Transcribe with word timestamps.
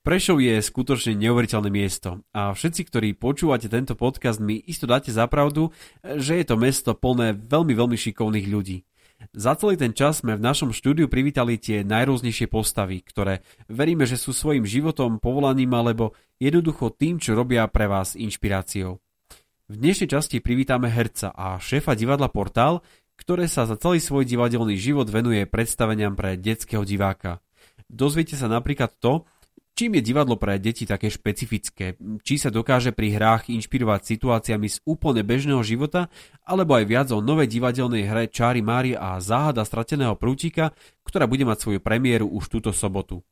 Prešov 0.00 0.40
je 0.40 0.64
skutočne 0.64 1.12
neuveriteľné 1.12 1.68
miesto 1.68 2.24
a 2.32 2.56
všetci, 2.56 2.88
ktorí 2.88 3.08
počúvate 3.20 3.68
tento 3.68 3.92
podcast, 3.92 4.40
mi 4.40 4.56
isto 4.56 4.88
dáte 4.88 5.12
za 5.12 5.28
pravdu, 5.28 5.76
že 6.00 6.40
je 6.40 6.44
to 6.48 6.56
mesto 6.56 6.96
plné 6.96 7.36
veľmi, 7.36 7.76
veľmi 7.76 8.00
šikovných 8.00 8.48
ľudí. 8.48 8.88
Za 9.36 9.60
celý 9.60 9.76
ten 9.76 9.92
čas 9.92 10.24
sme 10.24 10.40
v 10.40 10.44
našom 10.48 10.72
štúdiu 10.72 11.04
privítali 11.04 11.60
tie 11.60 11.84
najrôznejšie 11.84 12.48
postavy, 12.48 13.04
ktoré 13.04 13.44
veríme, 13.68 14.08
že 14.08 14.16
sú 14.16 14.32
svojim 14.32 14.64
životom, 14.64 15.20
povolaním 15.20 15.76
alebo 15.76 16.16
jednoducho 16.40 16.96
tým, 16.96 17.20
čo 17.20 17.36
robia 17.36 17.68
pre 17.68 17.84
vás 17.84 18.16
inšpiráciou. 18.16 19.04
V 19.68 19.74
dnešnej 19.76 20.16
časti 20.16 20.40
privítame 20.40 20.88
herca 20.88 21.28
a 21.28 21.60
šéfa 21.60 21.92
divadla 21.92 22.32
Portál, 22.32 22.80
ktoré 23.20 23.44
sa 23.52 23.68
za 23.68 23.76
celý 23.76 24.00
svoj 24.00 24.24
divadelný 24.24 24.80
život 24.80 25.12
venuje 25.12 25.44
predstaveniam 25.44 26.16
pre 26.16 26.40
detského 26.40 26.88
diváka. 26.88 27.44
Dozviete 27.92 28.40
sa 28.40 28.48
napríklad 28.48 28.96
to, 28.96 29.28
Čím 29.80 29.96
je 29.96 30.12
divadlo 30.12 30.36
pre 30.36 30.60
deti 30.60 30.84
také 30.84 31.08
špecifické? 31.08 31.96
Či 32.20 32.36
sa 32.36 32.52
dokáže 32.52 32.92
pri 32.92 33.16
hrách 33.16 33.48
inšpirovať 33.48 34.12
situáciami 34.12 34.68
z 34.68 34.76
úplne 34.84 35.24
bežného 35.24 35.64
života, 35.64 36.12
alebo 36.44 36.76
aj 36.76 36.84
viac 36.84 37.08
o 37.16 37.24
novej 37.24 37.48
divadelnej 37.48 38.04
hre 38.04 38.28
Čári 38.28 38.60
Mári 38.60 38.92
a 38.92 39.16
záhada 39.24 39.64
strateného 39.64 40.20
prútika, 40.20 40.76
ktorá 41.08 41.24
bude 41.24 41.48
mať 41.48 41.64
svoju 41.64 41.80
premiéru 41.80 42.28
už 42.28 42.52
túto 42.52 42.76
sobotu. 42.76 43.24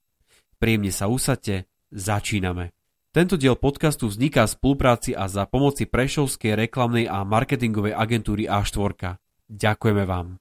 Príjemne 0.56 0.88
sa 0.88 1.12
usadte, 1.12 1.68
začíname. 1.92 2.72
Tento 3.12 3.36
diel 3.36 3.60
podcastu 3.60 4.08
vzniká 4.08 4.48
v 4.48 4.56
spolupráci 4.56 5.12
a 5.12 5.28
za 5.28 5.44
pomoci 5.44 5.84
Prešovskej 5.84 6.56
reklamnej 6.56 7.12
a 7.12 7.28
marketingovej 7.28 7.92
agentúry 7.92 8.48
A4. 8.48 9.20
Ďakujeme 9.52 10.04
vám. 10.08 10.40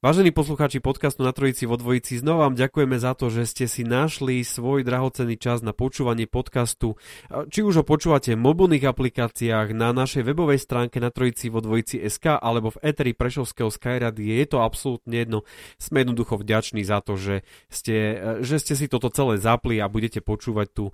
Vážení 0.00 0.32
poslucháči 0.32 0.80
podcastu 0.80 1.20
na 1.20 1.28
Trojici 1.28 1.68
vo 1.68 1.76
Dvojici, 1.76 2.16
znova 2.16 2.48
vám 2.48 2.56
ďakujeme 2.56 2.96
za 2.96 3.12
to, 3.12 3.28
že 3.28 3.44
ste 3.44 3.68
si 3.68 3.84
našli 3.84 4.40
svoj 4.40 4.80
drahocenný 4.80 5.36
čas 5.36 5.60
na 5.60 5.76
počúvanie 5.76 6.24
podcastu. 6.24 6.96
Či 7.28 7.60
už 7.60 7.74
ho 7.76 7.84
počúvate 7.84 8.32
v 8.32 8.40
mobilných 8.40 8.88
aplikáciách, 8.88 9.76
na 9.76 9.92
našej 9.92 10.24
webovej 10.24 10.56
stránke 10.56 11.04
na 11.04 11.12
Trojici 11.12 11.52
vo 11.52 11.60
Dvojici 11.60 12.00
SK 12.00 12.40
alebo 12.40 12.72
v 12.72 12.80
Eteri 12.80 13.12
Prešovského 13.12 13.68
Skyrady, 13.68 14.40
je 14.40 14.48
to 14.48 14.64
absolútne 14.64 15.12
jedno. 15.12 15.44
Sme 15.76 16.00
jednoducho 16.00 16.40
vďační 16.40 16.80
za 16.80 17.04
to, 17.04 17.20
že 17.20 17.44
ste, 17.68 17.96
že 18.40 18.56
ste 18.56 18.80
si 18.80 18.88
toto 18.88 19.12
celé 19.12 19.36
zapli 19.36 19.84
a 19.84 19.92
budete 19.92 20.24
počúvať 20.24 20.68
tu 20.72 20.84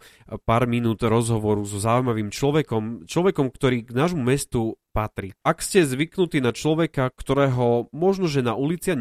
pár 0.42 0.66
minút 0.66 0.98
rozhovoru 1.06 1.62
so 1.62 1.78
zaujímavým 1.78 2.34
človekom, 2.34 3.06
človekom, 3.06 3.54
ktorý 3.54 3.86
k 3.86 3.94
nášmu 3.94 4.26
mestu 4.26 4.82
patrí. 4.90 5.36
Ak 5.44 5.60
ste 5.60 5.84
zvyknutí 5.84 6.40
na 6.40 6.56
človeka, 6.56 7.12
ktorého 7.12 7.92
možno, 7.92 8.32
že 8.32 8.40
na 8.40 8.56
ulici 8.56 8.95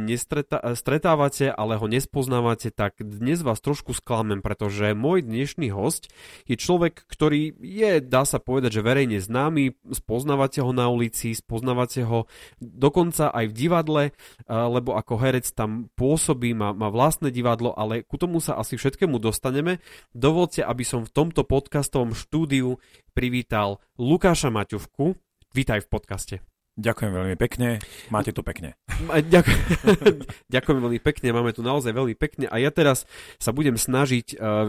stretávate, 0.76 1.48
ale 1.48 1.80
ho 1.80 1.88
nespoznávate, 1.88 2.70
tak 2.70 3.00
dnes 3.00 3.40
vás 3.40 3.64
trošku 3.64 3.96
sklamem, 3.96 4.44
pretože 4.44 4.92
môj 4.92 5.24
dnešný 5.24 5.72
host 5.72 6.12
je 6.44 6.60
človek, 6.60 7.08
ktorý 7.08 7.56
je, 7.56 8.04
dá 8.04 8.28
sa 8.28 8.44
povedať, 8.44 8.80
že 8.80 8.86
verejne 8.86 9.24
známy, 9.24 9.80
spoznávate 9.96 10.60
ho 10.60 10.72
na 10.76 10.92
ulici, 10.92 11.32
spoznávate 11.32 12.04
ho 12.04 12.28
dokonca 12.60 13.32
aj 13.32 13.46
v 13.50 13.54
divadle, 13.56 14.04
lebo 14.50 15.00
ako 15.00 15.14
herec 15.16 15.48
tam 15.56 15.88
pôsobí, 15.96 16.52
má, 16.52 16.76
má 16.76 16.92
vlastné 16.92 17.32
divadlo, 17.32 17.72
ale 17.72 18.04
ku 18.04 18.20
tomu 18.20 18.44
sa 18.44 18.60
asi 18.60 18.76
všetkému 18.76 19.18
dostaneme. 19.24 19.80
Dovolte, 20.12 20.62
aby 20.62 20.84
som 20.84 21.08
v 21.08 21.14
tomto 21.16 21.48
podcastovom 21.48 22.12
štúdiu 22.12 22.78
privítal 23.16 23.80
Lukáša 23.96 24.52
Maťovku, 24.52 25.16
Vítaj 25.56 25.88
v 25.88 25.88
podcaste. 25.88 26.55
Ďakujem 26.75 27.12
veľmi 27.16 27.36
pekne, 27.40 27.80
máte 28.12 28.36
to 28.36 28.44
pekne. 28.44 28.75
Ďakujem, 30.52 30.78
veľmi 30.84 31.00
pekne, 31.00 31.31
máme 31.31 31.56
tu 31.56 31.63
naozaj 31.63 31.96
veľmi 31.96 32.19
pekne 32.19 32.52
a 32.52 32.59
ja 32.59 32.68
teraz 32.68 33.08
sa 33.40 33.56
budem 33.56 33.80
snažiť 33.80 34.36
uh, 34.36 34.68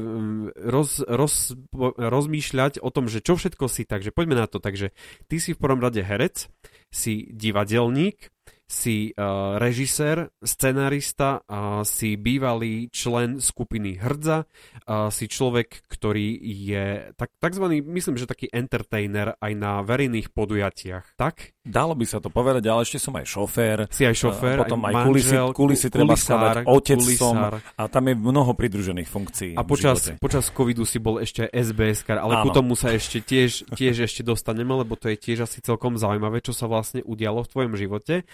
roz, 0.71 1.03
roz, 1.03 1.59
rozmýšľať 1.99 2.79
o 2.79 2.95
tom, 2.95 3.11
že 3.11 3.27
čo 3.27 3.35
všetko 3.35 3.67
si, 3.67 3.83
takže 3.83 4.15
poďme 4.15 4.39
na 4.39 4.47
to. 4.47 4.63
Takže 4.63 4.95
ty 5.27 5.37
si 5.43 5.51
v 5.51 5.59
prvom 5.59 5.83
rade 5.83 5.99
herec, 5.99 6.47
si 6.95 7.27
divadelník, 7.35 8.31
si 8.67 9.15
uh, 9.15 9.63
režisér, 9.63 10.35
scenarista, 10.43 11.47
uh, 11.47 11.87
si 11.87 12.19
bývalý 12.19 12.91
člen 12.91 13.39
skupiny 13.39 13.95
Hrdza, 13.95 14.43
uh, 14.43 15.07
si 15.15 15.31
človek, 15.31 15.87
ktorý 15.87 16.35
je 16.43 17.15
tak, 17.15 17.31
takzvaný, 17.39 17.79
myslím, 17.87 18.19
že 18.19 18.27
taký 18.27 18.51
entertainer 18.51 19.39
aj 19.39 19.53
na 19.55 19.87
verejných 19.87 20.35
podujatiach, 20.35 21.15
tak? 21.15 21.55
Dalo 21.63 21.95
by 21.95 22.07
sa 22.07 22.19
to 22.19 22.31
povedať, 22.31 22.67
ale 22.67 22.83
ešte 22.83 22.99
som 22.99 23.15
aj 23.15 23.27
šofér. 23.27 23.79
Si 23.91 24.03
aj 24.03 24.15
šofér, 24.19 24.67
potom 24.67 24.83
aj, 24.87 24.95
aj 24.95 25.05
kulisy, 25.07 25.35
kulisy 25.55 25.87
treba 25.91 26.15
skladať, 26.19 26.65
otec 26.67 26.99
kulisár. 26.99 27.19
som 27.19 27.37
a 27.59 27.83
tam 27.87 28.05
je 28.07 28.15
mnoho 28.19 28.53
pridružených 28.55 29.09
funkcií 29.11 29.53
A 29.59 29.63
počas, 29.67 30.11
počas 30.19 30.51
covidu 30.51 30.83
si 30.83 30.99
bol 30.99 31.23
ešte 31.23 31.47
SBS, 31.51 32.07
ale 32.07 32.39
Áno. 32.39 32.45
ku 32.47 32.51
tomu 32.51 32.75
sa 32.75 32.91
ešte 32.91 33.23
tiež, 33.23 33.67
tiež 33.75 34.11
ešte 34.11 34.27
dostaneme, 34.27 34.75
lebo 34.75 34.99
to 34.99 35.11
je 35.11 35.19
tiež 35.19 35.47
asi 35.47 35.63
celkom 35.63 35.99
zaujímavé, 35.99 36.43
čo 36.43 36.51
sa 36.55 36.67
vlastne 36.67 37.03
udialo 37.07 37.47
v 37.47 37.51
tvojom 37.51 37.75
živote. 37.79 38.27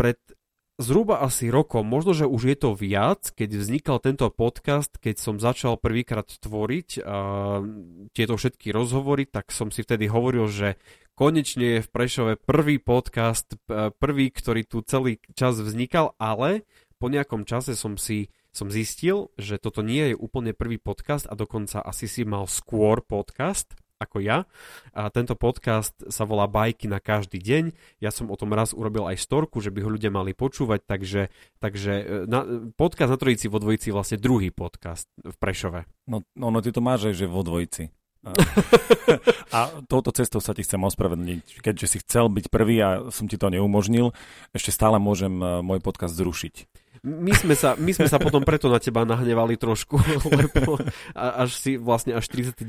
Pred 0.00 0.16
zhruba 0.80 1.20
asi 1.20 1.52
rokom, 1.52 1.84
možno, 1.84 2.16
že 2.16 2.24
už 2.24 2.42
je 2.48 2.56
to 2.56 2.72
viac, 2.72 3.36
keď 3.36 3.60
vznikal 3.60 4.00
tento 4.00 4.24
podcast, 4.32 4.96
keď 4.96 5.20
som 5.20 5.36
začal 5.36 5.76
prvýkrát 5.76 6.24
tvoriť 6.24 7.04
uh, 7.04 7.60
tieto 8.16 8.40
všetky 8.40 8.72
rozhovory, 8.72 9.28
tak 9.28 9.52
som 9.52 9.68
si 9.68 9.84
vtedy 9.84 10.08
hovoril, 10.08 10.48
že 10.48 10.80
konečne 11.12 11.76
je 11.76 11.84
v 11.84 11.92
Prešove 11.92 12.40
prvý 12.40 12.80
podcast, 12.80 13.60
prvý, 14.00 14.32
ktorý 14.32 14.64
tu 14.64 14.80
celý 14.80 15.20
čas 15.36 15.60
vznikal, 15.60 16.16
ale 16.16 16.64
po 16.96 17.12
nejakom 17.12 17.44
čase 17.44 17.76
som 17.76 18.00
si 18.00 18.32
som 18.50 18.66
zistil, 18.66 19.30
že 19.38 19.62
toto 19.62 19.78
nie 19.80 20.10
je 20.10 20.18
úplne 20.18 20.50
prvý 20.50 20.82
podcast 20.82 21.30
a 21.30 21.38
dokonca 21.38 21.78
asi 21.78 22.10
si 22.10 22.26
mal 22.26 22.50
skôr 22.50 22.98
podcast 22.98 23.78
ako 24.00 24.24
ja. 24.24 24.48
A 24.96 25.12
tento 25.12 25.36
podcast 25.36 25.92
sa 26.08 26.24
volá 26.24 26.48
Bajky 26.48 26.88
na 26.88 26.98
každý 26.98 27.36
deň. 27.36 27.76
Ja 28.00 28.08
som 28.08 28.32
o 28.32 28.36
tom 28.40 28.56
raz 28.56 28.72
urobil 28.72 29.04
aj 29.04 29.20
storku, 29.20 29.60
že 29.60 29.68
by 29.68 29.84
ho 29.84 29.92
ľudia 29.92 30.08
mali 30.08 30.32
počúvať, 30.32 30.80
takže, 30.88 31.22
takže 31.60 31.92
e, 32.00 32.04
na, 32.24 32.72
podcast 32.72 33.12
na 33.12 33.20
Trojici 33.20 33.52
vo 33.52 33.60
Dvojici 33.60 33.92
je 33.92 33.96
vlastne 33.96 34.16
druhý 34.16 34.48
podcast 34.48 35.04
v 35.20 35.36
Prešove. 35.36 35.84
No, 36.08 36.24
no, 36.32 36.48
no 36.48 36.58
ty 36.64 36.72
to 36.72 36.80
máš 36.80 37.12
že 37.12 37.28
vo 37.28 37.44
dvojici. 37.44 37.92
A, 38.20 38.36
a 39.56 39.58
touto 39.88 40.12
cestou 40.12 40.40
sa 40.40 40.56
ti 40.56 40.64
chcem 40.64 40.80
ospravedlniť. 40.80 41.60
Keďže 41.60 41.86
si 41.86 41.98
chcel 42.00 42.32
byť 42.32 42.48
prvý 42.48 42.76
a 42.80 42.88
som 43.12 43.28
ti 43.28 43.36
to 43.36 43.52
neumožnil, 43.52 44.16
ešte 44.56 44.72
stále 44.72 44.96
môžem 44.96 45.36
e, 45.36 45.60
môj 45.60 45.84
podcast 45.84 46.16
zrušiť. 46.16 46.88
My 47.00 47.32
sme, 47.32 47.56
sa, 47.56 47.80
my 47.80 47.96
sme 47.96 48.12
sa 48.12 48.20
potom 48.20 48.44
preto 48.44 48.68
na 48.68 48.76
teba 48.76 49.08
nahnevali 49.08 49.56
trošku, 49.56 49.96
lebo 50.36 50.76
až 51.16 51.50
si 51.56 51.80
vlastne 51.80 52.12
až 52.12 52.28
39. 52.28 52.64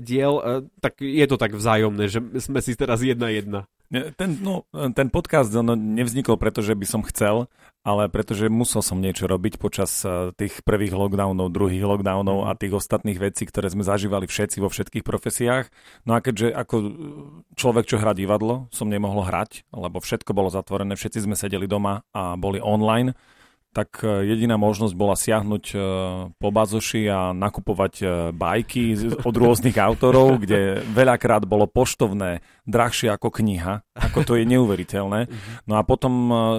diel, 0.00 0.32
e, 0.40 0.64
tak 0.80 0.96
je 1.04 1.26
to 1.28 1.36
tak 1.36 1.52
vzájomné, 1.52 2.08
že 2.08 2.24
sme 2.40 2.64
si 2.64 2.72
teraz 2.72 3.04
jedna 3.04 3.28
jedna. 3.28 3.60
Ten, 3.92 4.42
no, 4.42 4.66
ten 4.96 5.06
podcast 5.12 5.54
no, 5.54 5.76
nevznikol 5.76 6.34
preto, 6.34 6.64
že 6.64 6.74
by 6.74 6.86
som 6.88 7.06
chcel, 7.06 7.46
ale 7.84 8.08
pretože 8.08 8.48
musel 8.48 8.80
som 8.80 8.98
niečo 8.98 9.28
robiť 9.28 9.60
počas 9.60 10.02
eh, 10.02 10.32
tých 10.34 10.64
prvých 10.64 10.96
lockdownov, 10.96 11.52
druhých 11.52 11.84
lockdownov 11.84 12.48
a 12.48 12.56
tých 12.56 12.80
ostatných 12.80 13.20
vecí, 13.20 13.44
ktoré 13.44 13.68
sme 13.68 13.84
zažívali 13.84 14.24
všetci 14.24 14.58
vo 14.58 14.72
všetkých 14.72 15.04
profesiách. 15.04 15.68
No 16.08 16.16
a 16.16 16.24
keďže 16.24 16.56
ako 16.56 16.76
človek, 17.54 17.84
čo 17.84 18.00
hrá 18.00 18.16
divadlo, 18.16 18.66
som 18.72 18.88
nemohol 18.88 19.28
hrať, 19.28 19.68
lebo 19.70 20.00
všetko 20.00 20.32
bolo 20.32 20.48
zatvorené, 20.48 20.96
všetci 20.96 21.28
sme 21.28 21.36
sedeli 21.36 21.68
doma 21.68 22.02
a 22.16 22.40
boli 22.40 22.58
online, 22.58 23.12
tak 23.74 24.06
eh, 24.06 24.22
jediná 24.30 24.54
možnosť 24.54 24.94
bola 24.94 25.18
siahnuť 25.18 25.64
eh, 25.74 25.78
po 26.38 26.48
bazoši 26.54 27.10
a 27.10 27.34
nakupovať 27.34 27.94
eh, 28.00 28.08
bajky 28.30 29.10
od 29.26 29.34
rôznych 29.34 29.74
autorov, 29.74 30.38
kde 30.46 30.86
veľakrát 30.94 31.42
bolo 31.42 31.66
poštovné 31.66 32.38
drahšie 32.64 33.10
ako 33.10 33.34
kniha, 33.34 33.82
ako 33.98 34.18
to 34.22 34.32
je 34.38 34.46
neuveriteľné. 34.46 35.26
No 35.66 35.74
a 35.76 35.82
potom 35.82 36.12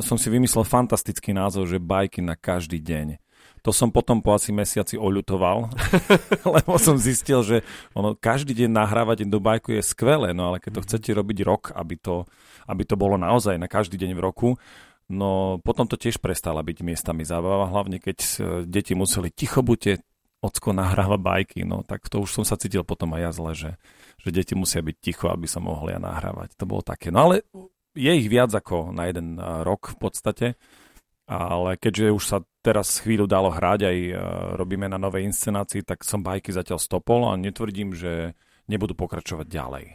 som 0.04 0.20
si 0.20 0.28
vymyslel 0.28 0.68
fantastický 0.68 1.32
názov, 1.32 1.66
že 1.72 1.82
bajky 1.82 2.22
na 2.22 2.36
každý 2.36 2.78
deň. 2.84 3.18
To 3.66 3.74
som 3.74 3.90
potom 3.90 4.22
po 4.22 4.38
asi 4.38 4.54
mesiaci 4.54 4.94
oľutoval, 4.94 5.74
lebo 6.62 6.78
som 6.78 7.02
zistil, 7.02 7.42
že 7.42 7.66
ono, 7.98 8.14
každý 8.14 8.54
deň 8.54 8.70
nahrávať 8.70 9.26
do 9.26 9.42
bajku 9.42 9.74
je 9.74 9.82
skvelé, 9.82 10.38
no 10.38 10.54
ale 10.54 10.62
keď 10.62 10.78
to 10.78 10.82
mhm. 10.82 10.86
chcete 10.86 11.10
robiť 11.18 11.38
rok, 11.42 11.64
aby 11.74 11.98
to, 11.98 12.30
aby 12.70 12.86
to 12.86 12.94
bolo 12.94 13.18
naozaj 13.18 13.58
na 13.58 13.66
každý 13.66 13.98
deň 13.98 14.12
v 14.14 14.22
roku, 14.22 14.50
no 15.12 15.62
potom 15.62 15.86
to 15.86 16.00
tiež 16.00 16.18
prestala 16.22 16.66
byť 16.66 16.78
miestami 16.82 17.24
zábava, 17.28 17.70
hlavne 17.70 18.02
keď 18.02 18.18
e, 18.22 18.30
deti 18.66 18.98
museli 18.98 19.30
ticho 19.30 19.62
buďte, 19.62 20.02
ocko 20.46 20.78
nahráva 20.78 21.18
bajky, 21.18 21.66
no 21.66 21.82
tak 21.82 22.06
to 22.06 22.22
už 22.22 22.30
som 22.30 22.46
sa 22.46 22.58
cítil 22.60 22.86
potom 22.86 23.18
aj 23.18 23.22
ja 23.22 23.32
zle, 23.34 23.52
že, 23.58 23.72
že 24.22 24.30
deti 24.30 24.54
musia 24.54 24.86
byť 24.86 24.98
ticho, 25.02 25.28
aby 25.34 25.50
sa 25.50 25.58
mohli 25.58 25.98
ja 25.98 26.00
nahrávať. 26.02 26.54
To 26.62 26.70
bolo 26.70 26.86
také. 26.86 27.10
No 27.10 27.30
ale 27.30 27.46
je 27.98 28.12
ich 28.14 28.30
viac 28.30 28.54
ako 28.54 28.94
na 28.94 29.10
jeden 29.10 29.42
rok 29.42 29.96
v 29.96 29.98
podstate, 29.98 30.48
ale 31.26 31.82
keďže 31.82 32.14
už 32.14 32.24
sa 32.24 32.38
teraz 32.62 33.02
chvíľu 33.02 33.26
dalo 33.26 33.50
hrať, 33.50 33.80
aj 33.90 33.98
robíme 34.62 34.86
na 34.86 35.02
novej 35.02 35.26
inscenácii, 35.26 35.82
tak 35.82 36.06
som 36.06 36.22
bajky 36.22 36.54
zatiaľ 36.54 36.78
stopol 36.78 37.26
a 37.26 37.34
netvrdím, 37.34 37.98
že 37.98 38.38
nebudú 38.70 38.94
pokračovať 38.94 39.48
ďalej. 39.50 39.86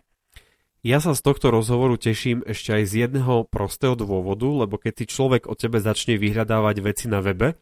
Ja 0.80 0.96
sa 0.96 1.12
z 1.12 1.20
tohto 1.20 1.52
rozhovoru 1.52 2.00
teším 2.00 2.40
ešte 2.40 2.72
aj 2.72 2.84
z 2.88 2.92
jedného 3.04 3.44
prostého 3.44 3.92
dôvodu, 4.00 4.48
lebo 4.48 4.80
keď 4.80 5.04
si 5.04 5.12
človek 5.12 5.44
o 5.44 5.52
tebe 5.52 5.76
začne 5.76 6.16
vyhľadávať 6.16 6.76
veci 6.80 7.04
na 7.04 7.20
webe, 7.20 7.60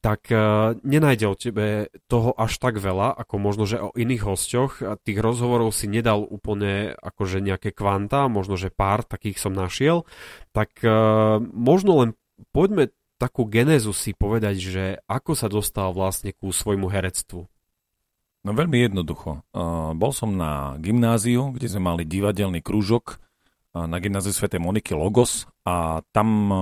tak 0.00 0.28
uh, 0.32 0.72
nenájde 0.80 1.26
o 1.28 1.36
tebe 1.36 1.92
toho 2.08 2.32
až 2.36 2.56
tak 2.60 2.80
veľa, 2.80 3.12
ako 3.20 3.34
možno, 3.36 3.64
že 3.68 3.80
o 3.80 3.92
iných 3.92 4.24
hosťoch. 4.24 4.72
Tých 5.04 5.18
rozhovorov 5.20 5.76
si 5.76 5.88
nedal 5.88 6.24
úplne 6.24 6.96
akože 7.04 7.44
nejaké 7.44 7.72
kvanta, 7.72 8.32
možno, 8.32 8.56
že 8.56 8.72
pár 8.72 9.04
takých 9.04 9.40
som 9.40 9.52
našiel. 9.52 10.08
Tak 10.56 10.80
uh, 10.84 11.40
možno 11.44 12.00
len 12.00 12.10
poďme 12.52 12.92
takú 13.20 13.44
genézu 13.48 13.92
si 13.92 14.16
povedať, 14.16 14.56
že 14.60 14.84
ako 15.08 15.32
sa 15.36 15.48
dostal 15.52 15.92
vlastne 15.92 16.32
ku 16.36 16.48
svojmu 16.52 16.88
herectvu. 16.88 17.44
No 18.44 18.52
veľmi 18.52 18.76
jednoducho. 18.76 19.40
Uh, 19.56 19.96
bol 19.96 20.12
som 20.12 20.36
na 20.36 20.76
gymnáziu, 20.76 21.50
kde 21.56 21.66
sme 21.66 21.88
mali 21.88 22.02
divadelný 22.04 22.60
krúžok 22.60 23.24
na 23.74 23.98
gymnáziu 23.98 24.30
Sv. 24.30 24.46
Moniky 24.54 24.94
Logos 24.94 25.50
a 25.66 26.06
tam 26.14 26.28
uh, 26.46 26.58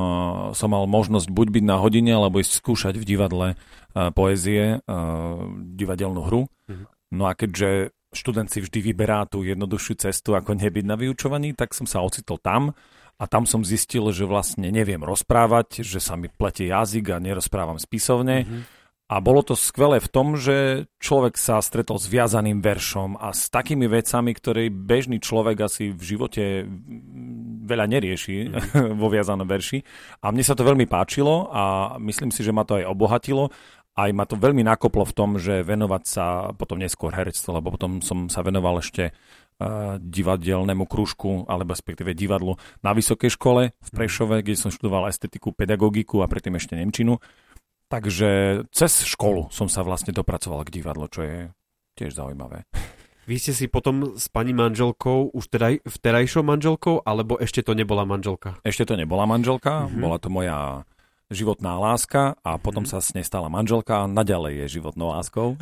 som 0.56 0.72
mal 0.72 0.88
možnosť 0.88 1.28
buď 1.28 1.46
byť 1.60 1.64
na 1.68 1.76
hodine, 1.76 2.16
alebo 2.16 2.40
ísť 2.40 2.64
skúšať 2.64 2.96
v 2.96 3.04
divadle 3.04 3.48
uh, 3.52 4.08
poézie, 4.16 4.80
uh, 4.80 5.44
divadelnú 5.76 6.24
hru. 6.24 6.42
Mm-hmm. 6.48 6.86
No 7.12 7.28
a 7.28 7.36
keďže 7.36 7.92
študent 8.16 8.48
si 8.48 8.64
vždy 8.64 8.80
vyberá 8.80 9.28
tú 9.28 9.44
jednoduchšiu 9.44 10.08
cestu, 10.08 10.32
ako 10.32 10.56
nebyť 10.56 10.84
na 10.88 10.96
vyučovaní, 10.96 11.52
tak 11.52 11.76
som 11.76 11.84
sa 11.84 12.00
ocitol 12.00 12.40
tam 12.40 12.72
a 13.20 13.24
tam 13.28 13.44
som 13.44 13.60
zistil, 13.60 14.08
že 14.08 14.24
vlastne 14.24 14.72
neviem 14.72 15.04
rozprávať, 15.04 15.84
že 15.84 16.00
sa 16.00 16.16
mi 16.16 16.32
plete 16.32 16.64
jazyk 16.64 17.12
a 17.12 17.20
nerozprávam 17.20 17.76
spisovne. 17.76 18.48
Mm-hmm 18.48 18.80
a 19.12 19.20
bolo 19.20 19.44
to 19.44 19.52
skvelé 19.52 20.00
v 20.00 20.08
tom, 20.08 20.40
že 20.40 20.88
človek 20.96 21.36
sa 21.36 21.60
stretol 21.60 22.00
s 22.00 22.08
viazaným 22.08 22.64
veršom 22.64 23.20
a 23.20 23.36
s 23.36 23.52
takými 23.52 23.84
vecami, 23.84 24.32
ktoré 24.32 24.72
bežný 24.72 25.20
človek 25.20 25.68
asi 25.68 25.92
v 25.92 26.00
živote 26.00 26.64
veľa 27.68 27.92
nerieši 27.92 28.48
mm. 28.48 28.96
vo 29.00 29.12
viazanom 29.12 29.44
verši. 29.44 29.84
A 30.24 30.32
mne 30.32 30.40
sa 30.40 30.56
to 30.56 30.64
veľmi 30.64 30.88
páčilo 30.88 31.52
a 31.52 31.94
myslím 32.00 32.32
si, 32.32 32.40
že 32.40 32.56
ma 32.56 32.64
to 32.64 32.80
aj 32.80 32.88
obohatilo. 32.88 33.52
Aj 33.92 34.08
ma 34.16 34.24
to 34.24 34.40
veľmi 34.40 34.64
nakoplo 34.64 35.04
v 35.04 35.12
tom, 35.12 35.36
že 35.36 35.60
venovať 35.60 36.02
sa 36.08 36.24
potom 36.56 36.80
neskôr 36.80 37.12
herectvu, 37.12 37.60
lebo 37.60 37.68
potom 37.68 38.00
som 38.00 38.32
sa 38.32 38.40
venoval 38.40 38.80
ešte 38.80 39.12
uh, 39.12 40.00
divadelnému 40.00 40.88
krúžku, 40.88 41.44
alebo 41.44 41.76
respektíve 41.76 42.16
divadlu 42.16 42.56
na 42.80 42.96
vysokej 42.96 43.36
škole 43.36 43.76
v 43.76 43.90
Prešove, 43.92 44.40
kde 44.40 44.56
som 44.56 44.72
študoval 44.72 45.12
estetiku, 45.12 45.52
pedagogiku 45.52 46.24
a 46.24 46.30
predtým 46.32 46.56
ešte 46.56 46.80
Nemčinu. 46.80 47.20
Takže 47.92 48.64
cez 48.72 49.04
školu 49.04 49.52
som 49.52 49.68
sa 49.68 49.84
vlastne 49.84 50.16
dopracoval 50.16 50.64
k 50.64 50.80
divadlu, 50.80 51.12
čo 51.12 51.20
je 51.28 51.38
tiež 52.00 52.16
zaujímavé. 52.16 52.64
Vy 53.28 53.36
ste 53.36 53.52
si 53.52 53.68
potom 53.68 54.16
s 54.16 54.32
pani 54.32 54.56
manželkou, 54.56 55.30
už 55.36 55.44
teda 55.52 55.76
vterajšou 55.84 56.42
manželkou, 56.42 57.04
alebo 57.04 57.36
ešte 57.36 57.60
to 57.60 57.76
nebola 57.76 58.08
manželka? 58.08 58.58
Ešte 58.64 58.88
to 58.88 58.96
nebola 58.96 59.28
manželka, 59.28 59.86
mm-hmm. 59.86 60.00
bola 60.00 60.16
to 60.16 60.32
moja 60.32 60.88
životná 61.32 61.80
láska 61.80 62.36
a 62.42 62.56
potom 62.56 62.82
mm-hmm. 62.82 63.00
sa 63.00 63.04
s 63.04 63.12
nej 63.12 63.24
stala 63.24 63.52
manželka 63.52 64.04
a 64.04 64.10
naďalej 64.10 64.64
je 64.64 64.80
životnou 64.80 65.12
láskou. 65.12 65.54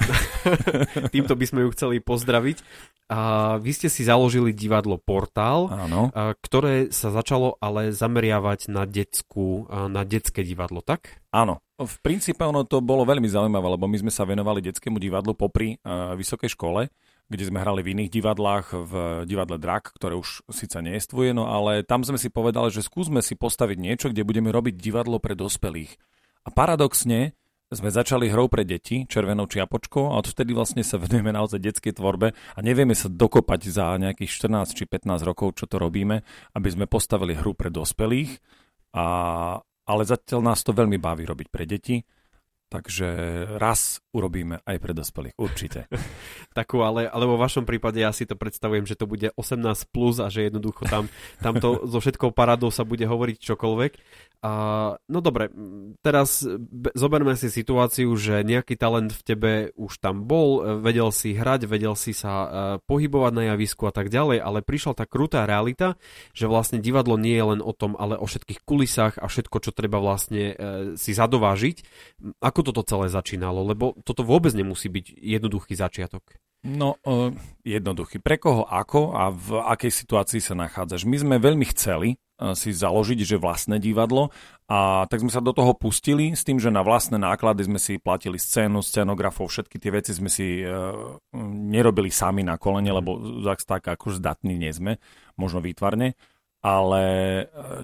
Týmto 1.14 1.34
by 1.34 1.44
sme 1.46 1.60
ju 1.66 1.68
chceli 1.74 1.96
pozdraviť. 1.98 2.62
A 3.10 3.58
vy 3.58 3.74
ste 3.74 3.90
si 3.90 4.06
založili 4.06 4.54
divadlo 4.54 4.94
Portál, 4.94 5.66
Áno. 5.66 6.14
ktoré 6.14 6.94
sa 6.94 7.10
začalo 7.10 7.58
ale 7.58 7.90
zameriavať 7.90 8.70
na, 8.70 8.86
detskú, 8.86 9.66
na 9.66 10.06
detské 10.06 10.46
divadlo, 10.46 10.78
tak? 10.78 11.18
Áno. 11.34 11.58
V 11.80 11.96
princípe 12.04 12.44
ono 12.44 12.68
to 12.68 12.84
bolo 12.84 13.08
veľmi 13.08 13.24
zaujímavé, 13.24 13.72
lebo 13.72 13.88
my 13.88 13.96
sme 13.96 14.12
sa 14.12 14.28
venovali 14.28 14.60
detskému 14.60 15.00
divadlu 15.00 15.32
popri 15.32 15.80
uh, 15.80 16.12
vysokej 16.12 16.52
škole, 16.52 16.92
kde 17.32 17.44
sme 17.48 17.56
hrali 17.56 17.80
v 17.80 17.96
iných 17.96 18.10
divadlách, 18.12 18.66
v 18.76 18.92
divadle 19.24 19.56
Drak, 19.56 19.96
ktoré 19.96 20.12
už 20.20 20.44
síce 20.52 20.76
nejestvuje, 20.76 21.32
no 21.32 21.48
ale 21.48 21.80
tam 21.80 22.04
sme 22.04 22.20
si 22.20 22.28
povedali, 22.28 22.68
že 22.68 22.84
skúsme 22.84 23.24
si 23.24 23.32
postaviť 23.32 23.78
niečo, 23.80 24.06
kde 24.12 24.28
budeme 24.28 24.52
robiť 24.52 24.76
divadlo 24.76 25.16
pre 25.24 25.32
dospelých. 25.32 25.96
A 26.44 26.52
paradoxne, 26.52 27.32
sme 27.70 27.86
začali 27.86 28.26
hrou 28.26 28.50
pre 28.50 28.66
deti, 28.66 29.06
červenou 29.06 29.46
čiapočkou 29.46 30.10
a 30.10 30.18
odvtedy 30.18 30.50
vlastne 30.50 30.82
sa 30.82 30.98
venujeme 30.98 31.30
naozaj 31.30 31.62
detskej 31.62 31.94
tvorbe 31.94 32.34
a 32.34 32.58
nevieme 32.66 32.98
sa 32.98 33.06
dokopať 33.06 33.60
za 33.70 33.94
nejakých 33.94 34.50
14 34.50 34.74
či 34.74 34.84
15 34.90 35.22
rokov, 35.22 35.54
čo 35.54 35.70
to 35.70 35.78
robíme, 35.78 36.26
aby 36.58 36.68
sme 36.68 36.90
postavili 36.90 37.38
hru 37.38 37.54
pre 37.54 37.70
dospelých, 37.70 38.42
a, 38.90 39.06
ale 39.90 40.06
zatiaľ 40.06 40.54
nás 40.54 40.62
to 40.62 40.70
veľmi 40.70 41.02
baví 41.02 41.26
robiť 41.26 41.48
pre 41.50 41.66
deti. 41.66 41.98
Takže 42.70 43.08
raz 43.58 43.98
urobíme 44.14 44.62
aj 44.62 44.76
pre 44.78 44.94
dospelých, 44.94 45.34
určite. 45.34 45.90
Takú, 46.58 46.86
ale, 46.86 47.10
ale 47.10 47.26
vo 47.26 47.34
vašom 47.34 47.66
prípade 47.66 47.98
ja 47.98 48.14
si 48.14 48.26
to 48.26 48.38
predstavujem, 48.38 48.86
že 48.86 48.94
to 48.94 49.10
bude 49.10 49.34
18 49.34 49.90
plus 49.90 50.22
a 50.22 50.30
že 50.30 50.46
jednoducho 50.50 50.86
tam, 50.86 51.10
tam 51.42 51.58
to 51.58 51.86
so 51.90 51.98
všetkou 51.98 52.30
paradou 52.30 52.70
sa 52.70 52.86
bude 52.86 53.02
hovoriť 53.06 53.42
čokoľvek. 53.42 53.92
A, 54.40 54.52
no 55.04 55.18
dobre, 55.20 55.52
teraz 56.00 56.40
zoberme 56.96 57.36
si 57.36 57.52
situáciu, 57.52 58.08
že 58.16 58.40
nejaký 58.40 58.72
talent 58.72 59.12
v 59.12 59.22
tebe 59.22 59.52
už 59.76 60.00
tam 60.00 60.24
bol, 60.24 60.80
vedel 60.80 61.12
si 61.12 61.36
hrať, 61.36 61.68
vedel 61.68 61.92
si 61.92 62.16
sa 62.16 62.32
uh, 62.32 62.48
pohybovať 62.88 63.32
na 63.36 63.44
javisku 63.52 63.84
a 63.84 63.92
tak 63.92 64.08
ďalej, 64.08 64.40
ale 64.40 64.64
prišla 64.64 64.96
tá 64.96 65.04
krutá 65.04 65.44
realita, 65.44 66.00
že 66.32 66.48
vlastne 66.48 66.80
divadlo 66.80 67.20
nie 67.20 67.36
je 67.36 67.44
len 67.52 67.60
o 67.60 67.76
tom, 67.76 68.00
ale 68.00 68.16
o 68.16 68.24
všetkých 68.24 68.64
kulisách 68.64 69.20
a 69.20 69.28
všetko, 69.28 69.56
čo 69.60 69.76
treba 69.76 70.00
vlastne 70.00 70.56
uh, 70.56 70.56
si 70.96 71.12
zadovážiť. 71.12 71.76
Ako 72.40 72.59
toto 72.60 72.84
celé 72.84 73.08
začínalo? 73.10 73.64
Lebo 73.64 73.96
toto 74.04 74.24
vôbec 74.24 74.52
nemusí 74.52 74.88
byť 74.90 75.16
jednoduchý 75.16 75.74
začiatok. 75.76 76.22
No, 76.60 77.00
uh, 77.08 77.32
jednoduchý. 77.64 78.20
Pre 78.20 78.36
koho 78.36 78.68
ako 78.68 79.16
a 79.16 79.32
v 79.32 79.64
akej 79.64 79.92
situácii 79.92 80.44
sa 80.44 80.52
nachádzaš? 80.52 81.08
My 81.08 81.16
sme 81.16 81.36
veľmi 81.40 81.64
chceli 81.72 82.20
si 82.56 82.72
založiť, 82.72 83.20
že 83.20 83.36
vlastné 83.36 83.76
divadlo 83.76 84.32
a 84.64 85.04
tak 85.06 85.20
sme 85.20 85.28
sa 85.28 85.44
do 85.44 85.52
toho 85.52 85.76
pustili 85.76 86.32
s 86.32 86.40
tým, 86.40 86.56
že 86.56 86.72
na 86.72 86.80
vlastné 86.80 87.20
náklady 87.20 87.68
sme 87.68 87.76
si 87.76 88.00
platili 88.00 88.40
scénu, 88.40 88.80
scenografov, 88.80 89.52
všetky 89.52 89.76
tie 89.76 89.92
veci 89.92 90.16
sme 90.16 90.32
si 90.32 90.64
e, 90.64 90.66
nerobili 91.68 92.08
sami 92.08 92.40
na 92.40 92.56
kolene, 92.56 92.96
lebo 92.96 93.44
tak, 93.44 93.60
tak 93.68 93.82
ako 93.92 94.16
zdatní 94.16 94.56
nie 94.56 94.72
sme, 94.72 94.96
možno 95.36 95.60
výtvarne. 95.60 96.16
Ale 96.60 97.04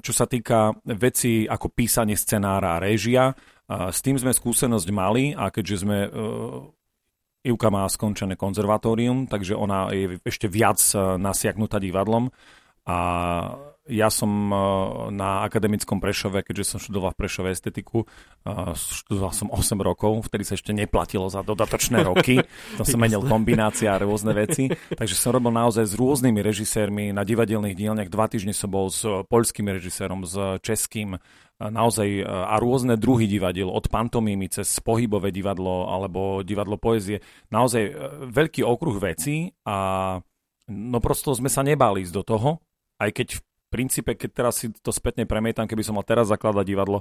čo 0.04 0.12
sa 0.12 0.28
týka 0.28 0.76
veci 0.84 1.48
ako 1.48 1.72
písanie 1.72 2.12
scenára 2.12 2.76
a 2.76 2.82
réžia, 2.84 3.32
e, 3.66 3.92
s 3.92 3.98
tým 4.00 4.16
sme 4.16 4.32
skúsenosť 4.32 4.88
mali 4.94 5.34
a 5.34 5.50
keďže 5.50 5.76
sme 5.82 5.98
e, 6.06 6.08
Ivka 7.46 7.70
má 7.70 7.86
skončené 7.86 8.34
konzervatórium, 8.34 9.30
takže 9.30 9.54
ona 9.54 9.94
je 9.94 10.18
ešte 10.26 10.50
viac 10.50 10.82
nasiaknutá 11.14 11.78
divadlom. 11.78 12.34
A 12.90 12.98
ja 13.86 14.10
som 14.10 14.30
eh, 14.50 14.58
na 15.14 15.46
akademickom 15.46 16.02
Prešove, 16.02 16.42
keďže 16.42 16.76
som 16.76 16.78
študoval 16.82 17.14
v 17.14 17.18
Prešove 17.22 17.48
estetiku, 17.54 18.04
študoval 18.74 19.32
som 19.34 19.50
8 19.50 19.78
rokov, 19.82 20.26
vtedy 20.30 20.46
sa 20.46 20.54
ešte 20.54 20.70
neplatilo 20.70 21.26
za 21.26 21.42
dodatočné 21.42 22.02
roky, 22.06 22.42
to 22.78 22.82
som 22.86 22.98
menil 23.02 23.22
kombinácia 23.26 23.90
a 23.94 24.02
rôzne 24.02 24.34
veci, 24.34 24.70
takže 24.70 25.18
som 25.18 25.34
robil 25.34 25.54
naozaj 25.54 25.82
s 25.82 25.94
rôznymi 25.98 26.40
režisérmi 26.42 27.04
na 27.10 27.26
divadelných 27.26 27.74
dielniach, 27.74 28.10
dva 28.10 28.30
týždne 28.30 28.54
som 28.54 28.70
bol 28.70 28.90
s 28.90 29.02
poľským 29.02 29.66
režisérom, 29.70 30.22
s 30.22 30.62
českým, 30.62 31.18
naozaj 31.56 32.20
a 32.24 32.56
rôzne 32.60 33.00
druhy 33.00 33.24
divadiel, 33.24 33.72
od 33.72 33.88
pantomímy 33.88 34.52
cez 34.52 34.76
pohybové 34.84 35.32
divadlo 35.32 35.88
alebo 35.88 36.44
divadlo 36.44 36.76
poezie, 36.76 37.24
naozaj 37.48 37.96
veľký 38.28 38.60
okruh 38.60 38.96
vecí 39.00 39.56
a 39.64 40.18
no 40.68 40.98
prosto 41.00 41.32
sme 41.32 41.48
sa 41.48 41.64
nebali 41.64 42.04
ísť 42.04 42.14
do 42.14 42.24
toho, 42.26 42.50
aj 43.00 43.10
keď 43.12 43.28
v 43.36 43.40
princípe, 43.72 44.12
keď 44.14 44.30
teraz 44.32 44.54
si 44.60 44.68
to 44.68 44.92
spätne 44.92 45.24
premietam, 45.24 45.64
keby 45.64 45.80
som 45.80 45.96
mal 45.96 46.04
teraz 46.04 46.28
zakladať 46.28 46.64
divadlo, 46.64 47.00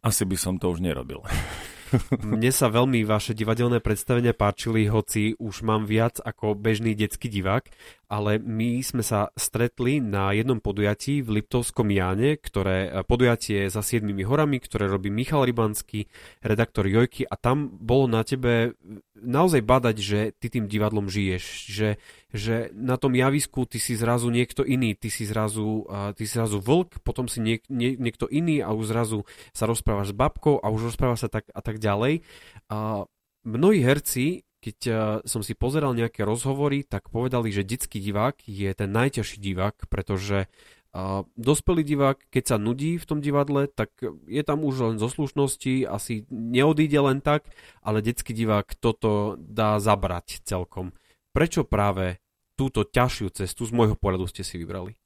asi 0.00 0.22
by 0.24 0.36
som 0.38 0.54
to 0.56 0.70
už 0.70 0.80
nerobil. 0.80 1.26
Mne 2.22 2.50
sa 2.54 2.70
veľmi 2.70 3.02
vaše 3.02 3.34
divadelné 3.34 3.82
predstavenia 3.82 4.34
páčili, 4.34 4.86
hoci 4.86 5.34
už 5.38 5.66
mám 5.66 5.86
viac 5.86 6.22
ako 6.22 6.54
bežný 6.54 6.94
detský 6.94 7.26
divák, 7.26 7.66
ale 8.10 8.42
my 8.42 8.82
sme 8.82 9.06
sa 9.06 9.30
stretli 9.38 10.02
na 10.02 10.34
jednom 10.34 10.58
podujatí 10.58 11.22
v 11.22 11.40
Liptovskom 11.40 11.94
Jáne, 11.94 12.34
ktoré 12.38 12.90
e, 12.90 13.06
podujatie 13.06 13.70
za 13.70 13.86
siedmimi 13.86 14.26
horami, 14.26 14.58
ktoré 14.58 14.90
robí 14.90 15.14
Michal 15.14 15.46
Rybanský, 15.46 16.10
redaktor 16.42 16.90
Jojky 16.90 17.22
a 17.26 17.38
tam 17.38 17.70
bolo 17.70 18.10
na 18.10 18.26
tebe 18.26 18.74
naozaj 19.20 19.60
badať, 19.62 19.96
že 20.00 20.20
ty 20.36 20.48
tým 20.48 20.66
divadlom 20.66 21.06
žiješ, 21.06 21.44
že, 21.68 21.88
že 22.32 22.72
na 22.72 22.96
tom 22.96 23.12
javisku 23.12 23.68
ty 23.68 23.76
si 23.76 23.94
zrazu 23.94 24.32
niekto 24.32 24.64
iný, 24.64 24.96
ty 24.96 25.12
si 25.12 25.28
zrazu, 25.28 25.84
uh, 25.86 26.16
ty 26.16 26.24
si 26.24 26.34
zrazu 26.34 26.58
vlk, 26.58 27.04
potom 27.04 27.28
si 27.28 27.38
niek, 27.44 27.62
nie, 27.68 27.94
niekto 27.94 28.26
iný 28.26 28.64
a 28.64 28.72
už 28.72 28.90
zrazu 28.90 29.28
sa 29.52 29.68
rozprávaš 29.68 30.12
s 30.12 30.18
babkou 30.18 30.58
a 30.58 30.66
už 30.72 30.92
rozprávaš 30.92 31.28
sa 31.28 31.30
tak 31.30 31.46
a 31.52 31.60
tak 31.60 31.78
ďalej. 31.78 32.24
Uh, 32.72 33.04
mnohí 33.44 33.84
herci, 33.84 34.48
keď 34.60 34.78
uh, 34.88 34.94
som 35.24 35.40
si 35.40 35.56
pozeral 35.56 35.96
nejaké 35.96 36.24
rozhovory, 36.24 36.84
tak 36.84 37.08
povedali, 37.08 37.52
že 37.52 37.64
detský 37.64 38.00
divák 38.00 38.44
je 38.44 38.68
ten 38.76 38.90
najťažší 38.92 39.40
divák, 39.40 39.88
pretože 39.88 40.48
a 40.90 41.22
dospelý 41.38 41.86
divák, 41.86 42.18
keď 42.34 42.44
sa 42.44 42.56
nudí 42.58 42.98
v 42.98 43.06
tom 43.06 43.22
divadle, 43.22 43.70
tak 43.70 43.94
je 44.26 44.42
tam 44.42 44.66
už 44.66 44.74
len 44.90 44.96
zo 44.98 45.06
slušnosti, 45.06 45.86
asi 45.86 46.26
neodíde 46.34 46.98
len 46.98 47.22
tak, 47.22 47.46
ale 47.78 48.02
detský 48.02 48.34
divák 48.34 48.74
toto 48.74 49.38
dá 49.38 49.78
zabrať 49.78 50.42
celkom. 50.42 50.90
Prečo 51.30 51.62
práve 51.62 52.18
túto 52.58 52.82
ťažšiu 52.82 53.30
cestu 53.30 53.62
z 53.64 53.72
môjho 53.72 53.94
pohľadu 53.94 54.26
ste 54.26 54.42
si 54.42 54.58
vybrali? 54.58 54.98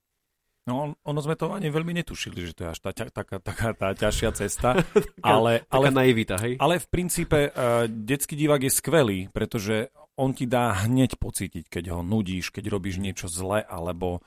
No, 0.64 0.96
ono 1.04 1.20
sme 1.20 1.36
to 1.36 1.52
ani 1.52 1.68
veľmi 1.68 1.92
netušili, 2.00 2.40
že 2.48 2.56
to 2.56 2.64
je 2.64 2.72
až 2.72 2.80
tá, 2.80 2.90
taká, 2.96 3.36
taká 3.36 3.76
tá 3.76 3.92
ťažšia 3.92 4.30
cesta. 4.32 4.80
ale, 5.20 5.68
ale, 5.68 5.86
naivita, 5.92 6.40
hej? 6.40 6.56
Ale 6.56 6.80
v 6.80 6.88
princípe 6.88 7.52
uh, 7.52 7.84
detský 7.84 8.32
divák 8.32 8.64
je 8.64 8.72
skvelý, 8.72 9.18
pretože 9.28 9.92
on 10.16 10.32
ti 10.32 10.48
dá 10.48 10.72
hneď 10.88 11.20
pocítiť, 11.20 11.68
keď 11.68 11.92
ho 11.92 12.00
nudíš, 12.00 12.48
keď 12.48 12.72
robíš 12.72 12.96
niečo 12.96 13.28
zle, 13.28 13.60
alebo 13.60 14.24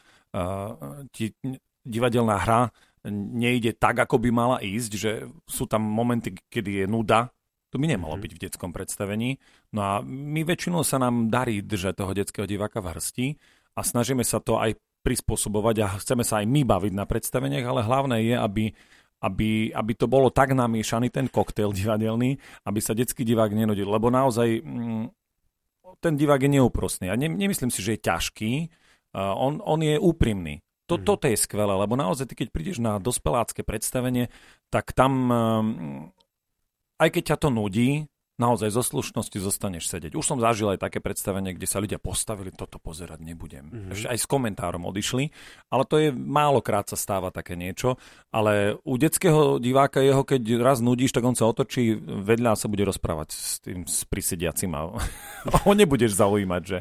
ti 1.12 1.32
divadelná 1.88 2.38
hra 2.44 2.62
nejde 3.12 3.72
tak, 3.80 4.04
ako 4.04 4.20
by 4.20 4.30
mala 4.32 4.58
ísť, 4.60 4.92
že 4.92 5.12
sú 5.48 5.64
tam 5.66 5.86
momenty, 5.86 6.36
kedy 6.52 6.84
je 6.84 6.86
nuda, 6.90 7.32
to 7.72 7.80
by 7.80 7.88
nemalo 7.88 8.16
mm-hmm. 8.16 8.24
byť 8.24 8.32
v 8.36 8.42
detskom 8.48 8.72
predstavení. 8.72 9.40
No 9.76 9.80
a 9.84 9.94
my 10.04 10.44
väčšinou 10.48 10.84
sa 10.88 11.00
nám 11.00 11.28
darí 11.28 11.64
držať 11.64 11.94
toho 12.00 12.12
detského 12.16 12.48
diváka 12.48 12.80
v 12.80 12.96
hrsti 12.96 13.28
a 13.76 13.84
snažíme 13.84 14.24
sa 14.24 14.40
to 14.40 14.60
aj 14.60 14.76
prispôsobovať 15.04 15.76
a 15.84 15.88
chceme 16.00 16.24
sa 16.24 16.44
aj 16.44 16.48
my 16.48 16.68
baviť 16.68 16.94
na 16.96 17.08
predstaveniach, 17.08 17.66
ale 17.68 17.88
hlavné 17.88 18.18
je, 18.28 18.36
aby, 18.36 18.66
aby, 19.24 19.72
aby 19.72 19.92
to 19.96 20.08
bolo 20.08 20.32
tak 20.32 20.52
namiešaný 20.52 21.12
ten 21.12 21.32
koktail 21.32 21.72
divadelný, 21.72 22.36
aby 22.68 22.80
sa 22.84 22.92
detský 22.92 23.24
divák 23.24 23.56
nenudil, 23.56 23.88
lebo 23.88 24.12
naozaj 24.12 24.64
mm, 24.64 25.06
ten 26.04 26.14
divák 26.20 26.44
je 26.44 26.52
neúprostný. 26.60 27.08
A 27.08 27.16
ne, 27.16 27.32
nemyslím 27.32 27.72
si, 27.72 27.80
že 27.80 27.96
je 27.96 28.04
ťažký, 28.04 28.52
on, 29.18 29.60
on 29.66 29.80
je 29.82 29.98
úprimný. 29.98 30.62
To, 30.88 30.96
mm-hmm. 30.96 31.08
Toto 31.08 31.26
je 31.28 31.36
skvelé, 31.36 31.74
lebo 31.74 32.00
naozaj 32.00 32.32
ty, 32.32 32.36
keď 32.40 32.48
prídeš 32.54 32.78
na 32.80 32.96
dospelácké 33.02 33.66
predstavenie, 33.66 34.32
tak 34.72 34.96
tam, 34.96 35.12
um, 35.28 35.68
aj 36.96 37.10
keď 37.12 37.24
ťa 37.34 37.38
to 37.44 37.50
nudí, 37.52 38.08
naozaj 38.38 38.70
zo 38.70 38.86
slušnosti 38.86 39.38
zostaneš 39.42 39.90
sedieť. 39.90 40.14
Už 40.14 40.26
som 40.26 40.38
zažil 40.38 40.70
aj 40.70 40.86
také 40.86 41.02
predstavenie, 41.02 41.58
kde 41.58 41.66
sa 41.66 41.82
ľudia 41.82 41.98
postavili, 41.98 42.54
toto 42.54 42.78
pozerať 42.78 43.20
nebudem. 43.26 43.66
Mm-hmm. 43.68 43.94
Ešte 43.94 44.08
aj 44.14 44.18
s 44.22 44.28
komentárom 44.30 44.86
odišli, 44.86 45.34
ale 45.74 45.84
to 45.90 45.96
je 45.98 46.10
málokrát 46.14 46.86
sa 46.86 46.96
stáva 46.96 47.34
také 47.34 47.58
niečo. 47.58 47.98
Ale 48.30 48.78
u 48.86 48.94
detského 48.96 49.58
diváka 49.58 50.06
jeho, 50.06 50.22
keď 50.22 50.62
raz 50.62 50.80
nudíš, 50.80 51.18
tak 51.18 51.26
on 51.26 51.34
sa 51.34 51.50
otočí 51.50 51.98
vedľa 51.98 52.54
a 52.54 52.60
sa 52.60 52.70
bude 52.70 52.86
rozprávať 52.86 53.30
s 53.34 53.58
tým 53.60 53.90
s 53.90 54.06
prisediacim 54.06 54.70
a 54.78 54.94
ho 55.66 55.72
nebudeš 55.74 56.14
zaujímať, 56.14 56.62
že, 56.62 56.80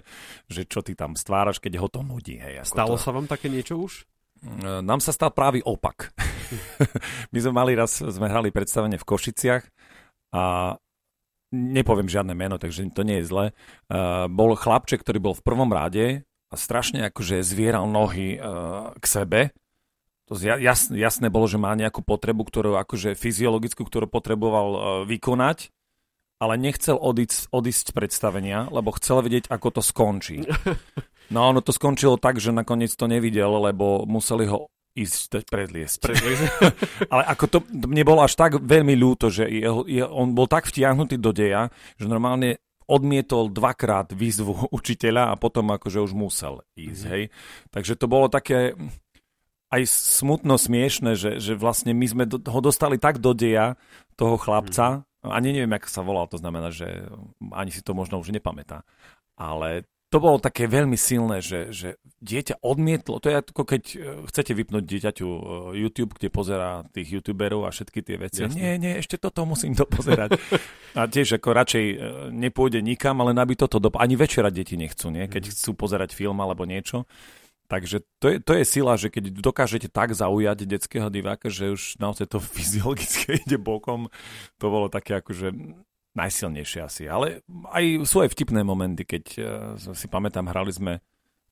že 0.53 0.63
čo 0.69 0.85
ty 0.85 0.93
tam 0.93 1.17
stváraš, 1.17 1.59
keď 1.59 1.81
ho 1.81 1.89
to 1.89 2.05
nudí. 2.05 2.37
Hej, 2.37 2.69
Stalo 2.69 3.01
to... 3.01 3.03
sa 3.03 3.11
vám 3.17 3.25
také 3.25 3.49
niečo 3.49 3.81
už? 3.81 4.05
Nám 4.85 5.01
sa 5.01 5.17
stal 5.17 5.33
právý 5.33 5.65
opak. 5.65 6.13
My 7.33 7.39
sme 7.41 7.53
mali 7.57 7.73
raz, 7.73 8.05
sme 8.05 8.29
hrali 8.29 8.53
predstavenie 8.53 9.01
v 9.01 9.09
Košiciach 9.09 9.65
a 10.37 10.77
nepoviem 11.55 12.11
žiadne 12.11 12.35
meno, 12.35 12.57
takže 12.59 12.91
to 12.91 13.03
nie 13.07 13.23
je 13.23 13.29
zle. 13.29 13.45
Uh, 13.87 14.27
bol 14.31 14.55
chlapček, 14.59 15.03
ktorý 15.03 15.19
bol 15.23 15.35
v 15.37 15.45
prvom 15.47 15.71
rade 15.71 16.27
a 16.51 16.55
strašne 16.55 17.07
akože 17.11 17.43
zvieral 17.43 17.87
nohy 17.87 18.39
uh, 18.39 18.95
k 18.99 19.05
sebe. 19.05 19.41
To 20.27 20.35
jas, 20.35 20.91
jasné 20.91 21.31
bolo, 21.31 21.47
že 21.47 21.59
má 21.59 21.71
nejakú 21.79 22.03
potrebu, 22.03 22.43
ktorú 22.43 22.75
akože 22.83 23.15
fyziologickú, 23.15 23.87
ktorú 23.87 24.11
potreboval 24.11 24.69
uh, 24.75 24.81
vykonať, 25.07 25.71
ale 26.43 26.59
nechcel 26.61 26.99
odísť, 26.99 27.49
odísť 27.55 27.91
z 27.91 27.95
predstavenia, 27.95 28.59
lebo 28.69 28.93
chcel 28.99 29.23
vedieť, 29.23 29.49
ako 29.49 29.81
to 29.81 29.83
skončí. 29.83 30.43
No 31.27 31.51
ono 31.51 31.59
to 31.59 31.75
skončilo 31.75 32.23
tak, 32.23 32.39
že 32.39 32.55
nakoniec 32.55 32.95
to 32.95 33.11
nevidel, 33.11 33.51
lebo 33.59 34.07
museli 34.07 34.47
ho 34.47 34.71
ísť 34.97 35.45
predliesť. 35.53 35.99
predliesť. 36.01 36.45
Ale 37.13 37.23
ako 37.29 37.45
to 37.47 37.59
mne 37.69 38.05
bolo 38.09 38.25
až 38.25 38.33
tak 38.33 38.57
veľmi 38.57 38.97
ľúto, 38.97 39.29
že 39.29 39.45
jeho, 39.45 39.85
je, 39.85 40.01
on 40.01 40.33
bol 40.33 40.49
tak 40.49 40.65
vtiahnutý 40.65 41.21
do 41.21 41.37
deja, 41.37 41.69
že 42.01 42.09
normálne 42.09 42.59
odmietol 42.89 43.53
dvakrát 43.53 44.15
výzvu 44.17 44.67
učiteľa 44.79 45.37
a 45.37 45.39
potom 45.39 45.69
akože 45.75 46.01
už 46.01 46.13
musel 46.17 46.65
ísť, 46.75 47.03
mm. 47.05 47.11
hej. 47.13 47.23
Takže 47.71 47.93
to 48.01 48.07
bolo 48.09 48.33
také 48.33 48.73
aj 49.67 49.83
smutno 49.91 50.57
smiešne, 50.57 51.19
že, 51.19 51.43
že 51.43 51.59
vlastne 51.59 51.91
my 51.91 52.07
sme 52.07 52.25
do, 52.25 52.39
ho 52.39 52.61
dostali 52.63 52.97
tak 53.03 53.19
do 53.19 53.35
deja 53.35 53.75
toho 54.15 54.39
chlapca, 54.39 55.05
mm. 55.21 55.29
ani 55.29 55.49
neviem, 55.53 55.75
ako 55.75 55.89
sa 55.91 56.03
volal, 56.07 56.27
to 56.31 56.39
znamená, 56.39 56.71
že 56.71 56.87
ani 57.53 57.75
si 57.75 57.83
to 57.83 57.93
možno 57.93 58.23
už 58.23 58.31
nepamätá. 58.31 58.87
Ale 59.37 59.85
to 60.07 60.23
bolo 60.23 60.39
také 60.39 60.71
veľmi 60.71 60.95
silné, 60.95 61.43
že, 61.43 61.75
že 61.75 61.89
dieťa 62.23 62.63
odmietlo, 62.63 63.19
to 63.19 63.27
je 63.27 63.43
ako 63.43 63.63
keď 63.67 63.83
e, 63.91 63.97
chcete 64.31 64.53
vypnúť 64.55 64.85
dieťaťu 64.87 65.27
e, 65.27 65.41
YouTube, 65.83 66.15
kde 66.15 66.31
pozerá 66.31 66.87
tých 66.95 67.19
youtuberov 67.19 67.67
a 67.67 67.75
všetky 67.75 68.07
tie 68.07 68.17
veci. 68.17 68.47
Jasne. 68.47 68.55
Nie, 68.55 68.79
nie, 68.79 68.95
ešte 69.03 69.19
toto 69.19 69.43
musím 69.43 69.75
dopozerať. 69.75 70.39
a 70.99 71.11
tiež 71.11 71.43
ako 71.43 71.49
radšej 71.51 71.85
e, 71.91 71.97
nepôjde 72.31 72.87
nikam, 72.87 73.19
ale 73.19 73.35
aby 73.35 73.59
toto 73.59 73.83
dop- 73.83 73.99
Ani 73.99 74.15
večera 74.15 74.55
deti 74.55 74.79
nechcú, 74.79 75.11
nie? 75.11 75.27
keď 75.27 75.51
mhm. 75.51 75.53
chcú 75.59 75.71
pozerať 75.75 76.15
film 76.15 76.39
alebo 76.39 76.63
niečo. 76.63 77.11
Takže 77.67 78.07
to 78.23 78.31
je, 78.31 78.37
to 78.39 78.53
je 78.55 78.63
sila, 78.63 78.95
že 78.95 79.11
keď 79.11 79.43
dokážete 79.43 79.91
tak 79.91 80.15
zaujať 80.15 80.71
detského 80.71 81.11
diváka, 81.11 81.51
že 81.51 81.75
už 81.75 81.99
naozaj 81.99 82.31
to 82.31 82.39
fyziologicky 82.55 83.43
ide 83.43 83.59
bokom, 83.59 84.07
to 84.63 84.67
bolo 84.71 84.87
také 84.87 85.19
akože 85.19 85.51
najsilnejšie 86.17 86.81
asi. 86.83 87.03
Ale 87.07 87.45
aj 87.71 88.09
sú 88.09 88.25
aj 88.25 88.33
vtipné 88.33 88.65
momenty, 88.65 89.05
keď 89.05 89.25
uh, 89.37 89.45
si 89.93 90.09
pamätám, 90.09 90.49
hrali 90.49 90.73
sme 90.73 90.93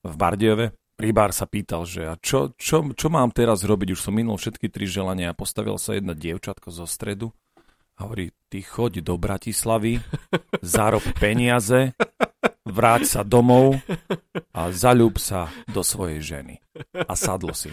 v 0.01 0.15
Bardiove. 0.17 0.73
Rybár 0.95 1.35
sa 1.35 1.51
pýtal, 1.51 1.85
že 1.91 2.07
a 2.07 2.15
čo, 2.15 2.55
čo, 2.55 2.87
čo 2.95 3.09
mám 3.11 3.35
teraz 3.35 3.67
robiť? 3.67 3.99
Už 3.99 4.01
som 4.01 4.15
minul 4.15 4.39
všetky 4.39 4.71
tri 4.71 4.87
želania 4.87 5.35
a 5.35 5.39
postavil 5.39 5.75
sa 5.75 5.99
jedna 5.99 6.15
dievčatko 6.15 6.71
zo 6.71 6.87
stredu. 6.87 7.35
A 7.99 8.07
hovorí, 8.07 8.35
ty 8.51 8.63
choď 8.63 9.07
do 9.07 9.15
Bratislavy, 9.15 10.03
zarob 10.63 11.03
peniaze, 11.19 11.95
vráť 12.67 13.03
sa 13.07 13.21
domov 13.23 13.79
a 14.51 14.71
zaľúb 14.75 15.19
sa 15.23 15.51
do 15.71 15.83
svojej 15.87 16.19
ženy. 16.23 16.55
A 16.95 17.15
sadlo 17.15 17.55
si. 17.55 17.71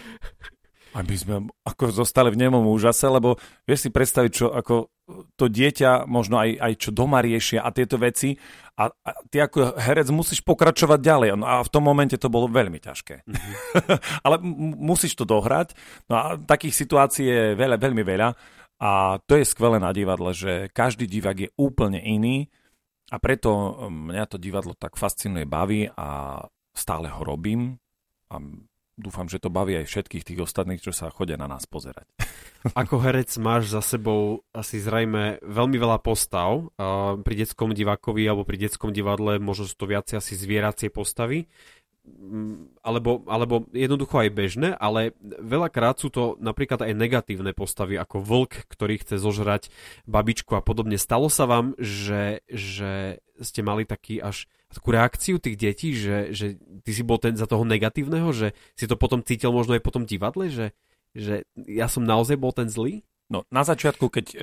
A 0.92 1.08
my 1.08 1.16
sme 1.16 1.36
ako 1.64 2.04
zostali 2.04 2.36
v 2.36 2.42
nemom 2.48 2.68
úžase, 2.68 3.08
lebo 3.08 3.40
vieš 3.64 3.88
si 3.88 3.90
predstaviť, 3.96 4.32
čo 4.32 4.52
ako 4.52 4.92
to 5.40 5.46
dieťa 5.48 6.08
možno 6.08 6.40
aj, 6.40 6.60
aj 6.60 6.74
čo 6.80 6.90
doma 6.92 7.24
riešia 7.24 7.64
a 7.64 7.72
tieto 7.72 7.96
veci 8.00 8.36
a, 8.80 8.88
a 8.92 9.10
ty 9.28 9.44
ako 9.44 9.76
herec 9.80 10.08
musíš 10.12 10.44
pokračovať 10.44 11.00
ďalej. 11.00 11.30
No 11.40 11.48
a 11.48 11.64
v 11.64 11.72
tom 11.72 11.84
momente 11.84 12.16
to 12.16 12.28
bolo 12.32 12.52
veľmi 12.52 12.80
ťažké. 12.80 13.24
Mm-hmm. 13.24 13.54
Ale 14.28 14.36
m- 14.40 14.80
musíš 14.80 15.16
to 15.16 15.24
dohrať. 15.24 15.76
No 16.12 16.16
a 16.16 16.26
takých 16.40 16.76
situácií 16.76 17.28
je 17.28 17.44
veľa, 17.56 17.80
veľmi 17.80 18.04
veľa 18.04 18.30
a 18.82 19.22
to 19.30 19.38
je 19.38 19.46
skvelé 19.46 19.78
na 19.78 19.94
divadle, 19.94 20.34
že 20.34 20.74
každý 20.74 21.06
divák 21.06 21.38
je 21.38 21.50
úplne 21.54 22.02
iný 22.02 22.50
a 23.14 23.22
preto 23.22 23.78
mňa 23.86 24.26
to 24.26 24.42
divadlo 24.42 24.74
tak 24.74 24.98
fascinuje, 24.98 25.46
baví 25.46 25.86
a 25.94 26.42
stále 26.74 27.12
ho 27.14 27.22
robím 27.22 27.78
a 28.32 28.42
dúfam, 29.02 29.26
že 29.26 29.42
to 29.42 29.50
baví 29.50 29.76
aj 29.82 29.90
všetkých 29.90 30.24
tých 30.24 30.40
ostatných, 30.46 30.80
čo 30.80 30.94
sa 30.94 31.10
chodia 31.10 31.36
na 31.36 31.50
nás 31.50 31.66
pozerať. 31.66 32.06
Ako 32.82 33.02
herec 33.02 33.34
máš 33.42 33.74
za 33.74 33.82
sebou 33.82 34.46
asi 34.54 34.78
zrejme 34.78 35.42
veľmi 35.42 35.78
veľa 35.82 35.98
postav. 36.06 36.70
Pri 37.26 37.34
detskom 37.34 37.74
divákovi 37.74 38.22
alebo 38.30 38.46
pri 38.46 38.70
detskom 38.70 38.94
divadle 38.94 39.42
možno 39.42 39.66
sú 39.66 39.74
to 39.74 39.90
viacej 39.90 40.22
asi 40.22 40.38
zvieracie 40.38 40.94
postavy 40.94 41.50
mm, 42.06 42.86
alebo, 42.86 43.26
alebo 43.26 43.66
jednoducho 43.74 44.22
aj 44.22 44.30
bežné, 44.30 44.70
ale 44.78 45.18
veľakrát 45.26 45.98
sú 45.98 46.14
to 46.14 46.38
napríklad 46.38 46.86
aj 46.86 46.94
negatívne 46.94 47.58
postavy, 47.58 47.98
ako 47.98 48.22
vlk, 48.22 48.70
ktorý 48.70 49.02
chce 49.02 49.18
zožrať 49.18 49.74
babičku 50.06 50.54
a 50.54 50.62
podobne. 50.62 51.02
Stalo 51.02 51.34
sa 51.34 51.50
vám, 51.50 51.74
že, 51.82 52.46
že 52.46 53.26
ste 53.42 53.66
mali 53.66 53.90
taký 53.90 54.22
až 54.22 54.46
takú 54.72 54.90
reakciu 54.96 55.38
tých 55.38 55.56
detí, 55.60 55.92
že, 55.94 56.32
že 56.32 56.58
ty 56.82 56.92
si 56.96 57.04
bol 57.04 57.20
ten 57.20 57.36
za 57.36 57.46
toho 57.46 57.68
negatívneho, 57.68 58.32
že 58.32 58.56
si 58.76 58.88
to 58.88 58.96
potom 58.96 59.22
cítil 59.22 59.52
možno 59.52 59.76
aj 59.76 59.84
po 59.84 59.94
tom 59.94 60.04
divadle, 60.08 60.48
že, 60.48 60.72
že 61.12 61.44
ja 61.56 61.92
som 61.92 62.08
naozaj 62.08 62.40
bol 62.40 62.56
ten 62.56 62.72
zlý? 62.72 63.04
No, 63.32 63.48
na 63.48 63.64
začiatku, 63.64 64.12
keď 64.12 64.26
e, 64.28 64.38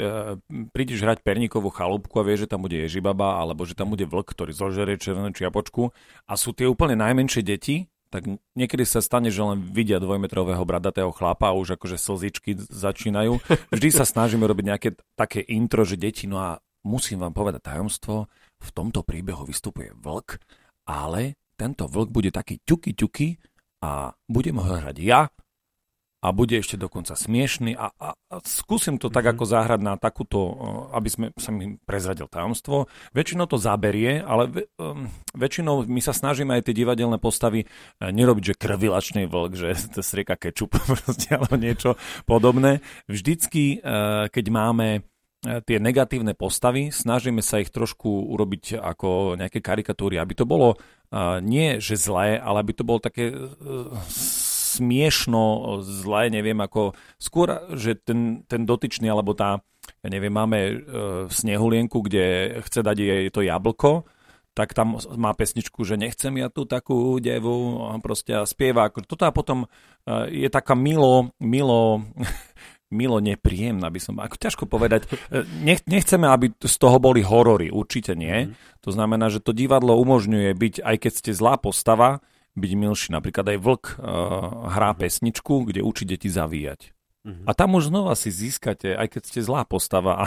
prídeš 0.72 1.04
hrať 1.04 1.20
perníkovú 1.20 1.68
chalúbku 1.68 2.16
a 2.16 2.24
vieš, 2.24 2.48
že 2.48 2.56
tam 2.56 2.64
bude 2.64 2.80
ježibaba, 2.80 3.36
alebo 3.36 3.68
že 3.68 3.76
tam 3.76 3.92
bude 3.92 4.08
vlk, 4.08 4.32
ktorý 4.32 4.56
zožerie 4.56 4.96
červenú 4.96 5.28
čiapočku 5.36 5.92
a 6.24 6.32
sú 6.40 6.56
tie 6.56 6.64
úplne 6.64 6.96
najmenšie 6.96 7.44
deti, 7.44 7.92
tak 8.08 8.24
niekedy 8.56 8.88
sa 8.88 9.04
stane, 9.04 9.28
že 9.28 9.44
len 9.44 9.60
vidia 9.60 10.00
dvojmetrového 10.00 10.64
bradatého 10.64 11.12
chlapa 11.12 11.52
a 11.52 11.56
už 11.60 11.76
akože 11.76 12.00
slzičky 12.00 12.56
začínajú. 12.56 13.36
Vždy 13.68 13.88
sa 13.92 14.08
snažíme 14.08 14.48
robiť 14.48 14.64
nejaké 14.64 14.88
také 15.12 15.44
intro, 15.44 15.84
že 15.84 16.00
deti, 16.00 16.24
no 16.24 16.40
a 16.40 16.64
musím 16.86 17.22
vám 17.22 17.34
povedať 17.34 17.74
tajomstvo, 17.74 18.28
v 18.58 18.70
tomto 18.74 19.06
príbehu 19.06 19.46
vystupuje 19.46 19.94
vlk, 19.94 20.38
ale 20.90 21.38
tento 21.58 21.86
vlk 21.90 22.08
bude 22.10 22.30
taký 22.30 22.62
ťuky 22.62 22.90
ťuky 22.94 23.28
a 23.82 24.14
budem 24.26 24.58
ho 24.58 24.66
hrať 24.66 24.96
ja 25.02 25.30
a 26.18 26.34
bude 26.34 26.58
ešte 26.58 26.74
dokonca 26.74 27.14
smiešný 27.14 27.78
a, 27.78 27.94
a, 27.94 28.08
a 28.10 28.34
skúsim 28.42 28.98
to 28.98 29.06
tak 29.06 29.22
mm-hmm. 29.22 29.38
ako 29.38 29.44
zahrať 29.46 29.80
na 29.86 29.94
takúto, 29.94 30.38
aby 30.90 31.08
sme 31.08 31.26
sa 31.38 31.54
mi 31.54 31.78
prezradil 31.78 32.26
tajomstvo. 32.26 32.90
Väčšinou 33.14 33.46
to 33.46 33.54
zaberie, 33.54 34.18
ale 34.18 34.50
ve, 34.50 34.62
um, 34.82 35.06
väčšinou 35.38 35.86
my 35.86 36.02
sa 36.02 36.10
snažíme 36.10 36.58
aj 36.58 36.66
tie 36.66 36.74
divadelné 36.74 37.22
postavy 37.22 37.70
uh, 37.70 38.10
nerobiť, 38.10 38.44
že 38.50 38.58
krvilačný 38.58 39.30
vlk, 39.30 39.52
že 39.54 39.68
to 39.94 40.02
strieka 40.02 40.34
kečup 40.34 40.74
proste, 40.90 41.38
alebo 41.38 41.54
niečo 41.54 41.94
podobné. 42.26 42.82
Vždycky, 43.06 43.78
uh, 43.78 44.26
keď 44.26 44.44
máme 44.50 44.86
e, 44.90 45.00
tie 45.38 45.78
negatívne 45.78 46.34
postavy, 46.34 46.90
snažíme 46.90 47.46
sa 47.46 47.62
ich 47.62 47.70
trošku 47.70 48.10
urobiť 48.34 48.82
ako 48.82 49.38
nejaké 49.38 49.62
karikatúry, 49.62 50.18
aby 50.18 50.34
to 50.34 50.42
bolo 50.42 50.74
uh, 50.74 51.38
nie 51.38 51.78
že 51.78 51.94
zlé, 51.94 52.42
ale 52.42 52.66
aby 52.66 52.72
to 52.74 52.82
bolo 52.82 52.98
také 52.98 53.30
uh, 53.30 53.94
smiešno, 54.68 55.42
zlé, 55.82 56.28
neviem 56.28 56.60
ako, 56.60 56.92
skôr, 57.16 57.72
že 57.74 57.96
ten, 57.96 58.44
ten 58.44 58.68
dotyčný, 58.68 59.08
alebo 59.08 59.32
tá, 59.32 59.64
ja 60.04 60.08
neviem, 60.12 60.30
máme 60.30 60.58
e, 60.60 60.74
snehulienku, 61.32 62.04
kde 62.04 62.58
chce 62.62 62.84
dať 62.84 62.96
jej 63.00 63.24
to 63.32 63.40
jablko, 63.40 64.04
tak 64.52 64.74
tam 64.74 64.98
má 65.14 65.32
pesničku, 65.32 65.86
že 65.86 65.94
nechcem 65.94 66.34
ja 66.34 66.50
tu 66.50 66.66
takú 66.66 67.22
devu, 67.22 67.78
proste 68.02 68.42
spieva. 68.42 68.90
Toto 68.90 69.24
a 69.24 69.32
potom 69.32 69.64
e, 69.64 70.46
je 70.46 70.48
taká 70.50 70.76
milo, 70.76 71.32
milo, 71.40 72.02
milo 72.88 73.20
nepríjemná, 73.20 73.92
by 73.92 74.00
som, 74.00 74.14
ako 74.20 74.36
ťažko 74.40 74.64
povedať. 74.64 75.08
E, 75.28 75.44
nech, 75.60 75.84
nechceme, 75.84 76.24
aby 76.24 76.56
z 76.56 76.76
toho 76.80 76.96
boli 76.96 77.20
horory, 77.20 77.68
určite 77.68 78.16
nie. 78.16 78.48
Mm. 78.48 78.56
To 78.84 78.90
znamená, 78.90 79.28
že 79.28 79.44
to 79.44 79.52
divadlo 79.52 79.96
umožňuje 80.00 80.50
byť, 80.56 80.74
aj 80.80 80.96
keď 80.96 81.12
ste 81.12 81.30
zlá 81.36 81.60
postava, 81.60 82.24
byť 82.58 82.72
milší. 82.74 83.08
Napríklad 83.14 83.54
aj 83.54 83.58
Vlk 83.62 83.84
uh, 83.86 83.94
hrá 84.74 84.92
uh-huh. 84.92 85.00
pesničku, 85.06 85.70
kde 85.70 85.80
učí 85.86 86.04
deti 86.04 86.26
zavíjať. 86.26 86.90
Uh-huh. 87.22 87.44
A 87.46 87.54
tam 87.54 87.78
už 87.78 87.94
znova 87.94 88.18
si 88.18 88.34
získate, 88.34 88.98
aj 88.98 89.14
keď 89.14 89.22
ste 89.22 89.40
zlá 89.46 89.62
postava 89.62 90.26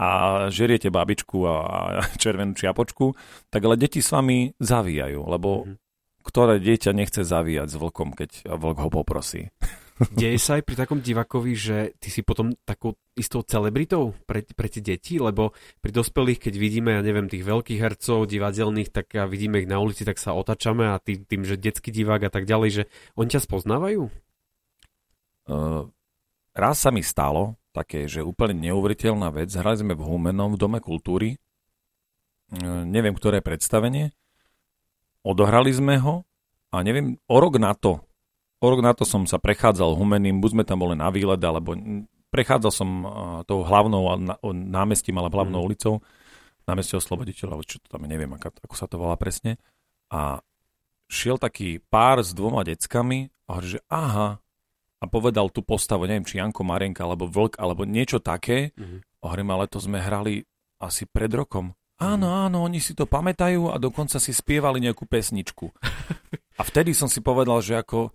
a 0.00 0.08
žeriete 0.48 0.88
babičku 0.88 1.44
a, 1.44 1.54
a 1.54 2.02
červenú 2.16 2.56
čiapočku, 2.56 3.12
tak 3.52 3.60
ale 3.68 3.76
deti 3.76 4.00
s 4.00 4.08
vami 4.10 4.56
zavíjajú, 4.56 5.20
lebo 5.28 5.68
uh-huh. 5.68 5.76
ktoré 6.24 6.56
dieťa 6.58 6.96
nechce 6.96 7.20
zavíjať 7.22 7.68
s 7.68 7.76
vlkom, 7.76 8.16
keď 8.16 8.48
vlk 8.48 8.78
ho 8.80 8.90
poprosí. 8.90 9.52
Deje 9.98 10.38
sa 10.38 10.58
aj 10.58 10.62
pri 10.62 10.78
takom 10.78 11.02
divakovi, 11.02 11.52
že 11.58 11.76
ty 11.98 12.06
si 12.14 12.22
potom 12.22 12.54
takou 12.62 12.94
istou 13.18 13.42
celebritou 13.42 14.14
pre, 14.30 14.46
pre 14.46 14.70
tie 14.70 14.78
deti, 14.78 15.18
lebo 15.18 15.50
pri 15.82 15.90
dospelých, 15.90 16.38
keď 16.38 16.54
vidíme, 16.54 16.90
ja 16.94 17.02
neviem, 17.02 17.26
tých 17.26 17.42
veľkých 17.42 17.82
hercov, 17.82 18.30
divadelných, 18.30 18.94
tak 18.94 19.10
a 19.18 19.26
vidíme 19.26 19.58
ich 19.58 19.66
na 19.66 19.82
ulici, 19.82 20.06
tak 20.06 20.22
sa 20.22 20.38
otačame 20.38 20.86
a 20.86 21.02
tým, 21.02 21.26
tým 21.26 21.42
že 21.42 21.58
detský 21.58 21.90
divák 21.90 22.30
a 22.30 22.30
tak 22.30 22.46
ďalej, 22.46 22.70
že 22.70 22.82
oni 23.18 23.28
ťa 23.34 23.42
spoznávajú? 23.42 24.02
Uh, 25.50 25.90
raz 26.54 26.78
sa 26.78 26.94
mi 26.94 27.02
stalo 27.02 27.58
také, 27.74 28.06
že 28.06 28.22
úplne 28.22 28.54
neuveriteľná 28.70 29.34
vec. 29.34 29.50
Hrali 29.50 29.82
sme 29.82 29.94
v 29.98 30.06
Humenom 30.06 30.54
v 30.54 30.60
Dome 30.62 30.78
kultúry. 30.78 31.42
Uh, 32.54 32.86
neviem, 32.86 33.18
ktoré 33.18 33.42
predstavenie. 33.42 34.14
Odohrali 35.26 35.74
sme 35.74 35.98
ho 35.98 36.22
a 36.70 36.86
neviem, 36.86 37.18
o 37.26 37.36
rok 37.42 37.58
na 37.58 37.74
to 37.74 37.98
O 38.58 38.66
rok 38.66 38.82
na 38.82 38.90
to 38.90 39.06
som 39.06 39.22
sa 39.24 39.38
prechádzal 39.38 39.94
Humeným, 39.94 40.42
buď 40.42 40.50
sme 40.50 40.64
tam 40.66 40.82
boli 40.82 40.98
na 40.98 41.14
výlet, 41.14 41.38
alebo 41.38 41.78
prechádzal 42.34 42.72
som 42.74 42.88
tou 43.46 43.62
hlavnou 43.62 44.02
námestím, 44.50 45.16
alebo 45.18 45.38
hlavnou 45.38 45.62
mm. 45.62 45.66
ulicou, 45.66 45.94
námestie 46.66 46.98
osloboditeľa, 46.98 47.54
alebo 47.54 47.66
čo 47.66 47.78
to 47.78 47.86
tam 47.86 48.02
neviem, 48.04 48.28
ako, 48.34 48.58
ako 48.58 48.74
sa 48.74 48.90
to 48.90 48.98
volá 48.98 49.14
presne. 49.14 49.62
A 50.10 50.42
šiel 51.06 51.38
taký 51.38 51.78
pár 51.78 52.20
s 52.20 52.34
dvoma 52.34 52.66
deckami 52.66 53.30
a 53.46 53.48
hovorí, 53.56 53.78
že 53.78 53.80
aha, 53.88 54.42
a 54.98 55.04
povedal 55.06 55.46
tú 55.54 55.62
postavu, 55.62 56.10
neviem, 56.10 56.26
či 56.26 56.42
Janko 56.42 56.66
Marenka, 56.66 57.06
alebo 57.06 57.30
Vlk, 57.30 57.62
alebo 57.62 57.86
niečo 57.86 58.18
také. 58.18 58.74
Mm. 58.74 59.06
hovorím, 59.22 59.48
ale 59.54 59.70
to 59.70 59.78
sme 59.78 60.02
hrali 60.02 60.42
asi 60.82 61.06
pred 61.06 61.30
rokom. 61.30 61.74
Áno, 61.98 62.30
mhm. 62.30 62.38
áno, 62.50 62.56
oni 62.62 62.78
si 62.78 62.94
to 62.94 63.10
pamätajú 63.10 63.74
a 63.74 63.76
dokonca 63.78 64.22
si 64.22 64.30
spievali 64.30 64.78
nejakú 64.78 65.06
pesničku. 65.06 65.66
A 66.58 66.66
vtedy 66.66 66.90
som 66.90 67.06
si 67.06 67.22
povedal, 67.22 67.62
že 67.62 67.78
ako 67.78 68.10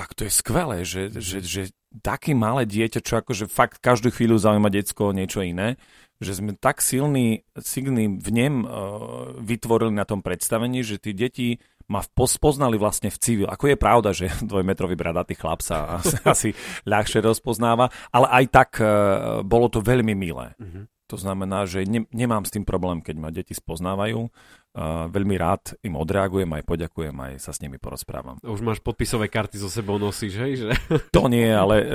tak 0.00 0.16
to 0.16 0.24
je 0.24 0.32
skvelé, 0.32 0.80
že, 0.88 1.12
že, 1.12 1.44
že 1.44 1.62
také 2.00 2.32
malé 2.32 2.64
dieťa, 2.64 3.04
čo 3.04 3.20
akože 3.20 3.52
fakt 3.52 3.84
každú 3.84 4.08
chvíľu 4.08 4.40
zaujíma 4.40 4.72
decko 4.72 5.12
niečo 5.12 5.44
iné, 5.44 5.76
že 6.24 6.40
sme 6.40 6.56
tak 6.56 6.80
silný, 6.80 7.44
silný 7.60 8.16
v 8.16 8.28
nem 8.32 8.64
uh, 8.64 9.36
vytvorili 9.36 9.92
na 9.92 10.08
tom 10.08 10.24
predstavení, 10.24 10.80
že 10.80 10.96
tí 10.96 11.12
deti 11.12 11.60
ma 11.84 12.00
poznali 12.16 12.80
vlastne 12.80 13.12
v 13.12 13.18
civil. 13.20 13.48
Ako 13.52 13.68
je 13.68 13.76
pravda, 13.76 14.16
že 14.16 14.32
dvojmetrový 14.48 14.96
bradatý 14.96 15.36
chlap 15.36 15.60
sa 15.60 16.00
asi, 16.00 16.16
asi 16.32 16.48
ľahšie 16.88 17.20
rozpoznáva, 17.20 17.92
ale 18.08 18.26
aj 18.40 18.44
tak 18.48 18.70
uh, 18.80 19.44
bolo 19.44 19.68
to 19.68 19.84
veľmi 19.84 20.16
milé. 20.16 20.56
Mm-hmm. 20.56 20.84
To 21.10 21.16
znamená, 21.18 21.66
že 21.66 21.82
ne, 21.84 22.06
nemám 22.14 22.46
s 22.46 22.54
tým 22.54 22.62
problém, 22.62 23.02
keď 23.02 23.16
ma 23.18 23.34
deti 23.34 23.50
spoznávajú. 23.50 24.30
Uh, 24.70 25.10
veľmi 25.10 25.34
rád 25.34 25.74
im 25.82 25.98
odreagujem, 25.98 26.46
aj 26.46 26.62
poďakujem, 26.62 27.10
aj 27.10 27.32
sa 27.42 27.50
s 27.50 27.58
nimi 27.58 27.74
porozprávam. 27.82 28.38
Už 28.38 28.62
máš 28.62 28.78
podpisové 28.78 29.26
karty 29.26 29.58
so 29.58 29.66
sebou 29.66 29.98
nosíš, 29.98 30.38
hej? 30.38 30.52
Že... 30.62 30.68
To 31.18 31.26
nie, 31.26 31.50
ale 31.50 31.82
uh, 31.82 31.86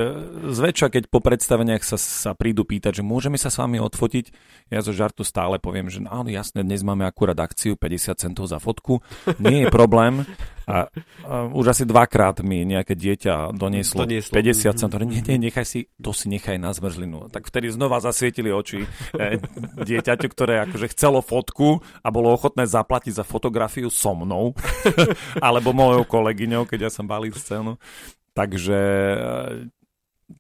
zväčša, 0.52 0.92
keď 0.92 1.08
po 1.08 1.24
predstaveniach 1.24 1.80
sa, 1.88 1.96
sa 1.96 2.36
prídu 2.36 2.68
pýtať, 2.68 3.00
že 3.00 3.04
môžeme 3.08 3.40
sa 3.40 3.48
s 3.48 3.64
vami 3.64 3.80
odfotiť, 3.80 4.28
ja 4.76 4.84
zo 4.84 4.92
žartu 4.92 5.24
stále 5.24 5.56
poviem, 5.56 5.88
že 5.88 6.04
áno, 6.04 6.28
jasne, 6.28 6.68
dnes 6.68 6.84
máme 6.84 7.08
akurát 7.08 7.40
akciu 7.40 7.80
50 7.80 8.20
centov 8.20 8.52
za 8.52 8.60
fotku, 8.60 9.00
nie 9.40 9.64
je 9.64 9.68
problém. 9.72 10.28
A, 10.66 10.90
a 11.22 11.46
už 11.54 11.78
asi 11.78 11.84
dvakrát 11.86 12.42
mi 12.42 12.66
nejaké 12.66 12.98
dieťa 12.98 13.54
donieslo, 13.54 14.02
donieslo. 14.02 14.34
50 14.34 14.82
centov. 14.82 14.98
Nie, 15.06 15.22
nie, 15.22 15.38
nechaj 15.50 15.66
si, 15.66 15.80
to 16.02 16.10
si 16.10 16.26
nechaj 16.26 16.58
na 16.58 16.74
zmrzlinu. 16.74 17.30
Tak 17.30 17.54
vtedy 17.54 17.70
znova 17.70 18.02
zasvietili 18.02 18.50
oči 18.50 18.82
e, 18.82 19.38
dieťaťu, 19.78 20.26
ktoré 20.26 20.66
akože 20.66 20.90
chcelo 20.98 21.22
fotku 21.22 21.86
a 22.02 22.10
bolo 22.10 22.34
ochotné 22.34 22.65
zaplatiť 22.66 23.14
za 23.18 23.24
fotografiu 23.26 23.88
so 23.90 24.14
mnou, 24.18 24.54
alebo 25.46 25.72
mojou 25.72 26.04
kolegyňou, 26.06 26.66
keď 26.70 26.90
ja 26.90 26.92
som 26.92 27.06
balil 27.06 27.34
scénu. 27.34 27.78
Takže 28.36 28.80
e, 28.80 29.18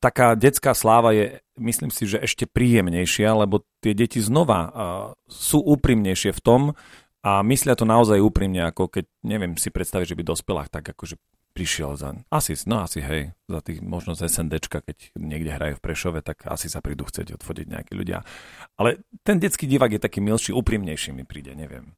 taká 0.04 0.36
detská 0.36 0.76
sláva 0.76 1.16
je, 1.16 1.40
myslím 1.62 1.90
si, 1.94 2.10
že 2.10 2.20
ešte 2.20 2.50
príjemnejšia, 2.50 3.32
lebo 3.38 3.64
tie 3.80 3.94
deti 3.94 4.18
znova 4.18 4.60
uh, 4.66 4.72
sú 5.30 5.62
úprimnejšie 5.62 6.34
v 6.34 6.42
tom, 6.42 6.62
a 7.26 7.42
myslia 7.42 7.74
to 7.74 7.90
naozaj 7.90 8.22
úprimne, 8.22 8.70
ako 8.70 8.86
keď, 8.86 9.10
neviem 9.26 9.58
si 9.58 9.74
predstaviť, 9.74 10.14
že 10.14 10.18
by 10.18 10.24
dospelách 10.30 10.70
tak 10.70 10.94
akože 10.94 11.18
prišiel 11.56 11.96
za... 11.96 12.12
Asi, 12.28 12.60
no 12.68 12.84
asi 12.84 13.00
hej, 13.00 13.32
za 13.48 13.64
tých 13.64 13.80
možno 13.80 14.12
SNDčka, 14.12 14.84
keď 14.84 15.16
niekde 15.16 15.56
hrajú 15.56 15.80
v 15.80 15.84
Prešove, 15.88 16.20
tak 16.20 16.44
asi 16.44 16.68
sa 16.68 16.84
prídu 16.84 17.08
chcieť 17.08 17.40
odfodiť 17.40 17.72
nejakí 17.72 17.96
ľudia. 17.96 18.28
Ale 18.76 19.08
ten 19.24 19.40
detský 19.40 19.64
divák 19.64 19.96
je 19.96 20.04
taký 20.04 20.20
milší, 20.20 20.52
úprimnejší 20.52 21.16
mi 21.16 21.24
príde, 21.24 21.56
neviem. 21.56 21.96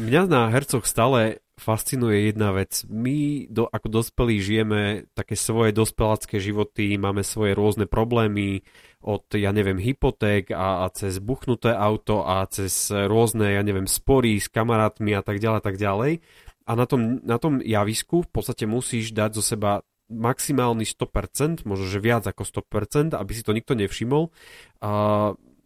Mňa 0.00 0.22
na 0.24 0.48
hercoch 0.48 0.88
stále 0.88 1.44
fascinuje 1.60 2.32
jedna 2.32 2.56
vec. 2.56 2.80
My 2.88 3.44
do, 3.52 3.68
ako 3.68 4.00
dospelí 4.00 4.40
žijeme 4.40 5.04
také 5.12 5.36
svoje 5.36 5.76
dospelácké 5.76 6.40
životy, 6.40 6.96
máme 6.96 7.20
svoje 7.20 7.52
rôzne 7.52 7.84
problémy, 7.84 8.64
od, 9.04 9.28
ja 9.36 9.52
neviem, 9.52 9.76
hypoték 9.76 10.48
a, 10.54 10.86
a 10.86 10.90
cez 10.94 11.20
buchnuté 11.20 11.76
auto 11.76 12.24
a 12.24 12.46
cez 12.48 12.88
rôzne, 12.88 13.52
ja 13.52 13.60
neviem, 13.60 13.84
spory 13.84 14.40
s 14.40 14.48
kamarátmi 14.48 15.12
a 15.12 15.20
tak 15.20 15.44
ďalej, 15.44 15.60
tak 15.60 15.76
ďalej. 15.76 16.24
A 16.64 16.72
na 16.72 16.86
tom, 16.88 17.20
na 17.20 17.36
tom 17.36 17.60
javisku 17.60 18.24
v 18.24 18.30
podstate 18.32 18.64
musíš 18.64 19.12
dať 19.12 19.36
zo 19.36 19.42
seba 19.44 19.84
maximálny 20.08 20.88
100%, 20.88 21.68
možno 21.68 21.84
že 21.84 22.00
viac 22.00 22.24
ako 22.24 22.48
100%, 22.48 23.12
aby 23.12 23.32
si 23.36 23.42
to 23.44 23.52
nikto 23.52 23.76
nevšimol. 23.76 24.32
A 24.80 24.90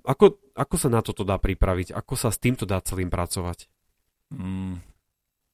ako, 0.06 0.38
ako 0.54 0.74
sa 0.78 0.88
na 0.90 0.98
toto 1.02 1.22
dá 1.22 1.38
pripraviť? 1.38 1.94
Ako 1.94 2.14
sa 2.18 2.34
s 2.34 2.42
týmto 2.42 2.66
dá 2.66 2.82
celým 2.82 3.10
pracovať? 3.10 3.75
Mm, 4.34 4.82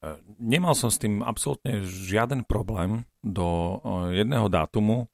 e, 0.01 0.09
nemal 0.41 0.73
som 0.77 0.89
s 0.89 1.01
tým 1.01 1.21
absolútne 1.21 1.85
žiaden 1.85 2.47
problém 2.47 3.05
do 3.21 3.79
e, 3.83 4.23
jedného 4.23 4.49
dátumu, 4.53 5.09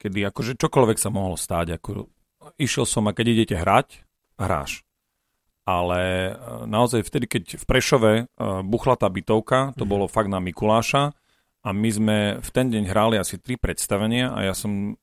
kedy 0.00 0.24
akože 0.32 0.56
čokoľvek 0.56 0.96
sa 0.96 1.12
mohlo 1.12 1.36
stáť. 1.36 1.76
Ako, 1.76 2.08
išiel 2.56 2.88
som 2.88 3.04
a 3.04 3.12
keď 3.12 3.26
idete 3.36 3.56
hrať, 3.60 4.08
hráš. 4.40 4.82
Ale 5.68 6.00
e, 6.00 6.32
naozaj 6.66 7.04
vtedy, 7.04 7.28
keď 7.28 7.42
v 7.60 7.64
Prešove 7.68 8.12
e, 8.16 8.22
buchla 8.64 8.96
tá 8.96 9.06
bytovka, 9.12 9.76
to 9.76 9.84
mm. 9.84 9.90
bolo 9.90 10.04
fakt 10.08 10.32
na 10.32 10.40
Mikuláša 10.40 11.12
a 11.60 11.68
my 11.76 11.90
sme 11.92 12.16
v 12.40 12.50
ten 12.50 12.72
deň 12.72 12.88
hrali 12.88 13.16
asi 13.20 13.36
tri 13.36 13.60
predstavenia 13.60 14.32
a 14.32 14.48
ja 14.48 14.56
som 14.56 14.96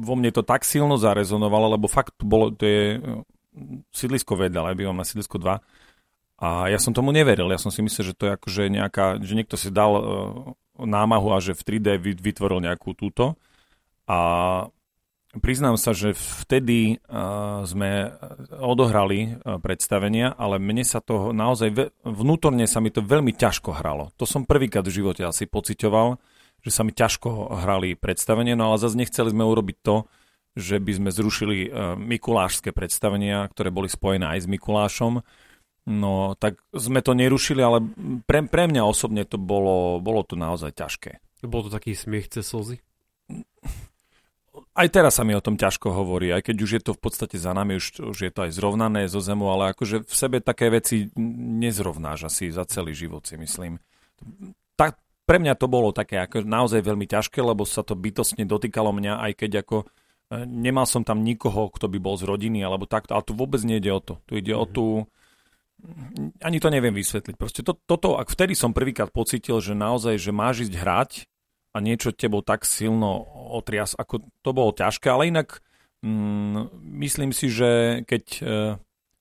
vo 0.00 0.14
mne 0.16 0.32
to 0.32 0.40
tak 0.40 0.64
silno 0.64 0.96
zarezonovalo, 0.96 1.76
lebo 1.76 1.92
fakt 1.92 2.16
to 2.16 2.24
bolo, 2.24 2.48
to 2.48 2.64
je 2.64 2.96
sídlisko 3.92 4.32
vedľa, 4.32 4.72
bývam 4.72 4.96
na 4.96 5.04
sídlisko 5.04 5.36
2 5.36 5.60
a 6.38 6.70
ja 6.70 6.78
som 6.78 6.94
tomu 6.94 7.10
neveril, 7.10 7.50
ja 7.50 7.58
som 7.58 7.74
si 7.74 7.82
myslel, 7.82 8.14
že 8.14 8.18
to 8.18 8.30
je 8.30 8.32
akože 8.38 8.62
nejaká, 8.70 9.18
že 9.18 9.34
niekto 9.34 9.58
si 9.58 9.74
dal 9.74 9.92
uh, 9.98 10.02
námahu 10.78 11.34
a 11.34 11.42
že 11.42 11.58
v 11.58 11.82
3D 11.82 11.98
vytvoril 11.98 12.62
nejakú 12.62 12.94
túto 12.94 13.34
a 14.06 14.18
priznám 15.42 15.76
sa, 15.76 15.90
že 15.92 16.14
vtedy 16.14 17.02
uh, 17.04 17.66
sme 17.66 18.14
odohrali 18.54 19.34
uh, 19.34 19.58
predstavenia, 19.58 20.30
ale 20.32 20.62
mne 20.62 20.86
sa 20.86 21.02
to 21.02 21.34
naozaj, 21.34 21.68
ve- 21.74 21.90
vnútorne 22.06 22.64
sa 22.70 22.78
mi 22.78 22.94
to 22.94 23.02
veľmi 23.02 23.34
ťažko 23.34 23.74
hralo. 23.74 24.14
To 24.16 24.24
som 24.24 24.46
prvýkrát 24.46 24.86
v 24.86 24.94
živote 25.02 25.26
asi 25.26 25.44
pocitoval, 25.50 26.22
že 26.62 26.70
sa 26.70 26.82
mi 26.82 26.94
ťažko 26.94 27.60
hrali 27.66 27.94
predstavenie, 27.94 28.54
no 28.54 28.72
ale 28.72 28.82
zase 28.82 28.98
nechceli 28.98 29.34
sme 29.34 29.46
urobiť 29.46 29.76
to, 29.82 30.06
že 30.58 30.78
by 30.82 30.92
sme 30.96 31.10
zrušili 31.10 31.56
uh, 31.66 31.94
mikulášske 31.94 32.70
predstavenia, 32.74 33.46
ktoré 33.50 33.74
boli 33.74 33.86
spojené 33.86 34.38
aj 34.38 34.46
s 34.46 34.50
Mikulášom. 34.50 35.22
No, 35.88 36.36
tak 36.36 36.60
sme 36.76 37.00
to 37.00 37.16
nerušili, 37.16 37.64
ale 37.64 37.80
pre, 38.28 38.44
pre 38.44 38.68
mňa 38.68 38.84
osobne 38.84 39.24
to 39.24 39.40
bolo, 39.40 39.96
bolo 40.04 40.20
to 40.20 40.36
naozaj 40.36 40.76
ťažké. 40.76 41.16
Bol 41.48 41.64
to 41.64 41.72
taký 41.72 41.96
smiech 41.96 42.28
cez 42.28 42.44
slzy? 42.44 42.84
aj 44.78 44.88
teraz 44.94 45.18
sa 45.18 45.26
mi 45.26 45.34
o 45.34 45.42
tom 45.42 45.58
ťažko 45.58 45.90
hovorí, 45.90 46.30
aj 46.30 46.50
keď 46.50 46.56
už 46.62 46.70
je 46.78 46.82
to 46.82 46.92
v 46.94 47.00
podstate 47.02 47.34
za 47.34 47.50
nami, 47.50 47.82
už, 47.82 47.98
už 48.14 48.18
je 48.30 48.32
to 48.32 48.46
aj 48.46 48.54
zrovnané 48.54 49.10
zo 49.10 49.18
zemu, 49.18 49.50
ale 49.50 49.74
akože 49.74 50.06
v 50.06 50.14
sebe 50.14 50.38
také 50.38 50.70
veci 50.70 51.10
nezrovnáš 51.58 52.30
asi 52.30 52.54
za 52.54 52.62
celý 52.62 52.94
život, 52.94 53.26
si 53.26 53.34
myslím. 53.34 53.82
Tak, 54.78 54.98
pre 55.26 55.42
mňa 55.42 55.58
to 55.58 55.66
bolo 55.66 55.90
také 55.90 56.22
ako 56.22 56.46
naozaj 56.46 56.78
veľmi 56.78 57.10
ťažké, 57.10 57.42
lebo 57.42 57.66
sa 57.66 57.82
to 57.82 57.98
bytostne 57.98 58.46
dotýkalo 58.46 58.94
mňa, 58.94 59.18
aj 59.28 59.32
keď 59.34 59.50
ako 59.66 59.76
e, 59.82 59.86
nemal 60.46 60.86
som 60.86 61.02
tam 61.02 61.26
nikoho, 61.26 61.68
kto 61.74 61.90
by 61.90 61.98
bol 61.98 62.14
z 62.14 62.24
rodiny, 62.30 62.62
alebo 62.62 62.86
takto, 62.86 63.18
ale 63.18 63.26
tu 63.26 63.34
vôbec 63.34 63.60
nejde 63.66 63.90
o 63.90 64.00
to. 64.00 64.22
Tu 64.30 64.40
ide 64.40 64.54
mm-hmm. 64.54 64.62
o 64.62 64.66
mhm. 64.66 64.72
tú, 64.72 64.86
ani 66.42 66.58
to 66.58 66.68
neviem 66.68 66.94
vysvetliť. 66.94 67.34
Proste 67.38 67.62
to, 67.62 67.78
toto, 67.86 68.18
ak 68.18 68.28
vtedy 68.30 68.58
som 68.58 68.74
prvýkrát 68.74 69.10
pocitil, 69.14 69.62
že 69.62 69.78
naozaj, 69.78 70.18
že 70.18 70.34
máš 70.34 70.66
ísť 70.68 70.74
hrať 70.74 71.10
a 71.74 71.78
niečo 71.78 72.10
tebou 72.10 72.42
tak 72.42 72.66
silno 72.66 73.22
otrias, 73.54 73.94
ako 73.94 74.26
to 74.42 74.50
bolo 74.50 74.74
ťažké, 74.74 75.06
ale 75.06 75.30
inak 75.30 75.62
mm, 76.02 76.74
myslím 77.04 77.30
si, 77.30 77.46
že 77.46 78.02
keď 78.02 78.24
e, 78.38 78.42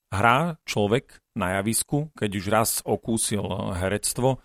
hrá 0.10 0.58
človek 0.65 1.22
na 1.38 1.62
javisku, 1.62 2.10
keď 2.17 2.30
už 2.34 2.46
raz 2.50 2.70
okúsil 2.82 3.46
herectvo, 3.78 4.41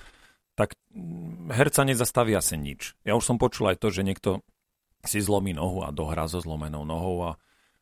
tak 0.52 0.76
mm, 0.92 1.48
herca 1.48 1.82
nezastaví 1.88 2.36
asi 2.36 2.60
nič. 2.60 2.92
Ja 3.08 3.16
už 3.16 3.24
som 3.24 3.40
počul 3.40 3.72
aj 3.72 3.80
to, 3.80 3.88
že 3.88 4.04
niekto 4.04 4.44
si 5.02 5.18
zlomí 5.18 5.56
nohu 5.56 5.82
a 5.82 5.90
dohrá 5.90 6.28
so 6.28 6.38
zlomenou 6.38 6.84
nohou 6.84 7.16
a, 7.26 7.32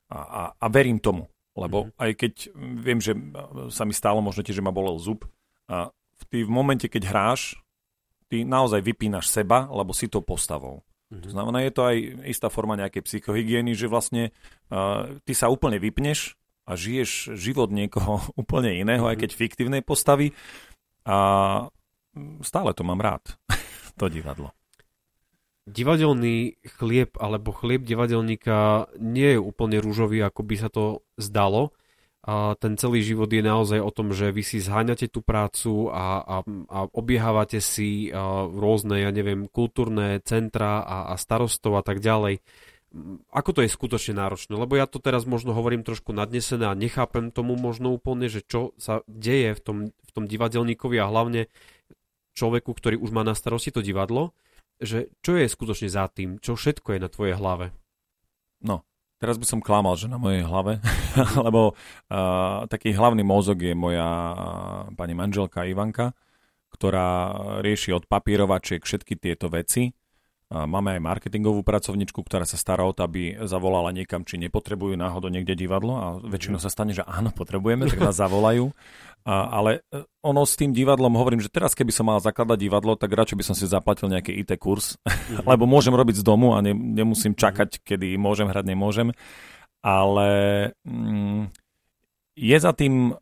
a, 0.09 0.19
a, 0.19 0.43
a 0.57 0.67
verím 0.71 1.03
tomu. 1.03 1.29
Lebo 1.61 1.79
mm. 1.87 1.91
aj 2.01 2.11
keď 2.17 2.33
viem, 2.57 3.01
že 3.05 3.13
sa 3.69 3.85
mi 3.85 3.93
stalo 3.93 4.25
možno 4.25 4.41
tiež, 4.41 4.59
že 4.59 4.65
ma 4.65 4.73
bolel 4.73 4.97
zub, 4.97 5.29
a 5.71 5.93
v, 6.33 6.43
v 6.43 6.51
momente, 6.51 6.91
keď 6.91 7.03
hráš, 7.07 7.61
ty 8.27 8.43
naozaj 8.43 8.83
vypínaš 8.83 9.31
seba, 9.31 9.71
lebo 9.71 9.95
si 9.95 10.11
to 10.11 10.25
postavou. 10.25 10.83
Mm-hmm. 11.11 11.23
To 11.27 11.29
znamená, 11.31 11.59
je 11.67 11.73
to 11.75 11.83
aj 11.87 11.97
istá 12.27 12.49
forma 12.51 12.79
nejakej 12.79 13.03
psychohygieny, 13.07 13.75
že 13.75 13.91
vlastne 13.91 14.31
uh, 14.71 15.11
ty 15.27 15.33
sa 15.35 15.51
úplne 15.51 15.83
vypneš 15.83 16.39
a 16.67 16.79
žiješ 16.79 17.35
život 17.35 17.75
niekoho 17.75 18.23
úplne 18.43 18.75
iného, 18.75 19.07
mm-hmm. 19.07 19.15
aj 19.15 19.21
keď 19.27 19.31
fiktívnej 19.35 19.83
postavy. 19.83 20.35
A 21.07 21.67
stále 22.43 22.71
to 22.75 22.83
mám 22.87 23.03
rád, 23.03 23.35
to 23.99 24.07
divadlo. 24.11 24.55
Divadelný 25.69 26.57
chlieb 26.81 27.17
alebo 27.21 27.53
chlieb 27.53 27.85
divadelníka 27.85 28.89
nie 28.97 29.37
je 29.37 29.41
úplne 29.41 29.81
rúžový, 29.81 30.25
ako 30.25 30.41
by 30.45 30.55
sa 30.57 30.69
to 30.73 31.05
zdalo 31.21 31.77
a 32.21 32.53
ten 32.61 32.77
celý 32.77 33.01
život 33.01 33.33
je 33.33 33.41
naozaj 33.41 33.81
o 33.81 33.89
tom, 33.89 34.13
že 34.13 34.29
vy 34.29 34.45
si 34.45 34.61
zháňate 34.61 35.09
tú 35.09 35.25
prácu 35.25 35.89
a, 35.89 36.21
a, 36.21 36.37
a 36.69 36.79
obiehávate 36.93 37.65
si 37.65 38.13
a, 38.13 38.45
rôzne, 38.45 39.01
ja 39.01 39.09
neviem, 39.09 39.49
kultúrne 39.49 40.21
centra 40.21 40.85
a, 40.85 41.09
a 41.11 41.15
starostov 41.17 41.81
a 41.81 41.83
tak 41.83 42.05
ďalej. 42.05 42.45
Ako 43.33 43.57
to 43.57 43.65
je 43.65 43.73
skutočne 43.73 44.21
náročné? 44.21 44.53
Lebo 44.53 44.77
ja 44.77 44.85
to 44.85 45.01
teraz 45.01 45.25
možno 45.25 45.57
hovorím 45.57 45.81
trošku 45.81 46.13
nadnesené 46.13 46.69
a 46.69 46.77
nechápem 46.77 47.33
tomu 47.33 47.57
možno 47.57 47.89
úplne, 47.89 48.29
že 48.29 48.45
čo 48.45 48.77
sa 48.77 49.01
deje 49.09 49.57
v 49.57 49.61
tom, 49.65 49.77
v 49.89 50.11
tom 50.13 50.29
divadelníkovi 50.29 51.01
a 51.01 51.09
hlavne 51.09 51.49
človeku, 52.37 52.77
ktorý 52.77 53.01
už 53.01 53.17
má 53.17 53.25
na 53.25 53.33
starosti 53.33 53.73
to 53.73 53.81
divadlo, 53.81 54.37
že 54.81 55.13
čo 55.21 55.37
je 55.37 55.47
skutočne 55.47 55.89
za 55.93 56.09
tým, 56.09 56.41
čo 56.41 56.57
všetko 56.57 56.97
je 56.97 57.01
na 57.01 57.09
tvojej 57.13 57.37
hlave? 57.37 57.71
No, 58.65 58.85
Teraz 59.21 59.37
by 59.37 59.45
som 59.45 59.61
klamal, 59.61 60.01
že 60.01 60.09
na 60.09 60.17
mojej 60.17 60.41
hlave, 60.41 60.81
lebo 61.47 61.77
uh, 61.77 62.65
taký 62.73 62.97
hlavný 62.97 63.21
mozog 63.21 63.61
je 63.61 63.77
moja 63.77 64.09
uh, 64.09 64.37
pani 64.97 65.13
manželka 65.13 65.69
Ivanka, 65.69 66.17
ktorá 66.73 67.37
rieši 67.61 67.93
od 67.93 68.09
papírovačiek 68.09 68.81
všetky 68.81 69.21
tieto 69.21 69.53
veci. 69.53 69.93
Máme 70.51 70.99
aj 70.99 71.07
marketingovú 71.07 71.63
pracovničku, 71.63 72.27
ktorá 72.27 72.43
sa 72.43 72.59
stará 72.59 72.83
o 72.83 72.91
to, 72.91 73.07
aby 73.07 73.39
zavolala 73.47 73.95
niekam, 73.95 74.27
či 74.27 74.35
nepotrebujú 74.35 74.99
náhodou 74.99 75.31
niekde 75.31 75.55
divadlo 75.55 75.95
a 75.95 76.07
väčšinou 76.19 76.59
sa 76.59 76.67
stane, 76.67 76.91
že 76.91 77.07
áno, 77.07 77.31
potrebujeme, 77.31 77.87
tak 77.87 78.03
nás 78.03 78.19
zavolajú. 78.19 78.75
A, 79.23 79.47
ale 79.47 79.87
e, 79.95 80.03
ono 80.27 80.43
s 80.43 80.59
tým 80.59 80.75
divadlom, 80.75 81.15
hovorím, 81.15 81.39
že 81.39 81.55
teraz 81.55 81.71
keby 81.79 81.95
som 81.95 82.11
mal 82.11 82.19
zakladať 82.19 82.59
divadlo, 82.67 82.99
tak 82.99 83.15
radšej 83.15 83.39
by 83.39 83.45
som 83.47 83.55
si 83.55 83.71
zaplatil 83.71 84.11
nejaký 84.11 84.43
IT 84.43 84.59
kurz, 84.59 84.99
mm-hmm. 84.99 85.47
lebo 85.55 85.71
môžem 85.71 85.95
robiť 85.95 86.19
z 86.19 86.27
domu 86.27 86.59
a 86.59 86.59
ne, 86.59 86.75
nemusím 86.75 87.39
čakať, 87.39 87.87
kedy 87.87 88.19
môžem 88.19 88.51
hrať, 88.51 88.75
nemôžem. 88.75 89.15
Ale 89.87 90.29
mm, 90.83 91.47
je 92.35 92.57
za 92.59 92.75
tým 92.75 93.15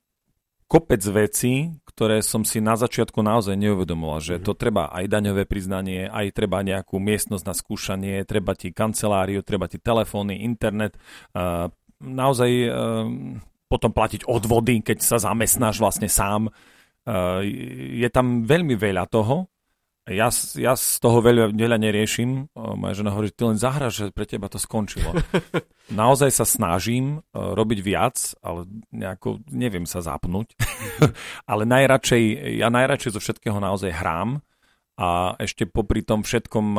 kopec 0.68 1.00
vecí, 1.00 1.72
ktoré 1.88 2.22
som 2.22 2.44
si 2.44 2.62
na 2.62 2.78
začiatku 2.78 3.18
naozaj 3.24 3.58
neuvedomoval, 3.58 4.22
že 4.22 4.34
mm-hmm. 4.38 4.46
to 4.46 4.52
treba 4.54 4.92
aj 4.92 5.10
daňové 5.10 5.48
priznanie, 5.48 6.06
aj 6.06 6.30
treba 6.30 6.62
nejakú 6.62 7.00
miestnosť 7.02 7.44
na 7.48 7.54
skúšanie, 7.56 8.22
treba 8.28 8.54
ti 8.54 8.70
kanceláriu, 8.70 9.42
treba 9.42 9.66
ti 9.66 9.82
telefóny, 9.82 10.46
internet. 10.46 10.94
Naozaj 11.98 12.50
uh, 12.68 13.08
potom 13.66 13.90
platiť 13.90 14.30
odvody, 14.30 14.84
keď 14.86 15.02
sa 15.02 15.18
zamestnáš 15.18 15.82
vlastne 15.82 16.06
sám. 16.06 16.52
Uh, 17.02 17.42
je 17.98 18.08
tam 18.12 18.46
veľmi 18.46 18.78
veľa 18.78 19.10
toho. 19.10 19.50
Ja, 20.08 20.32
ja 20.56 20.72
z 20.72 20.88
toho 21.04 21.20
veľa, 21.20 21.52
veľa 21.52 21.76
neriešim. 21.76 22.48
Moja 22.56 22.96
žena 22.96 23.12
hovorí, 23.12 23.28
ty 23.28 23.44
len 23.44 23.60
zahraš, 23.60 23.92
že 24.00 24.04
pre 24.08 24.24
teba 24.24 24.48
to 24.48 24.56
skončilo. 24.56 25.12
Naozaj 25.92 26.30
sa 26.32 26.48
snažím 26.48 27.20
uh, 27.20 27.52
robiť 27.52 27.78
viac, 27.84 28.16
ale 28.40 28.64
nejako 28.88 29.44
neviem 29.52 29.84
sa 29.84 30.00
zapnúť. 30.00 30.56
ale 31.50 31.62
najradšej, 31.68 32.56
ja 32.56 32.72
najradšej 32.72 33.14
zo 33.14 33.20
všetkého 33.20 33.60
naozaj 33.60 33.92
hrám. 33.92 34.40
A 34.98 35.38
ešte 35.38 35.62
popri 35.62 36.02
tom 36.02 36.26
všetkom 36.26 36.74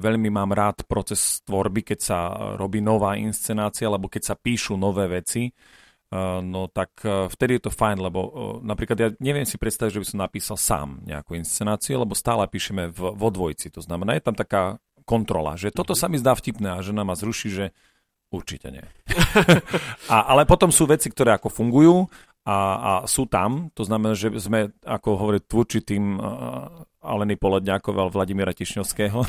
veľmi 0.00 0.32
mám 0.32 0.56
rád 0.56 0.88
proces 0.88 1.44
tvorby, 1.44 1.92
keď 1.92 1.98
sa 2.00 2.18
robí 2.56 2.80
nová 2.80 3.12
inscenácia, 3.20 3.84
alebo 3.84 4.08
keď 4.08 4.32
sa 4.32 4.40
píšu 4.40 4.80
nové 4.80 5.04
veci 5.04 5.52
no 6.40 6.72
tak 6.72 7.04
e, 7.04 7.28
vtedy 7.28 7.60
je 7.60 7.68
to 7.68 7.72
fajn, 7.72 8.00
lebo 8.00 8.20
e, 8.24 8.30
napríklad 8.64 8.96
ja 8.96 9.08
neviem 9.20 9.44
si 9.44 9.60
predstaviť, 9.60 10.00
že 10.00 10.02
by 10.02 10.08
som 10.08 10.24
napísal 10.24 10.56
sám 10.56 10.88
nejakú 11.04 11.36
inscenáciu, 11.36 12.00
lebo 12.00 12.16
stále 12.16 12.48
píšeme 12.48 12.88
v, 12.88 13.12
vo 13.12 13.28
dvojci. 13.28 13.68
To 13.76 13.84
znamená, 13.84 14.16
je 14.16 14.24
tam 14.24 14.32
taká 14.32 14.80
kontrola, 15.04 15.60
že 15.60 15.68
toto 15.68 15.92
mhm. 15.92 16.00
sa 16.00 16.06
mi 16.08 16.16
zdá 16.16 16.32
vtipné 16.32 16.80
a 16.80 16.84
žena 16.84 17.04
ma 17.04 17.12
zruší, 17.12 17.48
že 17.52 17.64
určite 18.32 18.72
nie. 18.72 18.84
a, 20.14 20.32
ale 20.32 20.48
potom 20.48 20.72
sú 20.72 20.88
veci, 20.88 21.12
ktoré 21.12 21.36
ako 21.36 21.52
fungujú 21.52 22.08
a, 22.48 22.56
a 22.56 22.92
sú 23.04 23.28
tam, 23.28 23.68
to 23.76 23.84
znamená, 23.84 24.16
že 24.16 24.32
sme, 24.40 24.72
ako 24.84 25.08
hovorí, 25.20 25.44
tvúrčitým 25.44 26.16
uh, 26.16 26.87
Aleny 27.08 27.40
Poledňákov 27.40 27.94
a 27.96 28.12
Vladimíra 28.12 28.52
Tišňovského. 28.52 29.24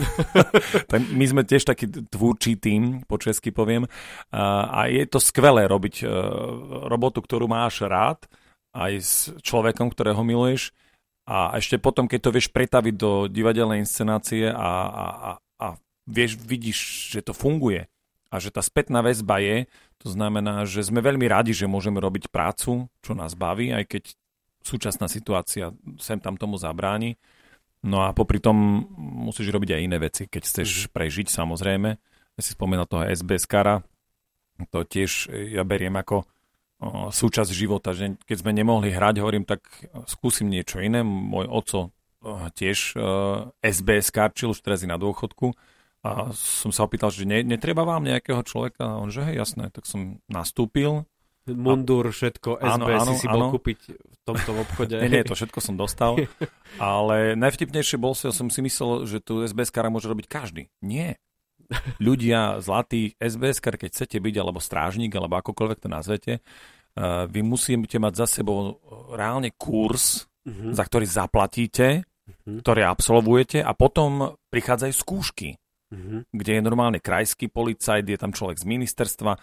my 1.19 1.25
sme 1.25 1.47
tiež 1.47 1.63
taký 1.63 1.87
tvúrčí 1.87 2.59
tým, 2.59 3.07
po 3.07 3.15
česky 3.15 3.55
poviem. 3.55 3.87
Uh, 4.29 4.67
a 4.67 4.79
je 4.91 5.07
to 5.07 5.23
skvelé 5.23 5.65
robiť 5.65 6.03
uh, 6.03 6.09
robotu, 6.91 7.23
ktorú 7.23 7.47
máš 7.47 7.87
rád, 7.87 8.27
aj 8.75 8.91
s 8.99 9.13
človekom, 9.41 9.89
ktorého 9.89 10.19
miluješ. 10.21 10.75
A 11.29 11.55
ešte 11.55 11.77
potom, 11.77 12.09
keď 12.09 12.19
to 12.25 12.33
vieš 12.33 12.49
pretaviť 12.49 12.93
do 12.97 13.29
divadelnej 13.29 13.85
inscenácie 13.85 14.49
a, 14.49 14.71
a, 14.89 15.05
a, 15.05 15.31
a 15.61 15.67
vieš, 16.09 16.41
vidíš, 16.41 16.77
že 17.13 17.21
to 17.21 17.37
funguje 17.37 17.85
a 18.29 18.35
že 18.37 18.53
tá 18.53 18.61
spätná 18.61 19.01
väzba 19.01 19.41
je, 19.41 19.65
to 19.99 20.07
znamená, 20.09 20.63
že 20.63 20.85
sme 20.85 21.01
veľmi 21.01 21.25
radi, 21.29 21.51
že 21.53 21.69
môžeme 21.69 22.01
robiť 22.01 22.29
prácu, 22.29 22.87
čo 23.01 23.11
nás 23.17 23.33
baví, 23.33 23.73
aj 23.73 23.85
keď 23.89 24.03
súčasná 24.63 25.09
situácia 25.09 25.73
sem 25.97 26.21
tam 26.21 26.37
tomu 26.37 26.55
zabráni. 26.55 27.17
No 27.79 28.03
a 28.03 28.11
popri 28.11 28.43
tom 28.43 28.87
musíš 28.99 29.55
robiť 29.55 29.79
aj 29.79 29.81
iné 29.81 29.97
veci, 29.97 30.27
keď 30.27 30.41
chceš 30.43 30.69
mhm. 30.87 30.89
prežiť 30.91 31.27
samozrejme. 31.31 31.89
Ja 32.35 32.41
si 32.41 32.55
spomínal 32.55 32.87
toho 32.87 33.07
SBS 33.07 33.47
kara, 33.47 33.83
to 34.71 34.83
tiež 34.83 35.31
ja 35.31 35.63
beriem 35.63 35.95
ako 35.95 36.27
súčasť 37.11 37.51
života, 37.51 37.91
že 37.91 38.15
keď 38.23 38.37
sme 38.39 38.55
nemohli 38.55 38.91
hrať, 38.95 39.19
hovorím, 39.19 39.43
tak 39.43 39.67
skúsim 40.07 40.47
niečo 40.47 40.79
iné. 40.79 41.03
Môj 41.03 41.51
oco 41.51 41.79
tiež 42.55 42.95
SBS 43.59 44.11
karčil, 44.11 44.55
už 44.55 44.63
teraz 44.63 44.83
je 44.83 44.89
na 44.91 44.95
dôchodku. 44.95 45.51
A 45.99 46.31
som 46.31 46.71
sa 46.71 46.87
opýtal, 46.87 47.11
že 47.11 47.27
ne, 47.27 47.43
netreba 47.43 47.83
vám 47.83 48.07
nejakého 48.07 48.39
človeka? 48.47 48.87
A 48.87 48.99
on, 49.03 49.11
že 49.11 49.27
hej, 49.27 49.43
jasné, 49.43 49.67
tak 49.75 49.83
som 49.83 50.23
nastúpil. 50.31 51.03
Mundur, 51.47 52.11
všetko, 52.11 52.59
SBS 52.59 52.75
áno, 52.75 52.85
áno, 52.89 53.13
si 53.17 53.25
bol 53.25 53.43
áno. 53.47 53.51
kúpiť 53.55 53.79
v 53.95 54.15
tomto 54.27 54.51
obchode. 54.59 54.99
nie, 55.01 55.09
nie, 55.09 55.23
to 55.25 55.33
všetko 55.33 55.59
som 55.63 55.79
dostal. 55.79 56.19
ale 56.77 57.33
najvtipnejšie 57.39 57.97
bol, 57.97 58.13
že 58.13 58.35
som 58.35 58.51
si 58.51 58.59
myslel, 58.61 59.07
že 59.09 59.23
tu 59.23 59.41
SBS 59.41 59.73
kara 59.73 59.89
môže 59.89 60.05
robiť 60.05 60.29
každý. 60.29 60.69
Nie. 60.83 61.17
Ľudia, 62.01 62.61
zlatý 62.61 63.17
SBS 63.17 63.61
kar, 63.61 63.77
keď 63.77 63.89
chcete 63.93 64.17
byť, 64.17 64.35
alebo 64.41 64.61
strážnik, 64.61 65.13
alebo 65.13 65.37
akokoľvek 65.41 65.79
to 65.79 65.89
nazvete, 65.89 66.33
uh, 66.41 67.25
vy 67.29 67.41
musíte 67.41 67.97
mať 67.97 68.13
za 68.25 68.41
sebou 68.41 68.77
reálne 69.13 69.53
kurz, 69.57 70.29
uh-huh. 70.45 70.73
za 70.73 70.83
ktorý 70.85 71.05
zaplatíte, 71.05 72.05
uh-huh. 72.05 72.61
ktoré 72.61 72.85
absolvujete 72.85 73.61
a 73.61 73.73
potom 73.73 74.37
prichádzajú 74.49 74.93
skúšky 74.93 75.57
mm-hmm. 75.93 76.19
kde 76.33 76.51
je 76.57 76.61
normálne 76.61 76.99
krajský 77.01 77.49
policajt, 77.49 78.05
je 78.05 78.17
tam 78.17 78.31
človek 78.31 78.61
z 78.61 78.65
ministerstva 78.65 79.33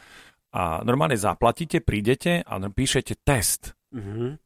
a 0.57 0.81
normálne 0.89 1.21
zaplatíte, 1.21 1.85
prídete 1.85 2.41
a 2.41 2.57
píšete 2.57 3.21
test. 3.21 3.77
Mm-hmm. 3.93 4.41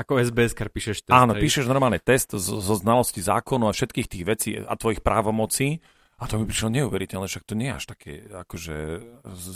Ako 0.00 0.16
SBS 0.16 0.56
píšeš 0.56 1.04
test. 1.04 1.12
Áno, 1.12 1.36
píšeš 1.36 1.68
normálne 1.68 2.00
test 2.00 2.32
zo, 2.32 2.64
zo 2.64 2.74
znalosti 2.80 3.20
zákonu 3.20 3.68
a 3.68 3.76
všetkých 3.76 4.08
tých 4.08 4.24
vecí 4.24 4.50
a 4.56 4.72
tvojich 4.72 5.04
právomocí. 5.04 5.84
A 6.16 6.24
to 6.24 6.40
mi 6.40 6.48
prišlo 6.48 6.72
neuveriteľné, 6.72 7.28
však 7.28 7.44
to 7.44 7.52
nie 7.56 7.68
je 7.68 7.76
až 7.76 7.84
také 7.92 8.12
akože 8.28 8.76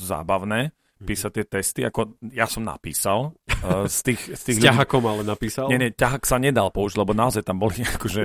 zábavné 0.04 0.76
mhm. 1.00 1.06
písať 1.08 1.30
tie 1.40 1.44
testy, 1.48 1.80
ako 1.88 2.20
ja 2.28 2.44
som 2.44 2.68
napísal. 2.68 3.32
Uh, 3.64 3.88
z 3.88 4.12
tých, 4.12 4.20
z 4.36 4.42
tých 4.44 4.56
s 4.60 4.64
ťahakom 4.68 5.08
ale 5.08 5.24
napísal? 5.24 5.72
Nie, 5.72 5.80
nie, 5.80 5.88
ťahak 5.96 6.28
sa 6.28 6.36
nedal 6.36 6.68
použiť, 6.68 7.00
lebo 7.00 7.16
naozaj 7.16 7.48
tam 7.48 7.56
boli 7.56 7.80
akože 7.96 8.24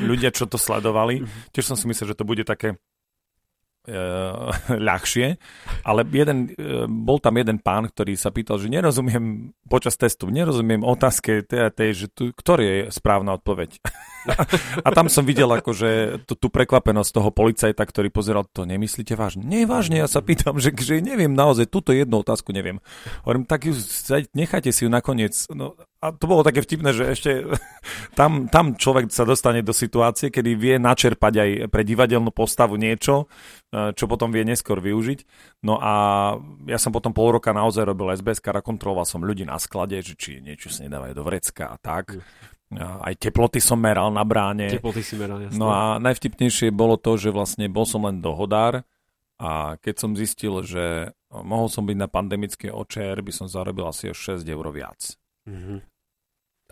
ľudia, 0.00 0.32
čo 0.32 0.48
to 0.48 0.56
sledovali. 0.56 1.20
Mhm. 1.20 1.52
Tiež 1.52 1.68
som 1.68 1.76
si 1.76 1.84
myslel, 1.84 2.16
že 2.16 2.16
to 2.16 2.24
bude 2.24 2.48
také 2.48 2.80
ľahšie, 4.88 5.36
ale 5.84 6.00
jeden, 6.08 6.56
uh, 6.56 6.88
bol 6.88 7.20
tam 7.20 7.36
jeden 7.36 7.60
pán, 7.60 7.92
ktorý 7.92 8.16
sa 8.16 8.32
pýtal, 8.32 8.56
že 8.56 8.72
nerozumiem 8.72 9.52
počas 9.68 10.00
testu, 10.00 10.32
nerozumiem 10.32 10.80
otázke 10.80 11.44
tej, 11.44 11.68
tej 11.68 11.90
že 11.92 12.06
tu, 12.08 12.32
ktorý 12.32 12.64
je 12.64 12.78
správna 12.88 13.36
odpoveď. 13.36 13.76
a 14.86 14.88
tam 14.88 15.12
som 15.12 15.28
videl 15.28 15.52
akože 15.52 16.24
tú, 16.24 16.32
tú 16.32 16.48
prekvapenosť 16.48 17.10
toho 17.12 17.28
policajta, 17.28 17.84
ktorý 17.84 18.08
pozeral, 18.08 18.48
to 18.48 18.64
nemyslíte 18.64 19.12
vážne? 19.20 19.44
Nie, 19.44 19.68
vážne, 19.68 20.00
ja 20.00 20.08
sa 20.08 20.24
pýtam, 20.24 20.56
že, 20.56 20.72
že 20.72 21.04
neviem 21.04 21.36
naozaj, 21.36 21.68
túto 21.68 21.92
jednu 21.92 22.24
otázku 22.24 22.56
neviem. 22.56 22.80
Hovorím, 23.28 23.44
tak 23.44 23.68
ju, 23.68 23.76
nechajte 24.32 24.72
si 24.72 24.88
ju 24.88 24.90
nakoniec. 24.90 25.36
No, 25.52 25.76
a 26.04 26.12
to 26.12 26.28
bolo 26.28 26.44
také 26.44 26.60
vtipné, 26.60 26.92
že 26.92 27.04
ešte 27.08 27.30
tam, 28.18 28.52
tam 28.52 28.76
človek 28.76 29.08
sa 29.08 29.24
dostane 29.24 29.64
do 29.64 29.72
situácie, 29.72 30.28
kedy 30.28 30.50
vie 30.52 30.74
načerpať 30.76 31.34
aj 31.40 31.50
pre 31.72 31.80
divadelnú 31.80 32.28
postavu 32.28 32.76
niečo, 32.76 33.24
e, 33.72 33.96
čo 33.96 34.04
potom 34.04 34.28
vie 34.28 34.44
neskôr 34.44 34.84
využiť. 34.84 35.24
No 35.64 35.80
a 35.80 35.94
ja 36.68 36.76
som 36.76 36.92
potom 36.92 37.16
pol 37.16 37.40
roka 37.40 37.56
naozaj 37.56 37.88
robil 37.88 38.12
SBS 38.12 38.44
a 38.44 38.60
kontroloval 38.60 39.08
som 39.08 39.24
ľudí 39.24 39.48
na 39.48 39.56
sklade, 39.56 39.96
že 40.04 40.12
či 40.12 40.44
niečo 40.44 40.68
sa 40.68 40.84
nedávajú 40.84 41.16
do 41.16 41.24
vrecka 41.24 41.72
a 41.72 41.80
tak. 41.80 42.20
Aj 42.74 43.14
teploty 43.14 43.62
som 43.62 43.78
meral 43.78 44.10
na 44.10 44.26
bráne. 44.26 44.66
Teploty 44.66 45.00
si 45.00 45.14
meral, 45.14 45.40
jasne. 45.40 45.56
No 45.56 45.70
a 45.70 45.96
najvtipnejšie 46.02 46.74
bolo 46.74 46.98
to, 46.98 47.14
že 47.16 47.30
vlastne 47.30 47.70
bol 47.70 47.86
som 47.86 48.02
len 48.02 48.18
dohodár 48.18 48.82
a 49.38 49.78
keď 49.78 49.94
som 49.94 50.10
zistil, 50.18 50.60
že 50.66 51.14
mohol 51.30 51.70
som 51.70 51.86
byť 51.86 51.96
na 51.96 52.10
pandemické 52.10 52.74
OČR, 52.74 53.22
by 53.22 53.32
som 53.32 53.46
zarobil 53.46 53.86
asi 53.86 54.10
o 54.10 54.14
6 54.14 54.42
eur 54.42 54.66
viac. 54.74 55.14
Mm-hmm 55.46 55.93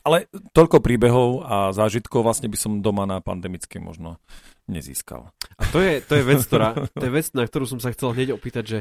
ale 0.03 0.27
toľko 0.55 0.83
príbehov 0.83 1.47
a 1.47 1.57
zážitkov 1.71 2.27
vlastne 2.27 2.51
by 2.51 2.59
som 2.59 2.83
doma 2.83 3.07
na 3.07 3.23
pandemické 3.23 3.79
možno 3.79 4.19
nezískal. 4.67 5.31
A 5.59 5.63
to 5.71 5.83
je, 5.83 6.03
to 6.03 6.19
je 6.19 6.25
vec, 6.27 6.41
ktorá, 6.43 6.75
to 6.95 7.05
je 7.07 7.13
vec, 7.13 7.27
na 7.35 7.47
ktorú 7.47 7.67
som 7.67 7.79
sa 7.79 7.91
chcel 7.95 8.15
hneď 8.15 8.35
opýtať, 8.35 8.65
že 8.67 8.79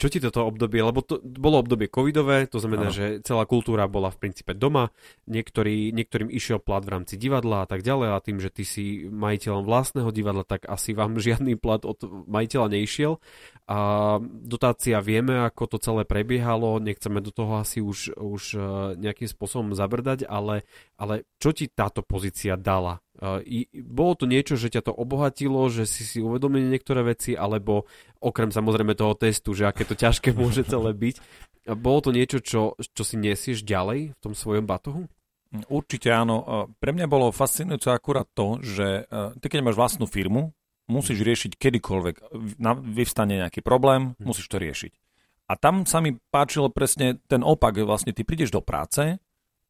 čo 0.00 0.08
ti 0.08 0.18
toto 0.18 0.48
obdobie, 0.48 0.80
lebo 0.80 1.04
to 1.04 1.20
bolo 1.20 1.60
obdobie 1.60 1.92
covidové, 1.92 2.48
to 2.48 2.56
znamená, 2.56 2.88
ano. 2.88 2.96
že 2.96 3.20
celá 3.20 3.44
kultúra 3.44 3.84
bola 3.84 4.08
v 4.08 4.20
princípe 4.24 4.56
doma, 4.56 4.88
Niektorý, 5.28 5.92
niektorým 5.92 6.32
išiel 6.32 6.58
plat 6.58 6.82
v 6.82 6.98
rámci 6.98 7.14
divadla 7.20 7.62
a 7.62 7.66
tak 7.68 7.84
ďalej 7.84 8.08
a 8.16 8.24
tým, 8.24 8.40
že 8.40 8.50
ty 8.50 8.64
si 8.64 9.06
majiteľom 9.06 9.62
vlastného 9.68 10.10
divadla, 10.10 10.48
tak 10.48 10.64
asi 10.64 10.96
vám 10.96 11.20
žiadny 11.22 11.60
plat 11.60 11.84
od 11.84 12.00
majiteľa 12.26 12.72
neišiel. 12.72 13.20
A 13.68 14.18
dotácia 14.24 14.98
vieme, 15.04 15.44
ako 15.44 15.76
to 15.76 15.78
celé 15.78 16.08
prebiehalo, 16.08 16.80
nechceme 16.80 17.20
do 17.20 17.30
toho 17.30 17.60
asi 17.60 17.84
už, 17.84 18.16
už 18.16 18.42
e, 18.56 18.60
nejakým 18.98 19.28
spôsobom 19.28 19.76
zabrdať, 19.76 20.24
ale, 20.26 20.64
ale 20.96 21.28
čo 21.36 21.52
ti 21.52 21.68
táto 21.68 22.00
pozícia 22.00 22.56
dala? 22.56 23.01
I, 23.22 23.70
bolo 23.86 24.18
to 24.18 24.26
niečo, 24.26 24.58
že 24.58 24.66
ťa 24.66 24.90
to 24.90 24.92
obohatilo, 24.92 25.70
že 25.70 25.86
si 25.86 26.02
si 26.02 26.18
uvedomil 26.18 26.66
niektoré 26.66 27.06
veci, 27.06 27.38
alebo 27.38 27.86
okrem 28.18 28.50
samozrejme 28.50 28.98
toho 28.98 29.14
testu, 29.14 29.54
že 29.54 29.70
aké 29.70 29.86
to 29.86 29.94
ťažké 29.94 30.34
môže 30.38 30.66
celé 30.66 30.90
byť. 30.90 31.16
Bolo 31.78 32.02
to 32.02 32.10
niečo, 32.10 32.42
čo, 32.42 32.74
čo 32.74 33.02
si 33.06 33.14
nesieš 33.14 33.62
ďalej 33.62 34.18
v 34.18 34.18
tom 34.18 34.34
svojom 34.34 34.66
batohu? 34.66 35.06
Určite 35.70 36.10
áno. 36.10 36.66
Pre 36.80 36.90
mňa 36.90 37.06
bolo 37.06 37.30
fascinujúce 37.30 37.92
akurát 37.94 38.26
to, 38.34 38.58
že 38.64 39.06
ty 39.38 39.46
keď 39.46 39.60
máš 39.70 39.78
vlastnú 39.78 40.10
firmu, 40.10 40.50
musíš 40.90 41.22
riešiť 41.22 41.52
kedykoľvek. 41.60 42.34
Vyvstane 42.90 43.38
nejaký 43.38 43.62
problém, 43.62 44.18
hm. 44.18 44.26
musíš 44.26 44.50
to 44.50 44.58
riešiť. 44.58 44.92
A 45.46 45.54
tam 45.54 45.84
sa 45.84 46.00
mi 46.00 46.16
páčilo 46.32 46.72
presne 46.72 47.20
ten 47.28 47.44
opak. 47.44 47.76
Vlastne 47.84 48.16
ty 48.16 48.24
prídeš 48.24 48.50
do 48.50 48.64
práce 48.64 49.20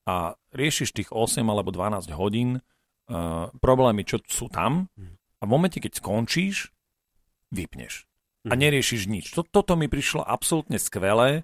a 0.07 0.39
riešiš 0.55 0.95
tých 0.95 1.11
8 1.11 1.43
alebo 1.43 1.75
12 1.75 2.09
hodín 2.15 2.63
uh, 3.09 3.51
problémy, 3.59 4.07
čo 4.07 4.21
sú 4.29 4.47
tam 4.53 4.93
a 5.39 5.43
v 5.43 5.51
momente, 5.51 5.83
keď 5.83 5.99
skončíš, 5.99 6.71
vypneš. 7.51 8.07
A 8.47 8.55
mhm. 8.55 8.61
neriešiš 8.63 9.03
nič. 9.11 9.35
Toto 9.35 9.75
mi 9.75 9.91
prišlo 9.91 10.23
absolútne 10.23 10.79
skvelé 10.79 11.43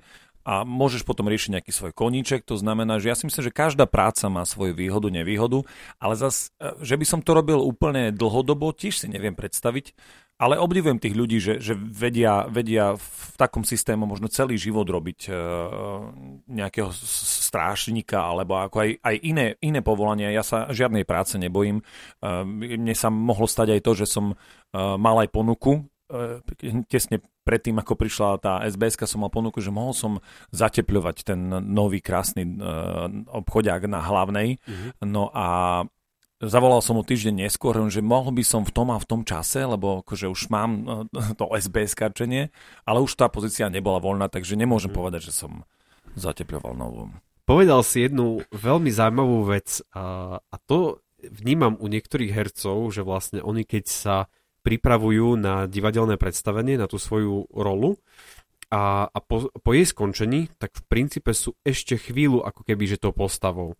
a 0.49 0.64
môžeš 0.64 1.05
potom 1.05 1.29
riešiť 1.29 1.61
nejaký 1.61 1.73
svoj 1.75 1.92
koníček. 1.92 2.47
To 2.49 2.57
znamená, 2.57 3.03
že 3.03 3.12
ja 3.12 3.16
si 3.18 3.29
myslím, 3.29 3.44
že 3.44 3.53
každá 3.53 3.85
práca 3.85 4.33
má 4.33 4.47
svoju 4.49 4.73
výhodu, 4.73 5.12
nevýhodu, 5.12 5.66
ale 6.01 6.14
zas, 6.16 6.55
e, 6.57 6.73
že 6.81 6.97
by 6.97 7.05
som 7.05 7.21
to 7.21 7.37
robil 7.37 7.61
úplne 7.61 8.14
dlhodobo, 8.16 8.73
tiež 8.73 9.05
si 9.05 9.07
neviem 9.12 9.37
predstaviť. 9.37 9.92
Ale 10.38 10.55
obdivujem 10.55 11.03
tých 11.03 11.18
ľudí, 11.18 11.42
že, 11.42 11.59
že 11.59 11.74
vedia, 11.74 12.46
vedia 12.46 12.94
v 12.94 13.29
takom 13.35 13.66
systému 13.66 14.07
možno 14.07 14.31
celý 14.31 14.55
život 14.55 14.87
robiť 14.87 15.27
e, 15.27 15.31
nejakého 16.46 16.94
strážnika 16.94 18.22
alebo 18.22 18.62
ako 18.62 18.87
aj, 18.87 18.90
aj 19.03 19.16
iné, 19.27 19.59
iné 19.59 19.83
povolania. 19.83 20.31
Ja 20.31 20.46
sa 20.46 20.70
žiadnej 20.70 21.03
práce 21.03 21.35
nebojím. 21.42 21.83
E, 21.83 21.85
mne 22.46 22.94
sa 22.94 23.11
mohlo 23.11 23.51
stať 23.51 23.79
aj 23.79 23.81
to, 23.83 23.92
že 23.98 24.07
som 24.07 24.31
e, 24.31 24.35
mal 24.79 25.18
aj 25.18 25.29
ponuku 25.35 25.83
e, 26.07 26.38
tesne 26.87 27.18
predtým, 27.42 27.81
ako 27.81 27.98
prišla 27.98 28.38
tá 28.38 28.53
SBS, 28.68 28.94
som 29.11 29.27
mal 29.27 29.35
ponuku, 29.35 29.59
že 29.59 29.74
mohol 29.74 29.96
som 29.96 30.22
zatepľovať 30.55 31.16
ten 31.35 31.40
nový 31.66 31.98
krásny 31.98 32.46
e, 32.46 32.53
obchodiak 33.27 33.90
na 33.90 34.07
hlavnej. 34.07 34.55
Mm-hmm. 34.55 34.90
No 35.03 35.35
a 35.35 35.83
Zavolal 36.38 36.79
som 36.87 36.94
mu 36.94 37.03
týždeň 37.03 37.51
neskôr, 37.51 37.74
že 37.90 37.98
mohol 37.98 38.31
by 38.31 38.46
som 38.46 38.62
v 38.62 38.70
tom 38.70 38.94
a 38.94 39.03
v 39.03 39.09
tom 39.11 39.27
čase, 39.27 39.59
lebo 39.66 40.07
akože 40.07 40.31
už 40.31 40.55
mám 40.55 40.70
eh, 40.87 41.35
to 41.35 41.51
SBS 41.51 41.98
karčenie, 41.98 42.55
ale 42.87 43.03
už 43.03 43.18
tá 43.18 43.27
pozícia 43.27 43.66
nebola 43.66 43.98
voľná, 43.98 44.31
takže 44.31 44.55
nemôžem 44.55 44.94
mm. 44.94 44.98
povedať, 45.03 45.20
že 45.31 45.35
som 45.35 45.66
zatepľoval 46.14 46.79
novú. 46.79 47.11
Povedal 47.42 47.83
si 47.83 48.07
jednu 48.07 48.44
veľmi 48.55 48.92
zaujímavú 48.92 49.51
vec 49.51 49.83
a, 49.90 50.38
a 50.38 50.57
to 50.68 51.03
vnímam 51.27 51.74
u 51.81 51.90
niektorých 51.90 52.31
hercov, 52.31 52.87
že 52.94 53.03
vlastne 53.03 53.42
oni 53.42 53.66
keď 53.66 53.85
sa 53.90 54.16
pripravujú 54.62 55.35
na 55.35 55.66
divadelné 55.66 56.20
predstavenie, 56.20 56.79
na 56.79 56.87
tú 56.87 57.01
svoju 57.01 57.51
rolu 57.51 57.98
a, 58.68 59.09
a 59.09 59.18
po, 59.24 59.48
po 59.51 59.70
jej 59.72 59.88
skončení, 59.88 60.53
tak 60.61 60.77
v 60.77 60.83
princípe 60.87 61.33
sú 61.33 61.57
ešte 61.64 61.96
chvíľu 61.96 62.44
ako 62.44 62.68
keby, 62.68 62.85
že 62.85 63.01
to 63.01 63.16
postavou. 63.16 63.74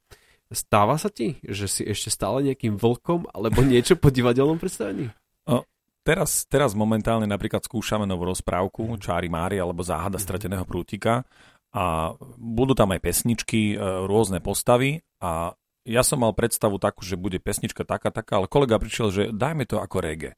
Stáva 0.49 0.97
sa 0.97 1.13
ti, 1.13 1.37
že 1.45 1.69
si 1.69 1.85
ešte 1.85 2.09
stále 2.09 2.41
nejakým 2.41 2.81
vlkom 2.81 3.29
alebo 3.37 3.61
niečo 3.61 4.01
po 4.01 4.09
divadelnom 4.09 4.57
predstavení? 4.57 5.13
O, 5.45 5.61
teraz, 6.01 6.49
teraz 6.49 6.73
momentálne 6.73 7.29
napríklad 7.29 7.61
skúšame 7.61 8.09
novú 8.09 8.33
rozprávku 8.33 8.97
Čári 8.97 9.29
Mári 9.29 9.61
alebo 9.61 9.85
Záhada 9.85 10.17
mhm. 10.17 10.25
strateného 10.25 10.65
prútika 10.65 11.29
a 11.69 12.17
budú 12.41 12.73
tam 12.73 12.97
aj 12.97 13.01
pesničky, 13.05 13.77
e, 13.77 14.09
rôzne 14.09 14.41
postavy 14.41 15.05
a 15.21 15.53
ja 15.85 16.01
som 16.05 16.21
mal 16.21 16.33
predstavu 16.33 16.81
takú, 16.81 17.05
že 17.05 17.21
bude 17.21 17.41
pesnička 17.41 17.85
taká, 17.85 18.09
taká, 18.09 18.41
ale 18.41 18.49
kolega 18.49 18.81
prišiel, 18.81 19.09
že 19.13 19.23
dajme 19.33 19.69
to 19.69 19.81
ako 19.81 20.01
reggae. 20.01 20.33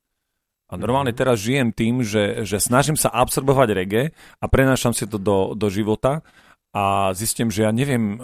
A 0.71 0.79
normálne 0.79 1.15
mhm. 1.15 1.19
teraz 1.19 1.39
žijem 1.39 1.71
tým, 1.71 2.03
že, 2.03 2.43
že 2.43 2.59
snažím 2.59 2.99
sa 2.99 3.15
absorbovať 3.15 3.69
reggae 3.71 4.05
a 4.43 4.45
prenášam 4.51 4.91
si 4.91 5.07
to 5.07 5.23
do, 5.23 5.55
do 5.55 5.71
života 5.71 6.27
a 6.75 7.15
zistím, 7.15 7.51
že 7.51 7.67
ja 7.67 7.71
neviem 7.75 8.19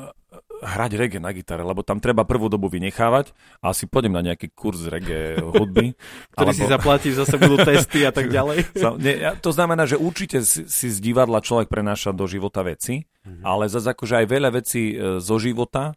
hrať 0.63 0.93
reggae 0.97 1.21
na 1.21 1.33
gitare, 1.37 1.61
lebo 1.61 1.85
tam 1.85 2.01
treba 2.01 2.25
prvú 2.25 2.49
dobu 2.49 2.73
vynechávať 2.73 3.33
a 3.61 3.73
asi 3.75 3.85
pôjdem 3.85 4.17
na 4.17 4.23
nejaký 4.25 4.53
kurz 4.57 4.89
reggae 4.89 5.41
hudby. 5.41 5.93
Ktorý 6.33 6.51
alebo... 6.53 6.61
si 6.61 6.65
zaplatíš, 6.65 7.15
zase 7.21 7.37
budú 7.37 7.57
testy 7.69 8.05
a 8.07 8.13
tak 8.13 8.33
ďalej. 8.33 8.77
Nie, 9.01 9.37
to 9.41 9.51
znamená, 9.53 9.85
že 9.85 10.01
určite 10.01 10.41
si, 10.45 10.65
si 10.69 10.87
z 10.89 10.99
divadla 11.01 11.45
človek 11.45 11.69
prenáša 11.69 12.17
do 12.17 12.25
života 12.25 12.65
veci, 12.65 13.05
mm-hmm. 13.05 13.45
ale 13.45 13.69
zase 13.69 13.93
akože 13.93 14.25
aj 14.25 14.27
veľa 14.27 14.51
vecí 14.55 14.97
e, 14.97 15.21
zo 15.21 15.37
života 15.37 15.93
e, 15.93 15.95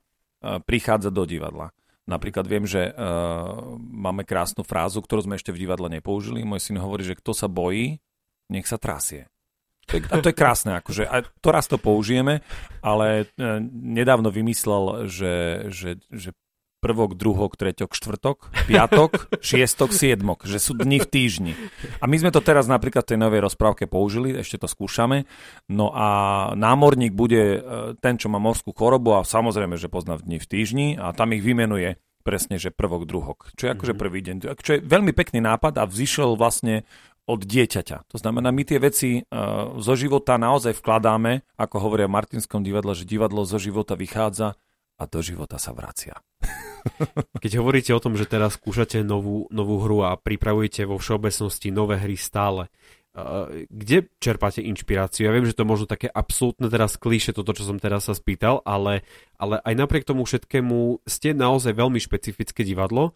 prichádza 0.59 1.13
do 1.13 1.23
divadla. 1.23 1.71
Napríklad 2.09 2.49
viem, 2.49 2.65
že 2.65 2.89
uh, 2.89 3.77
máme 3.77 4.25
krásnu 4.25 4.65
frázu, 4.65 4.97
ktorú 4.97 5.29
sme 5.29 5.37
ešte 5.37 5.53
v 5.53 5.61
divadle 5.61 5.93
nepoužili. 5.93 6.41
Môj 6.41 6.57
syn 6.57 6.81
hovorí, 6.81 7.05
že 7.05 7.13
kto 7.13 7.37
sa 7.37 7.45
bojí, 7.45 8.01
nech 8.49 8.65
sa 8.65 8.81
trasie. 8.81 9.29
A 9.89 10.21
to 10.21 10.29
je 10.29 10.37
krásne, 10.37 10.77
akože 10.77 11.03
a 11.09 11.25
to 11.25 11.49
raz 11.49 11.65
to 11.65 11.81
použijeme, 11.81 12.45
ale 12.85 13.25
uh, 13.25 13.57
nedávno 13.73 14.29
vymyslel, 14.29 15.09
že, 15.09 15.67
že, 15.73 15.97
že 16.13 16.31
prvok, 16.79 17.15
druhok, 17.19 17.59
treťok, 17.59 17.91
štvrtok, 17.91 18.37
piatok, 18.71 19.11
šiestok, 19.47 19.91
siedmok, 19.91 20.47
že 20.47 20.57
sú 20.63 20.75
dni 20.79 21.03
v 21.03 21.07
týždni. 21.07 21.53
A 21.99 22.07
my 22.07 22.15
sme 22.15 22.31
to 22.31 22.39
teraz 22.39 22.71
napríklad 22.71 23.03
v 23.03 23.11
tej 23.15 23.19
novej 23.19 23.43
rozprávke 23.43 23.85
použili, 23.85 24.33
ešte 24.39 24.63
to 24.63 24.67
skúšame. 24.71 25.27
No 25.67 25.91
a 25.91 26.07
námorník 26.55 27.11
bude 27.11 27.43
e, 27.43 27.59
ten, 27.99 28.15
čo 28.15 28.31
má 28.31 28.39
morskú 28.39 28.71
chorobu 28.71 29.19
a 29.19 29.27
samozrejme, 29.27 29.75
že 29.75 29.91
pozná 29.91 30.15
dni 30.15 30.39
v 30.39 30.47
týždni 30.47 30.87
a 30.95 31.11
tam 31.11 31.35
ich 31.35 31.43
vymenuje 31.43 31.99
presne, 32.23 32.59
že 32.59 32.71
prvok, 32.71 33.03
druhok. 33.07 33.37
Čo 33.59 33.63
je 33.67 33.71
akože 33.75 33.93
mhm. 33.95 33.99
prvý 33.99 34.19
deň. 34.23 34.35
Čo 34.59 34.71
je 34.79 34.83
veľmi 34.83 35.11
pekný 35.11 35.43
nápad 35.43 35.79
a 35.79 35.83
vzýšiel 35.83 36.39
vlastne 36.39 36.87
od 37.29 37.45
dieťaťa. 37.45 38.09
To 38.09 38.17
znamená, 38.17 38.49
my 38.49 38.65
tie 38.65 38.81
veci 38.81 39.21
uh, 39.21 39.77
zo 39.77 39.93
života 39.93 40.41
naozaj 40.41 40.81
vkladáme, 40.81 41.45
ako 41.61 41.75
hovoria 41.77 42.09
v 42.09 42.17
Martinskom 42.17 42.65
divadle, 42.65 42.97
že 42.97 43.05
divadlo 43.05 43.45
zo 43.45 43.61
života 43.61 43.93
vychádza 43.93 44.57
a 44.97 45.03
do 45.05 45.21
života 45.21 45.61
sa 45.61 45.71
vracia. 45.77 46.17
Keď 47.43 47.61
hovoríte 47.61 47.93
o 47.93 48.01
tom, 48.01 48.17
že 48.17 48.25
teraz 48.25 48.57
skúšate 48.57 49.05
novú, 49.05 49.45
novú 49.53 49.77
hru 49.77 50.09
a 50.09 50.17
pripravujete 50.17 50.89
vo 50.89 50.97
všeobecnosti 50.97 51.69
nové 51.69 52.01
hry 52.01 52.17
stále, 52.17 52.73
uh, 53.13 53.45
kde 53.69 54.09
čerpáte 54.17 54.65
inšpiráciu? 54.65 55.29
Ja 55.29 55.35
viem, 55.37 55.45
že 55.45 55.53
to 55.53 55.69
možno 55.69 55.85
také 55.85 56.09
absolútne 56.09 56.65
teraz 56.65 56.97
klíše, 56.97 57.37
toto, 57.37 57.53
čo 57.53 57.61
som 57.61 57.77
teraz 57.77 58.09
sa 58.09 58.17
spýtal, 58.17 58.65
ale, 58.65 59.05
ale 59.37 59.61
aj 59.61 59.73
napriek 59.77 60.03
tomu 60.03 60.25
všetkému 60.25 61.05
ste 61.05 61.37
naozaj 61.37 61.77
veľmi 61.77 62.01
špecifické 62.01 62.65
divadlo, 62.65 63.13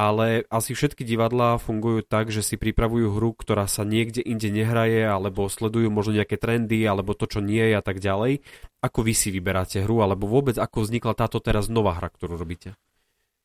ale 0.00 0.48
asi 0.48 0.72
všetky 0.72 1.04
divadlá 1.04 1.60
fungujú 1.60 2.00
tak, 2.00 2.32
že 2.32 2.40
si 2.40 2.56
pripravujú 2.56 3.20
hru, 3.20 3.36
ktorá 3.36 3.68
sa 3.68 3.84
niekde 3.84 4.24
inde 4.24 4.48
nehraje, 4.48 5.04
alebo 5.04 5.44
sledujú 5.44 5.92
možno 5.92 6.16
nejaké 6.16 6.40
trendy, 6.40 6.88
alebo 6.88 7.12
to, 7.12 7.28
čo 7.28 7.44
nie 7.44 7.60
je 7.60 7.76
a 7.76 7.84
tak 7.84 8.00
ďalej. 8.00 8.40
Ako 8.80 9.04
vy 9.04 9.12
si 9.12 9.28
vyberáte 9.28 9.84
hru, 9.84 10.00
alebo 10.00 10.24
vôbec 10.24 10.56
ako 10.56 10.88
vznikla 10.88 11.12
táto 11.12 11.36
teraz 11.44 11.68
nová 11.68 12.00
hra, 12.00 12.08
ktorú 12.08 12.40
robíte? 12.40 12.72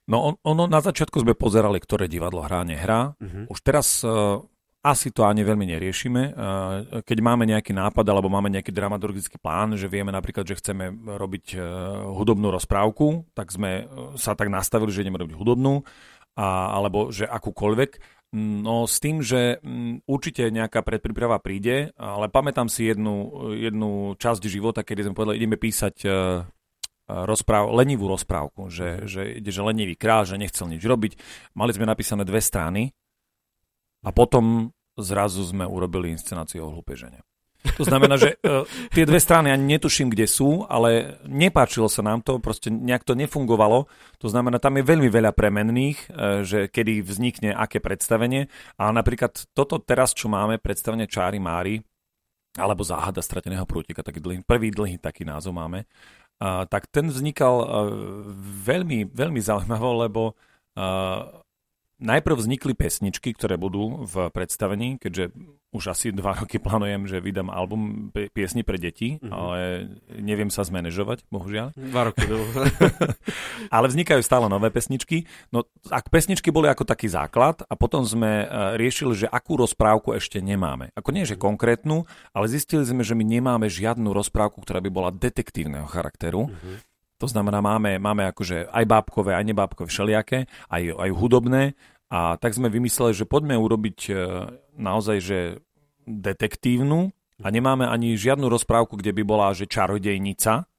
No 0.08 0.32
on, 0.32 0.34
ono, 0.48 0.64
na 0.72 0.80
začiatku 0.80 1.28
sme 1.28 1.36
pozerali, 1.36 1.82
ktoré 1.82 2.08
divadlo 2.08 2.46
hrá, 2.46 2.64
nehrá. 2.64 3.18
Uh-huh. 3.20 3.52
Už 3.52 3.60
teraz 3.66 4.06
uh, 4.06 4.38
asi 4.86 5.10
to 5.10 5.26
ani 5.26 5.42
veľmi 5.42 5.66
neriešime. 5.66 6.22
Uh, 6.30 7.02
keď 7.02 7.18
máme 7.26 7.50
nejaký 7.50 7.74
nápad 7.74 8.06
alebo 8.06 8.30
máme 8.30 8.54
nejaký 8.54 8.70
dramaturgický 8.70 9.42
plán, 9.42 9.74
že 9.74 9.90
vieme 9.90 10.14
napríklad, 10.14 10.46
že 10.46 10.62
chceme 10.62 10.94
robiť 10.94 11.58
uh, 11.58 11.66
hudobnú 12.16 12.54
rozprávku, 12.54 13.26
tak 13.34 13.50
sme 13.50 13.90
sa 14.14 14.38
tak 14.38 14.54
nastavili, 14.54 14.94
že 14.94 15.02
ideme 15.02 15.18
robiť 15.18 15.34
hudobnú, 15.34 15.82
a, 16.36 16.76
alebo 16.76 17.10
že 17.10 17.26
akúkoľvek. 17.26 17.92
No 18.36 18.84
s 18.84 19.00
tým, 19.00 19.24
že 19.24 19.64
m, 19.64 20.04
určite 20.04 20.52
nejaká 20.52 20.84
predpríprava 20.84 21.40
príde, 21.40 21.96
ale 21.96 22.28
pamätám 22.28 22.68
si 22.68 22.92
jednu, 22.92 23.48
jednu 23.56 24.20
časť 24.20 24.44
života, 24.52 24.84
kedy 24.84 25.08
sme 25.08 25.16
povedali, 25.16 25.40
ideme 25.40 25.56
písať 25.56 25.96
uh, 26.04 26.44
rozpráv, 27.08 27.72
lenivú 27.72 28.10
rozprávku, 28.10 28.68
že, 28.68 29.06
že 29.08 29.40
ide, 29.40 29.52
že 29.54 29.62
lenivý 29.64 29.96
král, 29.96 30.26
že 30.28 30.36
nechcel 30.42 30.68
nič 30.68 30.84
robiť. 30.84 31.14
Mali 31.56 31.72
sme 31.72 31.88
napísané 31.88 32.28
dve 32.28 32.42
strany 32.42 32.92
a 34.04 34.10
potom 34.12 34.74
zrazu 34.98 35.46
sme 35.46 35.64
urobili 35.64 36.12
inscenáciu 36.12 36.66
o 36.66 36.74
hlúpežene. 36.74 37.22
To 37.76 37.84
znamená, 37.84 38.16
že 38.22 38.38
uh, 38.46 38.64
tie 38.94 39.04
dve 39.04 39.18
strany 39.18 39.50
ani 39.50 39.78
netuším, 39.78 40.14
kde 40.14 40.30
sú, 40.30 40.64
ale 40.70 41.18
nepáčilo 41.26 41.90
sa 41.90 42.06
nám 42.06 42.22
to, 42.22 42.38
proste 42.38 42.70
nejak 42.70 43.02
to 43.02 43.18
nefungovalo. 43.18 43.90
To 44.22 44.28
znamená, 44.30 44.62
tam 44.62 44.78
je 44.78 44.86
veľmi 44.86 45.10
veľa 45.10 45.34
premenných, 45.34 45.98
uh, 46.08 46.46
že 46.46 46.70
kedy 46.70 47.02
vznikne 47.02 47.52
aké 47.58 47.82
predstavenie. 47.82 48.48
A 48.78 48.94
napríklad 48.94 49.50
toto 49.58 49.82
teraz, 49.82 50.14
čo 50.14 50.30
máme, 50.30 50.62
predstavenie 50.62 51.10
Čári 51.10 51.42
Mári, 51.42 51.82
alebo 52.56 52.88
Záhada 52.88 53.20
strateného 53.20 53.68
prútika, 53.68 54.00
taký 54.00 54.24
dlhý, 54.24 54.40
prvý 54.48 54.72
dlhý 54.72 54.96
taký 54.96 55.28
názov 55.28 55.52
máme, 55.52 55.84
a, 56.40 56.64
tak 56.64 56.88
ten 56.88 57.12
vznikal 57.12 57.56
a, 57.60 57.66
veľmi, 58.64 59.12
veľmi 59.12 59.42
zaujímavo, 59.44 59.90
lebo 60.08 60.22
a, 60.76 61.44
najprv 62.06 62.36
vznikli 62.38 62.78
pesničky, 62.78 63.34
ktoré 63.34 63.58
budú 63.58 64.06
v 64.06 64.30
predstavení, 64.30 65.02
keďže 65.02 65.34
už 65.76 65.92
asi 65.92 66.16
dva 66.16 66.32
roky 66.40 66.62
plánujem, 66.62 67.10
že 67.10 67.20
vydám 67.20 67.52
album 67.52 68.14
piesni 68.32 68.64
pre 68.64 68.80
deti, 68.80 69.20
mm-hmm. 69.20 69.32
ale 69.34 69.58
neviem 70.22 70.48
sa 70.48 70.64
zmanéžovať, 70.64 71.28
bohužiaľ. 71.28 71.76
Dva 71.76 72.02
roky. 72.08 72.24
ale 73.76 73.86
vznikajú 73.92 74.22
stále 74.24 74.48
nové 74.48 74.72
pesničky. 74.72 75.28
No, 75.52 75.68
ak 75.92 76.08
pesničky 76.08 76.54
boli 76.54 76.72
ako 76.72 76.88
taký 76.88 77.12
základ 77.12 77.66
a 77.68 77.74
potom 77.76 78.08
sme 78.08 78.46
e, 78.46 78.78
riešili, 78.80 79.26
že 79.26 79.28
akú 79.28 79.60
rozprávku 79.60 80.16
ešte 80.16 80.40
nemáme. 80.40 80.96
Ako 80.96 81.12
nie, 81.12 81.28
že 81.28 81.36
konkrétnu, 81.36 82.08
ale 82.32 82.46
zistili 82.48 82.88
sme, 82.88 83.04
že 83.04 83.18
my 83.18 83.28
nemáme 83.28 83.68
žiadnu 83.68 84.16
rozprávku, 84.16 84.64
ktorá 84.64 84.80
by 84.80 84.90
bola 84.94 85.10
detektívneho 85.12 85.90
charakteru. 85.90 86.48
Mm-hmm. 86.48 86.96
To 87.24 87.32
znamená, 87.32 87.64
máme, 87.64 87.96
máme 87.96 88.28
akože 88.28 88.68
aj 88.68 88.86
bábkové, 88.92 89.40
aj 89.40 89.48
nebábkové 89.48 89.88
všelijaké, 89.88 90.52
aj, 90.68 90.84
aj 91.00 91.10
hudobné. 91.16 91.72
A 92.14 92.38
tak 92.38 92.54
sme 92.54 92.70
vymysleli, 92.70 93.18
že 93.18 93.26
poďme 93.26 93.58
urobiť 93.58 94.00
e, 94.08 94.14
naozaj, 94.78 95.18
že 95.20 95.40
detektívnu 96.06 97.10
a 97.42 97.48
nemáme 97.50 97.90
ani 97.90 98.16
žiadnu 98.16 98.46
rozprávku, 98.48 98.96
kde 98.96 99.12
by 99.12 99.24
bola, 99.26 99.58
že 99.58 99.66
čarodejnica, 99.66 100.70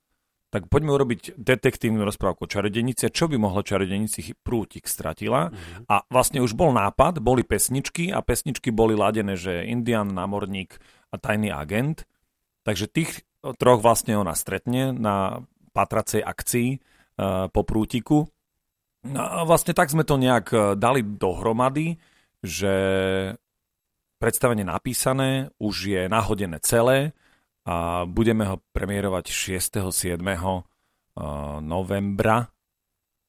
tak 0.46 0.70
poďme 0.70 0.94
urobiť 0.94 1.36
detektívnu 1.36 2.06
rozprávku 2.06 2.46
o 2.46 2.50
čarodejnice, 2.50 3.10
čo 3.10 3.26
by 3.26 3.36
mohlo 3.36 3.66
čarodejnici 3.66 4.38
prútik 4.40 4.86
stratila. 4.86 5.50
Mm-hmm. 5.50 5.90
A 5.90 6.06
vlastne 6.08 6.40
už 6.40 6.54
bol 6.54 6.70
nápad, 6.70 7.18
boli 7.18 7.42
pesničky 7.42 8.14
a 8.14 8.22
pesničky 8.22 8.70
boli 8.70 8.94
ladené, 8.94 9.34
že 9.34 9.66
Indian, 9.66 10.06
námorník 10.06 10.78
a 11.10 11.18
tajný 11.18 11.50
agent. 11.50 12.06
Takže 12.62 12.86
tých 12.88 13.26
troch 13.42 13.82
vlastne 13.82 14.16
ona 14.16 14.32
stretne 14.38 14.94
na 14.94 15.44
patracej 15.74 16.22
akcii 16.22 16.68
uh, 16.78 17.46
po 17.50 17.62
prútiku. 17.66 18.30
No 19.06 19.46
vlastne 19.46 19.72
tak 19.76 19.88
sme 19.92 20.02
to 20.02 20.18
nejak 20.18 20.46
e, 20.50 20.58
dali 20.74 21.06
dohromady, 21.06 21.96
že 22.42 22.74
predstavenie 24.18 24.64
napísané, 24.66 25.52
už 25.60 25.74
je 25.92 26.02
nahodené 26.08 26.58
celé 26.64 27.12
a 27.66 28.06
budeme 28.06 28.46
ho 28.46 28.62
premiérovať 28.72 29.28
6. 29.58 29.90
7. 29.90 30.22
novembra 31.60 32.48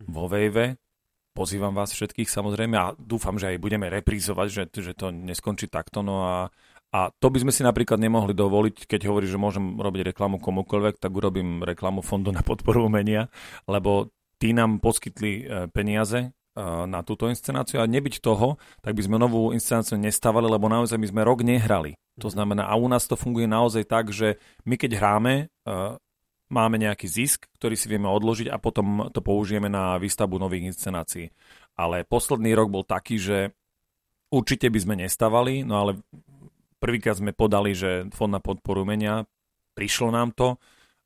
vo 0.05 0.25
Vejve. 0.29 0.77
Pozývam 1.33 1.73
vás 1.73 1.93
všetkých 1.93 2.29
samozrejme 2.29 2.75
a 2.77 2.93
dúfam, 2.97 3.37
že 3.37 3.53
aj 3.53 3.61
budeme 3.61 3.89
reprízovať, 3.93 4.47
že, 4.49 4.63
že 4.73 4.93
to 4.97 5.13
neskončí 5.13 5.69
takto. 5.69 6.01
No 6.01 6.25
a, 6.25 6.37
a 6.89 6.99
to 7.13 7.29
by 7.29 7.45
sme 7.45 7.53
si 7.53 7.61
napríklad 7.61 8.01
nemohli 8.01 8.33
dovoliť, 8.33 8.89
keď 8.89 9.05
hovorí, 9.05 9.29
že 9.29 9.37
môžem 9.37 9.77
robiť 9.77 10.13
reklamu 10.13 10.41
komukoľvek, 10.41 10.97
tak 10.97 11.13
urobím 11.13 11.61
reklamu 11.61 12.01
Fondu 12.01 12.33
na 12.33 12.41
podporu 12.41 12.89
umenia, 12.89 13.29
lebo 13.69 14.09
tí 14.37 14.53
nám 14.53 14.79
poskytli 14.79 15.31
e, 15.41 15.67
peniaze 15.69 16.33
na 16.89 17.05
túto 17.05 17.29
inscenáciu 17.29 17.77
a 17.77 17.85
nebyť 17.85 18.17
toho, 18.17 18.57
tak 18.81 18.97
by 18.97 19.05
sme 19.05 19.21
novú 19.21 19.53
inscenáciu 19.53 19.93
nestávali, 20.01 20.49
lebo 20.49 20.65
naozaj 20.65 20.97
my 20.97 21.05
sme 21.05 21.21
rok 21.21 21.45
nehrali. 21.45 21.93
To 22.17 22.33
znamená, 22.33 22.65
a 22.65 22.73
u 22.73 22.89
nás 22.89 23.05
to 23.05 23.13
funguje 23.13 23.45
naozaj 23.45 23.85
tak, 23.85 24.09
že 24.09 24.41
my 24.65 24.73
keď 24.73 24.97
hráme, 24.97 25.53
máme 26.49 26.77
nejaký 26.81 27.05
zisk, 27.05 27.45
ktorý 27.61 27.77
si 27.77 27.85
vieme 27.91 28.09
odložiť 28.09 28.49
a 28.49 28.57
potom 28.57 29.11
to 29.13 29.21
použijeme 29.21 29.69
na 29.69 30.01
výstavbu 30.01 30.41
nových 30.41 30.73
inscenácií. 30.73 31.29
Ale 31.77 32.09
posledný 32.09 32.57
rok 32.57 32.73
bol 32.73 32.81
taký, 32.81 33.21
že 33.21 33.53
určite 34.33 34.71
by 34.73 34.79
sme 34.81 34.95
nestávali, 34.97 35.61
no 35.61 35.77
ale 35.77 35.91
prvýkrát 36.81 37.21
sme 37.21 37.37
podali, 37.37 37.77
že 37.77 38.09
Fond 38.17 38.33
na 38.33 38.41
podporu 38.41 38.81
umenia, 38.81 39.29
prišlo 39.77 40.09
nám 40.09 40.33
to 40.33 40.57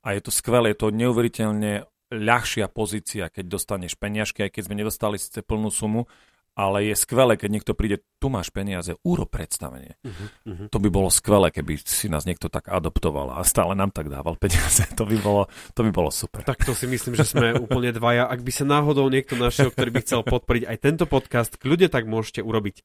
a 0.07 0.15
je 0.15 0.21
to 0.23 0.31
skvelé, 0.31 0.71
je 0.71 0.79
to 0.79 0.95
neuveriteľne 0.95 1.90
ľahšia 2.11 2.67
pozícia, 2.67 3.31
keď 3.31 3.57
dostaneš 3.57 3.95
peniažky, 3.95 4.45
aj 4.45 4.51
keď 4.53 4.63
sme 4.67 4.75
nedostali 4.77 5.17
síce 5.17 5.39
plnú 5.41 5.71
sumu, 5.71 6.05
ale 6.51 6.91
je 6.91 6.95
skvelé, 6.99 7.39
keď 7.39 7.49
niekto 7.49 7.71
príde, 7.71 8.03
tu 8.19 8.27
máš 8.27 8.51
peniaze, 8.51 8.91
úro 9.07 9.23
predstavenie. 9.23 9.95
Uh-huh, 10.03 10.51
uh-huh. 10.51 10.67
To 10.67 10.77
by 10.83 10.89
bolo 10.91 11.07
skvelé, 11.07 11.47
keby 11.47 11.79
si 11.79 12.11
nás 12.11 12.27
niekto 12.27 12.51
tak 12.51 12.67
adoptoval 12.67 13.39
a 13.39 13.47
stále 13.47 13.71
nám 13.71 13.95
tak 13.95 14.11
dával 14.11 14.35
peniaze. 14.35 14.83
To 14.99 15.07
by 15.07 15.17
bolo, 15.17 15.47
to 15.73 15.81
by 15.87 15.89
bolo 15.95 16.11
super. 16.11 16.43
Tak 16.43 16.67
to 16.67 16.75
si 16.75 16.85
myslím, 16.85 17.15
že 17.15 17.25
sme 17.25 17.55
úplne 17.57 17.95
dvaja. 17.95 18.27
Ak 18.27 18.43
by 18.43 18.51
sa 18.53 18.67
náhodou 18.67 19.07
niekto 19.07 19.39
našiel, 19.39 19.71
ktorý 19.71 19.89
by 19.95 20.01
chcel 20.03 20.21
podporiť 20.21 20.63
aj 20.67 20.77
tento 20.77 21.05
podcast, 21.07 21.55
kľude 21.57 21.89
tak 21.89 22.05
môžete 22.05 22.43
urobiť 22.43 22.83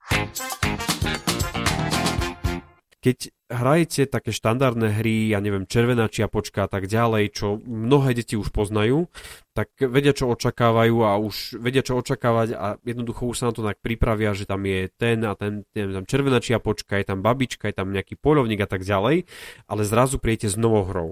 keď 3.06 3.30
hrajete 3.46 4.10
také 4.10 4.34
štandardné 4.34 4.98
hry, 4.98 5.30
ja 5.30 5.38
neviem, 5.38 5.66
červená 5.66 6.10
čiapočka 6.10 6.66
a 6.66 6.68
tak 6.70 6.90
ďalej, 6.90 7.24
čo 7.30 7.46
mnohé 7.62 8.18
deti 8.18 8.34
už 8.34 8.50
poznajú, 8.50 9.06
tak 9.54 9.70
vedia, 9.78 10.10
čo 10.10 10.30
očakávajú 10.34 10.96
a 11.06 11.16
už 11.18 11.62
vedia, 11.62 11.86
čo 11.86 11.96
očakávať 11.98 12.48
a 12.58 12.66
jednoducho 12.82 13.30
už 13.30 13.36
sa 13.38 13.48
na 13.48 13.52
to 13.54 13.62
tak 13.62 13.78
pripravia, 13.78 14.34
že 14.34 14.50
tam 14.50 14.66
je 14.66 14.90
ten 14.98 15.22
a 15.22 15.38
ten, 15.38 15.62
neviem, 15.72 16.02
tam 16.02 16.06
červená 16.10 16.42
čiapočka, 16.42 16.98
je 16.98 17.06
tam 17.06 17.22
babička, 17.22 17.70
je 17.70 17.76
tam 17.76 17.94
nejaký 17.94 18.18
polovník 18.18 18.62
a 18.62 18.68
tak 18.68 18.82
ďalej, 18.82 19.30
ale 19.70 19.80
zrazu 19.86 20.18
prijete 20.18 20.50
s 20.50 20.58
novou 20.58 20.82
hrou. 20.86 21.08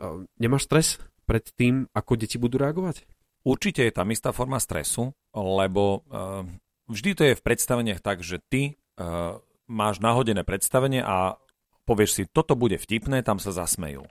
Ehm, 0.00 0.28
nemáš 0.36 0.68
stres 0.68 0.86
pred 1.24 1.42
tým, 1.56 1.88
ako 1.96 2.20
deti 2.20 2.36
budú 2.36 2.60
reagovať? 2.60 3.08
určite 3.46 3.86
je 3.86 3.94
tam 3.94 4.10
istá 4.10 4.34
forma 4.34 4.58
stresu, 4.58 5.14
lebo 5.30 6.02
uh, 6.10 6.42
vždy 6.90 7.10
to 7.14 7.22
je 7.30 7.38
v 7.38 7.44
predstaveniach 7.46 8.02
tak, 8.02 8.26
že 8.26 8.42
ty 8.42 8.74
uh, 8.98 9.38
máš 9.70 10.02
nahodené 10.02 10.42
predstavenie 10.42 11.06
a 11.06 11.38
povieš 11.86 12.10
si, 12.10 12.22
toto 12.26 12.58
bude 12.58 12.76
vtipné, 12.76 13.22
tam 13.22 13.38
sa 13.38 13.54
zasmejú. 13.54 14.04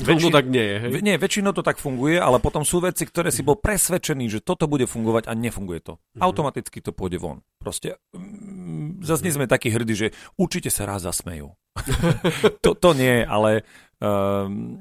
Väčšin... 0.00 0.32
tak 0.32 0.48
nie 0.48 0.64
je, 0.64 0.76
hej? 0.80 0.90
Nie, 1.04 1.20
väčšinou 1.20 1.52
to 1.52 1.60
tak 1.60 1.76
funguje, 1.76 2.16
ale 2.16 2.40
potom 2.40 2.64
sú 2.64 2.80
veci, 2.80 3.04
ktoré 3.04 3.28
si 3.28 3.44
bol 3.44 3.60
presvedčený, 3.60 4.32
že 4.32 4.40
toto 4.40 4.64
bude 4.64 4.88
fungovať 4.88 5.28
a 5.28 5.36
nefunguje 5.36 5.84
to. 5.84 6.00
Mm-hmm. 6.00 6.22
Automaticky 6.24 6.78
to 6.80 6.96
pôjde 6.96 7.20
von. 7.20 7.44
Proste 7.60 8.00
mm, 8.16 9.04
zase 9.04 9.28
nie 9.28 9.36
sme 9.36 9.44
takí 9.44 9.68
hrdí, 9.68 9.92
že 9.92 10.08
určite 10.40 10.72
sa 10.72 10.88
raz 10.88 11.04
zasmejú. 11.04 11.52
to, 12.64 12.72
to 12.72 12.90
nie, 12.96 13.20
ale 13.20 13.68
um, 14.00 14.80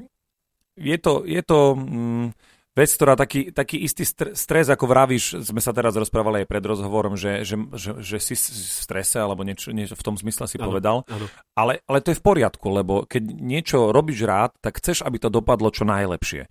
je 0.80 0.96
to, 0.96 1.28
je 1.28 1.42
to 1.44 1.76
um, 1.76 2.32
vec, 2.72 2.90
ktorá 2.96 3.20
taký, 3.20 3.52
taký 3.52 3.84
istý 3.84 4.08
stres, 4.08 4.68
ako 4.72 4.88
vravíš, 4.88 5.44
sme 5.44 5.60
sa 5.60 5.76
teraz 5.76 5.92
rozprávali 5.96 6.44
aj 6.44 6.48
pred 6.48 6.64
rozhovorom, 6.64 7.20
že, 7.20 7.44
že, 7.44 7.60
že, 7.76 7.92
že 8.00 8.18
si 8.24 8.36
v 8.40 8.82
strese 8.88 9.20
alebo 9.20 9.44
niečo, 9.44 9.76
niečo 9.76 10.00
v 10.00 10.06
tom 10.06 10.16
zmysle 10.16 10.48
si 10.48 10.56
ano, 10.56 10.72
povedal. 10.72 11.04
Ano. 11.12 11.28
Ale, 11.56 11.84
ale 11.84 12.00
to 12.00 12.16
je 12.16 12.20
v 12.20 12.26
poriadku, 12.26 12.68
lebo 12.72 13.04
keď 13.04 13.24
niečo 13.28 13.92
robíš 13.92 14.24
rád, 14.24 14.56
tak 14.64 14.80
chceš, 14.80 15.04
aby 15.04 15.20
to 15.20 15.28
dopadlo 15.28 15.68
čo 15.68 15.84
najlepšie. 15.84 16.48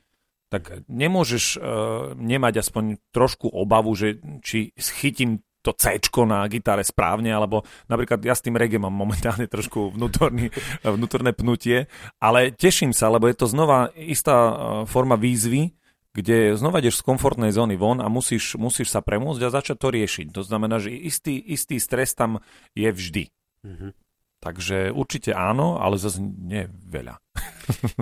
Tak 0.50 0.90
nemôžeš 0.90 1.44
uh, 1.56 2.12
nemať 2.18 2.66
aspoň 2.66 2.98
trošku 3.14 3.46
obavu, 3.48 3.94
že 3.94 4.18
či 4.42 4.74
schytím 4.74 5.40
to 5.60 5.76
C 5.76 6.00
na 6.24 6.48
gitare 6.48 6.80
správne, 6.80 7.28
alebo 7.36 7.68
napríklad 7.84 8.24
ja 8.24 8.32
s 8.32 8.40
tým 8.40 8.56
reggae 8.56 8.80
mám 8.80 8.96
momentálne 8.96 9.44
trošku 9.44 9.92
vnútorný, 9.92 10.48
vnútorné 10.80 11.36
pnutie, 11.36 11.84
ale 12.16 12.52
teším 12.52 12.96
sa, 12.96 13.12
lebo 13.12 13.28
je 13.28 13.36
to 13.36 13.46
znova 13.46 13.92
istá 13.92 14.36
e, 14.36 14.54
forma 14.88 15.20
výzvy, 15.20 15.76
kde 16.10 16.58
znova 16.58 16.82
ideš 16.82 17.00
z 17.00 17.06
komfortnej 17.06 17.54
zóny 17.54 17.78
von 17.78 18.02
a 18.02 18.10
musíš, 18.10 18.58
musíš 18.58 18.90
sa 18.90 18.98
premôcť 18.98 19.42
a 19.46 19.54
začať 19.54 19.76
to 19.78 19.88
riešiť. 19.94 20.26
To 20.34 20.42
znamená, 20.42 20.82
že 20.82 20.90
istý, 20.90 21.38
istý 21.38 21.78
stres 21.78 22.18
tam 22.18 22.42
je 22.74 22.90
vždy. 22.90 23.24
Mm-hmm. 23.62 23.90
Takže 24.40 24.88
určite 24.96 25.36
áno, 25.36 25.76
ale 25.76 26.00
zase 26.00 26.24
nie 26.24 26.64
veľa. 26.88 27.20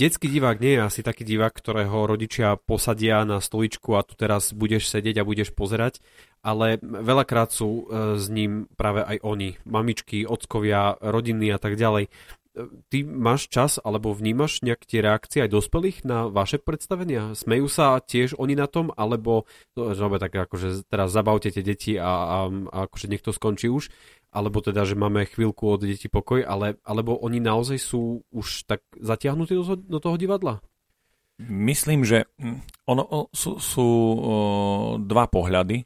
Detský 0.00 0.32
divák 0.32 0.56
nie 0.56 0.80
je 0.80 0.88
asi 0.88 1.00
taký 1.04 1.20
divák, 1.28 1.52
ktorého 1.52 2.08
rodičia 2.08 2.56
posadia 2.56 3.28
na 3.28 3.44
stoličku 3.44 3.92
a 3.92 4.00
tu 4.00 4.16
teraz 4.16 4.56
budeš 4.56 4.88
sedieť 4.88 5.20
a 5.20 5.28
budeš 5.28 5.52
pozerať, 5.52 6.00
ale 6.40 6.80
veľakrát 6.80 7.52
sú 7.52 7.84
e, 7.84 8.16
s 8.16 8.26
ním 8.32 8.72
práve 8.72 9.04
aj 9.04 9.20
oni, 9.20 9.60
mamičky, 9.68 10.24
ockovia, 10.24 10.96
rodiny 10.96 11.52
a 11.52 11.60
tak 11.60 11.76
ďalej 11.76 12.08
ty 12.88 13.04
máš 13.04 13.52
čas 13.52 13.76
alebo 13.82 14.16
vnímaš 14.16 14.64
nejak 14.64 14.88
tie 14.88 15.04
reakcie 15.04 15.44
aj 15.44 15.52
dospelých 15.52 16.08
na 16.08 16.26
vaše 16.32 16.56
predstavenia? 16.56 17.36
Smejú 17.36 17.68
sa 17.68 18.00
tiež 18.00 18.40
oni 18.40 18.56
na 18.56 18.66
tom, 18.66 18.90
alebo 18.96 19.44
dobre, 19.76 20.16
tak 20.16 20.32
akože 20.34 20.88
teraz 20.88 21.12
zabavte 21.12 21.52
tie 21.52 21.60
deti 21.60 22.00
a, 22.00 22.08
a, 22.08 22.38
a 22.48 22.76
akože 22.88 23.06
nech 23.12 23.22
skončí 23.22 23.68
už, 23.68 23.92
alebo 24.32 24.60
teda, 24.64 24.88
že 24.88 24.96
máme 24.96 25.28
chvíľku 25.28 25.76
od 25.76 25.84
detí 25.84 26.08
pokoj, 26.08 26.44
ale, 26.44 26.80
alebo 26.84 27.16
oni 27.20 27.40
naozaj 27.40 27.78
sú 27.80 28.24
už 28.32 28.68
tak 28.68 28.80
zatiahnutí 28.96 29.56
do, 29.56 29.76
do 29.76 29.98
toho 30.00 30.16
divadla? 30.16 30.64
Myslím, 31.40 32.04
že 32.04 32.24
hm, 32.40 32.64
ono, 32.88 33.28
sú, 33.32 33.60
sú 33.60 33.88
dva 35.04 35.24
pohľady 35.28 35.84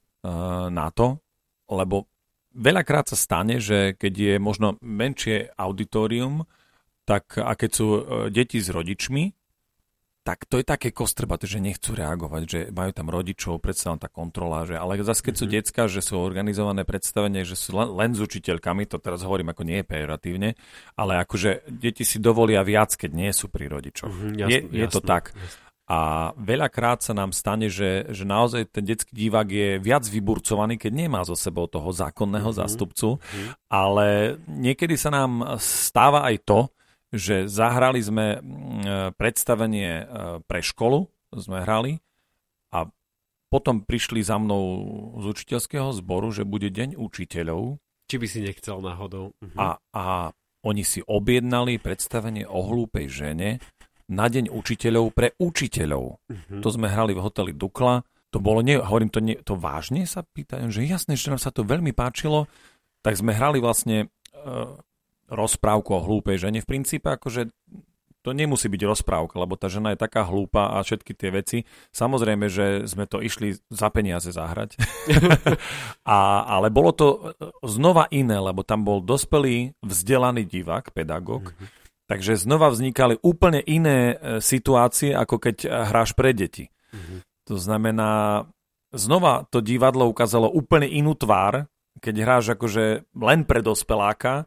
na 0.71 0.87
to, 0.93 1.19
lebo 1.71 2.07
veľakrát 2.55 3.11
sa 3.11 3.17
stane, 3.17 3.63
že 3.63 3.95
keď 3.97 4.13
je 4.13 4.35
možno 4.37 4.77
menšie 4.83 5.55
auditorium, 5.55 6.45
tak 7.11 7.43
a 7.43 7.59
keď 7.59 7.71
sú 7.75 7.87
e, 7.91 8.01
deti 8.31 8.63
s 8.63 8.71
rodičmi, 8.71 9.35
tak 10.21 10.47
to 10.47 10.61
je 10.61 10.69
také 10.69 10.95
kostrbaté, 10.95 11.49
že 11.51 11.59
nechcú 11.59 11.97
reagovať, 11.97 12.43
že 12.47 12.61
majú 12.71 12.93
tam 12.93 13.09
rodičov, 13.11 13.59
predsa 13.59 13.97
tá 13.99 14.07
kontrola, 14.07 14.69
že, 14.69 14.79
ale 14.79 15.01
zase 15.03 15.25
keď 15.25 15.35
sú 15.35 15.45
mm-hmm. 15.49 15.59
decka, 15.65 15.83
že 15.91 16.05
sú 16.05 16.21
organizované 16.21 16.87
predstavenie, 16.87 17.43
že 17.43 17.57
sú 17.59 17.75
len, 17.75 17.91
len 17.97 18.11
s 18.15 18.21
učiteľkami, 18.23 18.87
to 18.87 19.03
teraz 19.03 19.27
hovorím 19.27 19.51
ako 19.51 19.67
nie 19.67 19.83
je 19.83 19.91
pejoratívne, 19.91 20.51
ale 20.95 21.13
akože 21.25 21.67
deti 21.73 22.07
si 22.07 22.23
dovolia 22.23 22.63
viac, 22.63 22.95
keď 22.95 23.11
nie 23.11 23.33
sú 23.35 23.51
pri 23.51 23.67
rodičoch. 23.73 24.13
Mm-hmm, 24.13 24.33
jasný, 24.39 24.53
je, 24.53 24.59
je 24.71 24.85
jasný, 24.87 24.95
to 24.95 25.01
tak. 25.03 25.25
Jasný. 25.35 25.69
A 25.91 25.99
veľakrát 26.39 27.03
sa 27.03 27.11
nám 27.19 27.35
stane, 27.35 27.67
že, 27.67 28.07
že 28.15 28.23
naozaj 28.23 28.71
ten 28.71 28.87
detský 28.87 29.11
divák 29.27 29.49
je 29.51 29.69
viac 29.83 30.07
vyburcovaný, 30.07 30.79
keď 30.79 30.93
nemá 30.95 31.27
zo 31.27 31.35
sebou 31.35 31.67
toho 31.67 31.91
zákonného 31.91 32.47
mm-hmm. 32.47 32.63
zástupcu, 32.63 33.19
mm-hmm. 33.19 33.49
ale 33.67 34.39
niekedy 34.47 34.95
sa 34.95 35.11
nám 35.11 35.59
stáva 35.59 36.23
aj 36.31 36.47
to, 36.47 36.61
že 37.11 37.51
zahrali 37.51 37.99
sme 37.99 38.39
mm, 38.39 38.43
e, 38.43 38.99
predstavenie 39.19 39.91
e, 40.01 40.05
pre 40.47 40.63
školu, 40.63 41.11
sme 41.35 41.63
hrali 41.63 41.99
a 42.71 42.87
potom 43.51 43.83
prišli 43.83 44.23
za 44.23 44.39
mnou 44.39 44.63
z 45.19 45.25
učiteľského 45.27 45.91
zboru, 45.91 46.31
že 46.31 46.47
bude 46.47 46.71
deň 46.71 46.95
učiteľov. 46.95 47.83
Či 48.07 48.17
by 48.19 48.27
si 48.31 48.39
nechcel 48.47 48.79
náhodou. 48.79 49.35
Uh-huh. 49.35 49.59
A, 49.59 49.83
a 49.91 50.31
oni 50.63 50.87
si 50.87 51.03
objednali 51.03 51.83
predstavenie 51.83 52.47
o 52.47 52.63
hlúpej 52.63 53.11
žene 53.11 53.59
na 54.07 54.31
deň 54.31 54.55
učiteľov 54.55 55.11
pre 55.15 55.35
učiteľov. 55.43 56.23
Uh-huh. 56.23 56.63
To 56.63 56.69
sme 56.71 56.87
hrali 56.87 57.11
v 57.15 57.23
hoteli 57.27 57.51
Dukla. 57.51 58.07
To 58.31 58.39
bolo, 58.39 58.63
nie, 58.63 58.79
hovorím 58.79 59.11
to, 59.11 59.19
nie, 59.19 59.35
to 59.43 59.59
vážne 59.59 60.07
sa 60.07 60.23
pýtajú, 60.23 60.71
že 60.71 60.87
jasné, 60.87 61.19
že 61.19 61.35
nám 61.35 61.43
sa 61.43 61.51
to 61.51 61.67
veľmi 61.67 61.91
páčilo. 61.91 62.47
Tak 63.03 63.19
sme 63.19 63.35
hrali 63.35 63.59
vlastne 63.59 64.07
uh, 64.39 64.79
rozprávku 65.31 65.95
o 65.95 66.05
hlúpej 66.05 66.43
žene. 66.43 66.61
V 66.61 66.69
princípe 66.69 67.07
akože 67.07 67.49
to 68.21 68.37
nemusí 68.37 68.69
byť 68.69 68.83
rozprávka, 68.85 69.41
lebo 69.41 69.57
tá 69.57 69.73
žena 69.73 69.97
je 69.97 70.03
taká 70.05 70.29
hlúpa 70.29 70.77
a 70.77 70.85
všetky 70.85 71.17
tie 71.17 71.31
veci. 71.33 71.59
Samozrejme, 71.89 72.53
že 72.53 72.85
sme 72.85 73.09
to 73.09 73.25
išli 73.25 73.57
za 73.73 73.89
peniaze 73.89 74.29
zahrať. 74.29 74.77
a, 76.05 76.45
ale 76.45 76.69
bolo 76.69 76.93
to 76.93 77.09
znova 77.65 78.13
iné, 78.13 78.37
lebo 78.37 78.61
tam 78.61 78.85
bol 78.85 79.01
dospelý, 79.01 79.73
vzdelaný 79.81 80.45
divák, 80.45 80.93
pedagóg. 80.93 81.49
Mm-hmm. 81.49 81.69
Takže 82.13 82.37
znova 82.37 82.69
vznikali 82.69 83.17
úplne 83.25 83.65
iné 83.65 84.19
e, 84.19 84.45
situácie, 84.45 85.17
ako 85.17 85.41
keď 85.41 85.57
hráš 85.89 86.13
pre 86.13 86.37
deti. 86.37 86.69
Mm-hmm. 86.93 87.19
To 87.49 87.57
znamená, 87.57 88.45
znova 88.93 89.49
to 89.49 89.65
divadlo 89.65 90.05
ukázalo 90.13 90.53
úplne 90.53 90.91
inú 90.91 91.17
tvár, 91.17 91.73
keď 92.05 92.15
hráš 92.21 92.45
akože 92.53 93.09
len 93.17 93.49
pre 93.49 93.65
dospeláka, 93.65 94.45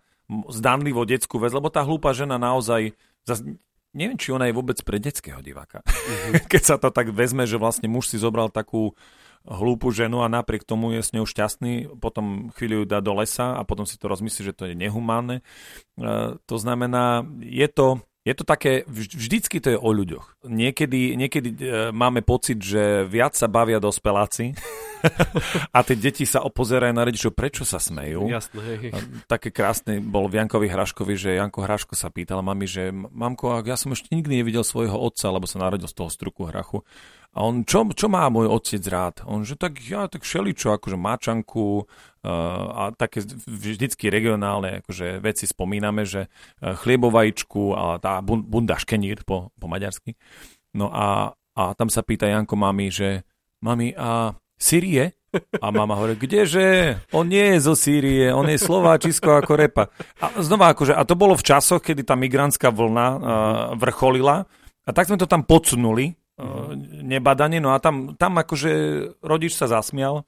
zdanlivo 0.49 1.05
detskú 1.05 1.37
vec, 1.37 1.53
lebo 1.53 1.69
tá 1.69 1.85
hlúpa 1.85 2.11
žena 2.15 2.41
naozaj, 2.41 2.95
zas, 3.27 3.45
neviem, 3.93 4.17
či 4.17 4.33
ona 4.33 4.49
je 4.49 4.57
vôbec 4.57 4.77
pre 4.81 4.97
detského 4.97 5.39
diváka. 5.39 5.85
Mm-hmm. 5.85 6.47
Keď 6.51 6.63
sa 6.63 6.75
to 6.81 6.89
tak 6.89 7.13
vezme, 7.13 7.45
že 7.45 7.61
vlastne 7.61 7.87
muž 7.87 8.09
si 8.09 8.17
zobral 8.17 8.49
takú 8.49 8.97
hlúpu 9.43 9.91
ženu 9.91 10.23
a 10.23 10.31
napriek 10.31 10.63
tomu 10.63 10.95
je 10.95 11.03
s 11.03 11.11
ňou 11.11 11.27
šťastný, 11.27 11.99
potom 11.99 12.49
chvíľu 12.55 12.83
ju 12.83 12.85
dá 12.87 13.03
do 13.03 13.11
lesa 13.11 13.59
a 13.59 13.67
potom 13.67 13.83
si 13.83 13.99
to 13.99 14.07
rozmyslí, 14.07 14.41
že 14.51 14.55
to 14.55 14.71
je 14.71 14.75
nehumánne. 14.75 15.43
E, 15.43 15.43
to 16.39 16.55
znamená, 16.55 17.27
je 17.43 17.67
to, 17.67 17.99
je 18.23 18.33
to 18.39 18.47
také, 18.47 18.87
vždycky 18.87 19.59
to 19.59 19.75
je 19.75 19.79
o 19.79 19.89
ľuďoch. 19.91 20.47
Niekedy, 20.47 21.19
niekedy 21.19 21.49
e, 21.59 21.65
máme 21.91 22.23
pocit, 22.23 22.55
že 22.63 23.03
viac 23.03 23.35
sa 23.35 23.51
bavia 23.51 23.83
dospeláci 23.83 24.55
a 25.75 25.83
tie 25.83 25.99
deti 25.99 26.23
sa 26.23 26.39
opozerajú 26.47 26.95
na 26.95 27.03
rodičov, 27.03 27.35
prečo 27.35 27.67
sa 27.67 27.83
smejú. 27.83 28.31
Jasné. 28.31 28.95
Také 29.27 29.51
krásne 29.51 29.99
bol 29.99 30.31
v 30.31 30.39
Jankovi 30.39 30.71
Hraškovi, 30.71 31.19
že 31.19 31.35
Janko 31.35 31.67
Hraško 31.67 31.99
sa 31.99 32.07
pýtal 32.07 32.39
mami, 32.39 32.63
že 32.63 32.95
mamko, 32.95 33.59
ja 33.67 33.75
som 33.75 33.91
ešte 33.91 34.15
nikdy 34.15 34.39
nevidel 34.39 34.63
svojho 34.63 34.95
otca, 34.95 35.27
lebo 35.27 35.43
sa 35.43 35.59
narodil 35.59 35.91
z 35.91 35.95
toho 35.99 36.07
struku 36.07 36.47
hrachu. 36.47 36.87
A 37.33 37.41
on, 37.41 37.65
čo, 37.65 37.89
čo 37.97 38.07
má 38.13 38.29
môj 38.29 38.45
otec 38.45 38.83
rád? 38.93 39.15
On, 39.25 39.41
že 39.41 39.57
tak 39.57 39.81
ja, 39.81 40.05
tak 40.05 40.21
šeličo, 40.21 40.69
akože 40.77 40.93
mačanku 40.93 41.81
uh, 41.81 41.85
a 42.69 42.83
také 42.93 43.25
vždycky 43.49 44.13
regionálne 44.13 44.85
akože 44.85 45.17
veci 45.17 45.49
spomíname, 45.49 46.05
že 46.05 46.29
uh, 46.29 46.77
chliebovajíčku 46.77 47.73
a 47.73 47.97
tá 47.97 48.21
bunda 48.21 48.77
škenír 48.77 49.25
po, 49.25 49.49
po 49.57 49.65
maďarsky. 49.65 50.13
No 50.77 50.93
a, 50.93 51.33
a 51.57 51.63
tam 51.73 51.89
sa 51.89 52.05
pýta 52.05 52.29
Janko 52.29 52.53
mami, 52.53 52.93
že 52.93 53.25
mami, 53.65 53.97
a 53.97 54.37
Syrie? 54.61 55.17
A 55.33 55.73
mama 55.73 55.97
hovorí, 55.97 56.13
kdeže? 56.13 57.01
On 57.09 57.25
nie 57.25 57.57
je 57.57 57.65
zo 57.65 57.73
Sýrie, 57.73 58.29
on 58.29 58.45
je 58.45 58.61
Slováčisko 58.61 59.41
ako 59.41 59.57
repa. 59.57 59.89
A 60.21 60.37
znova 60.37 60.77
akože, 60.77 60.93
a 60.93 61.01
to 61.01 61.17
bolo 61.17 61.33
v 61.33 61.41
časoch, 61.41 61.81
kedy 61.81 62.05
tá 62.05 62.13
migrantská 62.13 62.69
vlna 62.69 63.07
uh, 63.09 63.19
vrcholila 63.73 64.45
a 64.85 64.89
tak 64.93 65.09
sme 65.09 65.17
to 65.17 65.25
tam 65.25 65.41
podsunuli, 65.41 66.13
uh, 66.39 66.73
nebadanie, 67.03 67.59
no 67.59 67.75
a 67.75 67.81
tam, 67.81 68.17
tam 68.17 68.39
akože 68.39 68.71
rodič 69.21 69.53
sa 69.57 69.69
zasmial 69.69 70.25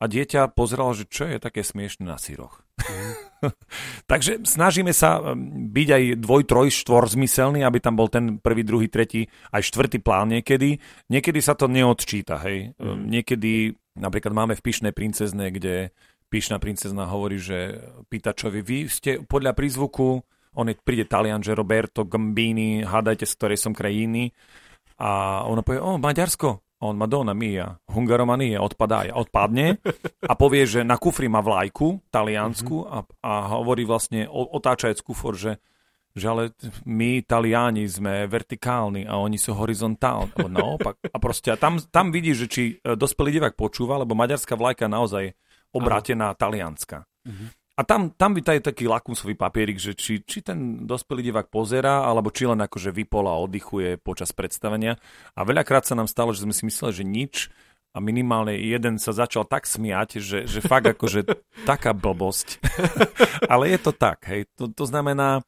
a 0.00 0.04
dieťa 0.08 0.56
pozeralo, 0.56 0.96
že 0.96 1.04
čo 1.08 1.28
je 1.28 1.36
také 1.36 1.60
smiešne 1.60 2.08
na 2.08 2.16
síroch. 2.16 2.64
Mm. 2.80 3.12
Takže 4.10 4.44
snažíme 4.44 4.92
sa 4.96 5.20
byť 5.48 5.88
aj 5.92 6.02
dvoj, 6.20 6.42
troj, 6.48 6.68
štvor 6.72 7.08
zmyselný, 7.08 7.64
aby 7.64 7.78
tam 7.80 7.96
bol 7.96 8.08
ten 8.08 8.40
prvý, 8.40 8.64
druhý, 8.64 8.88
tretí, 8.88 9.28
aj 9.52 9.64
štvrtý 9.64 10.00
plán 10.00 10.32
niekedy. 10.32 10.80
Niekedy 11.12 11.40
sa 11.44 11.52
to 11.52 11.68
neodčíta, 11.68 12.40
hej. 12.40 12.72
Mm. 12.80 13.12
Niekedy 13.12 13.76
Napríklad 13.98 14.32
máme 14.32 14.54
v 14.54 14.64
Pyšnej 14.64 14.94
princezne, 14.94 15.50
kde 15.50 15.90
Pyšná 16.30 16.62
princezna 16.62 17.10
hovorí, 17.10 17.42
že 17.42 17.82
pýta 18.06 18.30
vy, 18.32 18.62
vy 18.62 18.78
ste 18.86 19.18
podľa 19.26 19.50
prízvuku, 19.52 20.22
on 20.54 20.66
je, 20.70 20.78
príde 20.78 21.10
Talian, 21.10 21.42
že 21.42 21.58
Roberto 21.58 22.06
Gambini, 22.06 22.86
hádajte 22.86 23.26
z 23.26 23.34
ktorej 23.34 23.58
som 23.58 23.74
krajiny. 23.74 24.30
A 25.00 25.42
ona 25.48 25.64
povie, 25.64 25.80
o, 25.80 25.96
Maďarsko. 25.96 26.60
On 26.80 26.96
Madonna 26.96 27.36
mia, 27.36 27.76
hungaromania, 27.92 28.64
odpadá, 28.64 29.04
odpadne 29.12 29.76
a 30.24 30.32
povie, 30.32 30.64
že 30.64 30.80
na 30.80 30.96
kufri 30.96 31.28
má 31.28 31.44
vlajku 31.44 32.08
taliansku 32.08 32.88
a, 32.88 33.04
a 33.20 33.32
hovorí 33.60 33.84
vlastne, 33.84 34.24
otáčajúc 34.32 35.04
kufor, 35.04 35.36
že, 35.36 35.60
že 36.16 36.24
ale 36.24 36.56
my 36.88 37.20
Taliani 37.20 37.84
sme 37.84 38.24
vertikálni 38.24 39.04
a 39.04 39.20
oni 39.20 39.36
sú 39.36 39.52
horizontálni. 39.60 40.32
Naopak. 40.48 41.04
A 41.12 41.20
proste 41.20 41.52
a 41.52 41.60
tam, 41.60 41.84
tam 41.84 42.08
vidíš, 42.16 42.36
že 42.36 42.46
či 42.48 42.62
e, 42.80 42.96
dospelý 42.96 43.36
divák 43.36 43.60
počúva, 43.60 44.00
lebo 44.00 44.16
maďarská 44.16 44.56
vlajka 44.56 44.88
naozaj 44.88 45.36
obrátená 45.76 46.32
talianska. 46.32 47.04
Uh-huh. 47.28 47.52
A 47.80 47.84
tam, 47.88 48.12
tam 48.12 48.36
by 48.36 48.44
taj 48.44 48.60
taký 48.60 48.84
lakmusový 48.84 49.32
papierik, 49.32 49.80
že 49.80 49.96
či, 49.96 50.20
či 50.20 50.44
ten 50.44 50.84
dospelý 50.84 51.32
divák 51.32 51.48
pozera, 51.48 52.04
alebo 52.04 52.28
či 52.28 52.44
len 52.44 52.60
akože 52.60 52.92
vypol 52.92 53.24
a 53.24 53.40
oddychuje 53.40 53.96
počas 53.96 54.36
predstavenia. 54.36 55.00
A 55.32 55.40
veľakrát 55.48 55.88
sa 55.88 55.96
nám 55.96 56.04
stalo, 56.04 56.36
že 56.36 56.44
sme 56.44 56.52
si 56.52 56.68
mysleli, 56.68 56.92
že 56.92 57.04
nič 57.08 57.34
a 57.96 58.04
minimálne 58.04 58.52
jeden 58.52 59.00
sa 59.00 59.16
začal 59.16 59.48
tak 59.48 59.64
smiať, 59.64 60.20
že, 60.20 60.44
že 60.44 60.60
fakt 60.60 60.92
akože 60.92 61.24
taká 61.70 61.96
blbosť. 61.96 62.60
Ale 63.52 63.72
je 63.72 63.78
to 63.80 63.96
tak, 63.96 64.28
hej. 64.28 64.44
To, 64.60 64.68
to 64.68 64.84
znamená, 64.84 65.40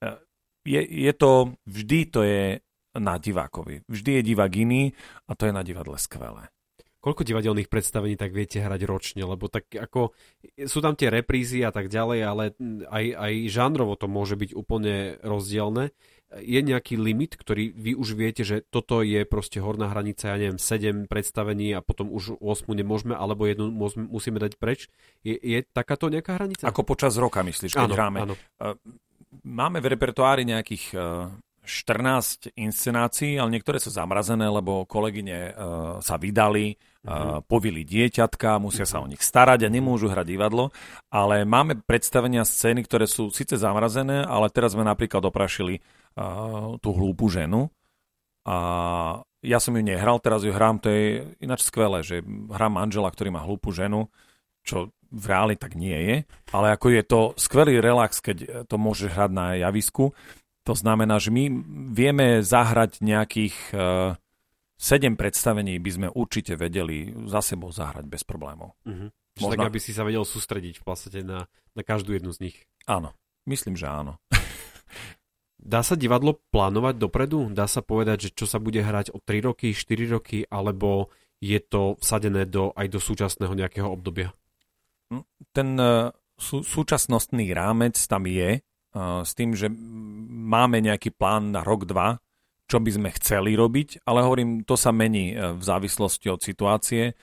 e, 0.00 0.16
je, 0.64 0.80
je 0.80 1.12
to, 1.12 1.60
vždy 1.68 1.98
to 2.08 2.24
je 2.24 2.64
na 2.96 3.20
divákovi. 3.20 3.84
Vždy 3.84 4.10
je 4.16 4.22
divák 4.32 4.52
iný 4.56 4.96
a 5.28 5.36
to 5.36 5.44
je 5.44 5.52
na 5.52 5.60
divadle 5.60 6.00
skvelé 6.00 6.55
koľko 7.06 7.22
divadelných 7.22 7.70
predstavení 7.70 8.18
tak 8.18 8.34
viete 8.34 8.58
hrať 8.58 8.82
ročne, 8.82 9.22
lebo 9.22 9.46
tak 9.46 9.70
ako 9.70 10.10
sú 10.66 10.82
tam 10.82 10.98
tie 10.98 11.06
reprízy 11.06 11.62
a 11.62 11.70
tak 11.70 11.86
ďalej, 11.86 12.18
ale 12.26 12.44
aj, 12.90 13.04
aj 13.14 13.32
žánrovo 13.46 13.94
to 13.94 14.10
môže 14.10 14.34
byť 14.34 14.50
úplne 14.58 15.14
rozdielne. 15.22 15.94
Je 16.42 16.58
nejaký 16.58 16.98
limit, 16.98 17.38
ktorý 17.38 17.70
vy 17.70 17.94
už 17.94 18.18
viete, 18.18 18.42
že 18.42 18.66
toto 18.66 19.06
je 19.06 19.22
proste 19.22 19.62
horná 19.62 19.86
hranica, 19.86 20.34
ja 20.34 20.34
neviem, 20.34 20.58
7 20.58 21.06
predstavení 21.06 21.70
a 21.78 21.86
potom 21.86 22.10
už 22.10 22.42
8 22.42 22.66
nemôžeme, 22.74 23.14
alebo 23.14 23.46
jednu 23.46 23.70
musíme 24.10 24.42
dať 24.42 24.58
preč. 24.58 24.90
Je, 25.22 25.38
je 25.38 25.62
takáto 25.62 26.10
nejaká 26.10 26.42
hranica? 26.42 26.66
Ako 26.66 26.82
počas 26.82 27.14
roka 27.14 27.46
myslíš, 27.46 27.78
keď 27.78 27.86
áno, 27.86 27.94
hráme? 27.94 28.18
Áno. 28.26 28.34
Máme 29.46 29.78
v 29.78 29.94
repertoári 29.94 30.42
nejakých 30.42 30.98
14 31.66 32.54
inscenácií, 32.54 33.36
ale 33.36 33.58
niektoré 33.58 33.82
sú 33.82 33.90
zamrazené, 33.90 34.46
lebo 34.46 34.86
kolegyne 34.86 35.50
uh, 35.50 35.52
sa 35.98 36.16
vydali, 36.16 36.78
uh, 37.04 37.42
povili 37.42 37.82
dieťatka, 37.82 38.62
musia 38.62 38.86
sa 38.86 39.02
o 39.02 39.10
nich 39.10 39.20
starať 39.20 39.66
a 39.66 39.72
nemôžu 39.74 40.06
hrať 40.06 40.26
divadlo, 40.30 40.70
ale 41.10 41.42
máme 41.42 41.82
predstavenia 41.82 42.46
scény, 42.46 42.86
ktoré 42.86 43.10
sú 43.10 43.34
síce 43.34 43.58
zamrazené, 43.58 44.22
ale 44.22 44.48
teraz 44.48 44.78
sme 44.78 44.86
napríklad 44.86 45.26
oprašili 45.26 45.82
uh, 45.82 46.78
tú 46.78 46.94
hlúpu 46.94 47.26
ženu. 47.26 47.68
A 48.46 48.56
ja 49.42 49.58
som 49.58 49.74
ju 49.74 49.82
nehral, 49.82 50.22
teraz 50.22 50.46
ju 50.46 50.54
hrám, 50.54 50.78
to 50.78 50.86
je 50.86 51.26
ináč 51.42 51.66
skvelé, 51.66 52.06
že 52.06 52.22
hrám 52.54 52.78
manžela, 52.78 53.10
ktorý 53.10 53.34
má 53.34 53.42
hlúpu 53.42 53.74
ženu, 53.74 54.06
čo 54.62 54.94
v 55.10 55.24
reáli 55.26 55.54
tak 55.54 55.78
nie 55.78 55.94
je, 55.94 56.16
ale 56.50 56.74
ako 56.74 56.86
je 56.90 57.02
to 57.06 57.20
skvelý 57.38 57.78
relax, 57.78 58.18
keď 58.18 58.66
to 58.66 58.76
môže 58.78 59.06
hrať 59.10 59.30
na 59.30 59.46
javisku 59.54 60.14
to 60.66 60.74
znamená, 60.74 61.22
že 61.22 61.30
my 61.30 61.46
vieme 61.94 62.42
zahrať 62.42 62.98
nejakých 62.98 63.54
uh, 63.70 64.18
eh, 64.18 64.98
7 64.98 65.14
predstavení, 65.14 65.78
by 65.78 65.90
sme 65.94 66.08
určite 66.10 66.58
vedeli 66.58 67.14
za 67.30 67.40
sebou 67.40 67.70
zahrať 67.70 68.04
bez 68.04 68.26
problémov. 68.26 68.74
Uh-huh. 68.82 69.08
Možno... 69.40 69.62
Tak, 69.62 69.70
aby 69.72 69.78
si 69.80 69.94
sa 69.94 70.02
vedel 70.02 70.26
sústrediť 70.26 70.82
v 70.82 70.84
podstate 70.84 71.20
na, 71.22 71.46
na 71.72 71.82
každú 71.86 72.12
jednu 72.12 72.34
z 72.34 72.50
nich. 72.50 72.56
Áno, 72.84 73.14
myslím, 73.46 73.78
že 73.78 73.86
áno. 73.86 74.18
Dá 75.56 75.80
sa 75.80 75.96
divadlo 75.96 76.42
plánovať 76.52 76.98
dopredu? 76.98 77.48
Dá 77.54 77.70
sa 77.70 77.80
povedať, 77.80 78.28
že 78.28 78.30
čo 78.36 78.44
sa 78.50 78.60
bude 78.60 78.82
hrať 78.82 79.14
o 79.14 79.22
3 79.22 79.48
roky, 79.48 79.72
4 79.72 80.14
roky, 80.18 80.44
alebo 80.50 81.14
je 81.40 81.56
to 81.62 81.96
vsadené 82.02 82.44
do, 82.44 82.74
aj 82.74 82.90
do 82.90 83.00
súčasného 83.00 83.54
nejakého 83.54 83.88
obdobia? 83.88 84.34
Hm, 85.14 85.24
ten 85.56 85.68
uh, 85.78 86.12
sú, 86.36 86.60
súčasnostný 86.66 87.54
rámec 87.54 87.96
tam 87.96 88.28
je, 88.28 88.60
s 89.24 89.32
tým, 89.36 89.52
že 89.52 89.68
máme 90.46 90.78
nejaký 90.78 91.10
plán 91.10 91.50
na 91.50 91.66
rok, 91.66 91.90
dva, 91.90 92.22
čo 92.66 92.78
by 92.82 92.90
sme 92.90 93.08
chceli 93.18 93.54
robiť, 93.54 94.06
ale 94.06 94.26
hovorím, 94.26 94.62
to 94.66 94.74
sa 94.74 94.90
mení 94.90 95.34
e, 95.34 95.54
v 95.54 95.62
závislosti 95.62 96.26
od 96.30 96.42
situácie. 96.42 97.02
E, 97.10 97.14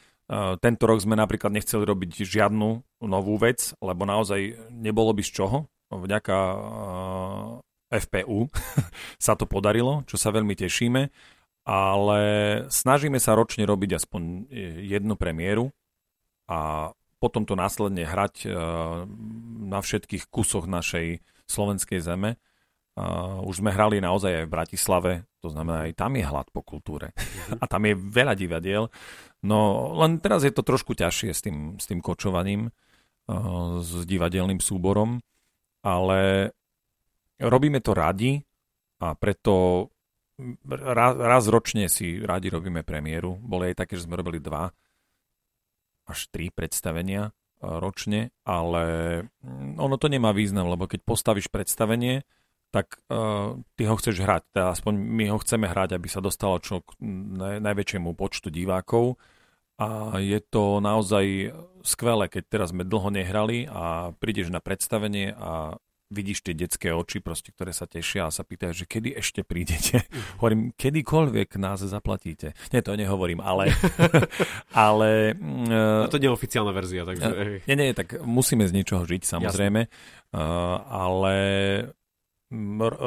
tento 0.60 0.84
rok 0.88 1.04
sme 1.04 1.20
napríklad 1.20 1.52
nechceli 1.52 1.84
robiť 1.84 2.24
žiadnu 2.24 2.70
novú 3.04 3.36
vec, 3.36 3.76
lebo 3.84 4.08
naozaj 4.08 4.72
nebolo 4.72 5.12
by 5.12 5.24
z 5.24 5.32
čoho. 5.36 5.58
Vďaka 5.92 6.36
e, 6.36 6.58
FPU 8.08 8.48
sa 9.26 9.36
to 9.36 9.44
podarilo, 9.48 10.08
čo 10.08 10.16
sa 10.16 10.32
veľmi 10.32 10.56
tešíme, 10.56 11.12
ale 11.68 12.22
snažíme 12.68 13.20
sa 13.20 13.36
ročne 13.36 13.64
robiť 13.64 14.04
aspoň 14.04 14.52
jednu 14.84 15.16
premiéru 15.16 15.72
a 16.52 16.92
potom 17.24 17.48
to 17.48 17.56
následne 17.56 18.04
hrať 18.04 18.52
na 19.64 19.80
všetkých 19.80 20.28
kusoch 20.28 20.68
našej 20.68 21.24
slovenskej 21.48 22.04
zeme. 22.04 22.36
Uh, 22.94 23.42
už 23.50 23.66
sme 23.66 23.74
hrali 23.74 23.98
naozaj 23.98 24.44
aj 24.44 24.46
v 24.46 24.54
Bratislave, 24.54 25.12
to 25.42 25.50
znamená, 25.50 25.90
aj 25.90 25.98
tam 25.98 26.14
je 26.14 26.30
hlad 26.30 26.48
po 26.54 26.62
kultúre. 26.62 27.10
Mhm. 27.18 27.58
A 27.58 27.66
tam 27.66 27.82
je 27.90 27.94
veľa 27.98 28.34
divadiel. 28.38 28.94
No 29.42 29.90
len 29.98 30.22
teraz 30.22 30.46
je 30.46 30.54
to 30.54 30.62
trošku 30.62 30.94
ťažšie 30.94 31.32
s 31.34 31.42
tým, 31.42 31.58
s 31.82 31.90
tým 31.90 32.06
kočovaním, 32.06 32.70
uh, 32.70 33.82
s 33.82 34.06
divadelným 34.06 34.62
súborom, 34.62 35.20
ale 35.82 36.54
robíme 37.42 37.82
to 37.82 37.98
radi 37.98 38.46
a 39.02 39.18
preto 39.18 39.90
raz, 40.70 41.14
raz 41.18 41.44
ročne 41.50 41.90
si 41.90 42.22
radi 42.22 42.54
robíme 42.54 42.86
premiéru. 42.86 43.36
Boli 43.42 43.74
aj 43.74 43.86
také, 43.86 43.98
že 43.98 44.06
sme 44.06 44.22
robili 44.22 44.38
dva 44.38 44.72
až 46.08 46.20
tri 46.30 46.52
predstavenia 46.52 47.32
ročne, 47.64 48.36
ale 48.44 48.84
mm, 49.40 49.80
ono 49.80 49.96
to 49.96 50.12
nemá 50.12 50.36
význam, 50.36 50.68
lebo 50.68 50.84
keď 50.84 51.00
postavíš 51.08 51.48
predstavenie, 51.48 52.28
tak 52.74 52.98
uh, 53.14 53.54
ty 53.78 53.86
ho 53.86 53.94
chceš 54.02 54.26
hrať. 54.26 54.50
Teda 54.50 54.74
aspoň 54.74 54.98
my 54.98 55.30
ho 55.30 55.38
chceme 55.38 55.70
hrať, 55.70 55.94
aby 55.94 56.10
sa 56.10 56.26
dostalo 56.26 56.58
čo 56.58 56.82
k 56.82 56.98
naj, 57.38 57.62
najväčšiemu 57.62 58.10
počtu 58.18 58.50
divákov. 58.50 59.22
A 59.78 60.18
je 60.22 60.42
to 60.42 60.82
naozaj 60.82 61.54
skvelé, 61.86 62.26
keď 62.30 62.44
teraz 62.50 62.70
sme 62.74 62.86
dlho 62.86 63.14
nehrali 63.14 63.70
a 63.70 64.14
prídeš 64.18 64.50
na 64.50 64.62
predstavenie 64.62 65.34
a 65.38 65.78
vidíš 66.14 66.46
tie 66.46 66.54
detské 66.54 66.94
oči, 66.94 67.18
proste, 67.20 67.50
ktoré 67.50 67.74
sa 67.74 67.90
tešia 67.90 68.30
a 68.30 68.32
sa 68.34 68.46
pýtajú, 68.46 68.86
že 68.86 68.86
kedy 68.86 69.18
ešte 69.18 69.42
prídete. 69.42 70.06
hovorím, 70.40 70.72
kedykoľvek 70.78 71.58
nás 71.58 71.82
zaplatíte. 71.82 72.54
Nie, 72.70 72.86
to 72.86 72.94
nehovorím, 72.94 73.42
ale... 73.42 73.74
ale 74.78 75.34
uh, 75.34 76.06
to 76.08 76.22
nie 76.22 76.30
je 76.30 76.38
oficiálna 76.38 76.70
verzia, 76.70 77.02
takže... 77.04 77.30
Uh, 77.34 77.66
nie, 77.66 77.76
nie, 77.76 77.98
tak 77.98 78.22
musíme 78.22 78.70
z 78.70 78.78
niečoho 78.78 79.04
žiť, 79.10 79.26
samozrejme. 79.26 79.90
Uh, 80.34 80.40
ale 80.86 81.36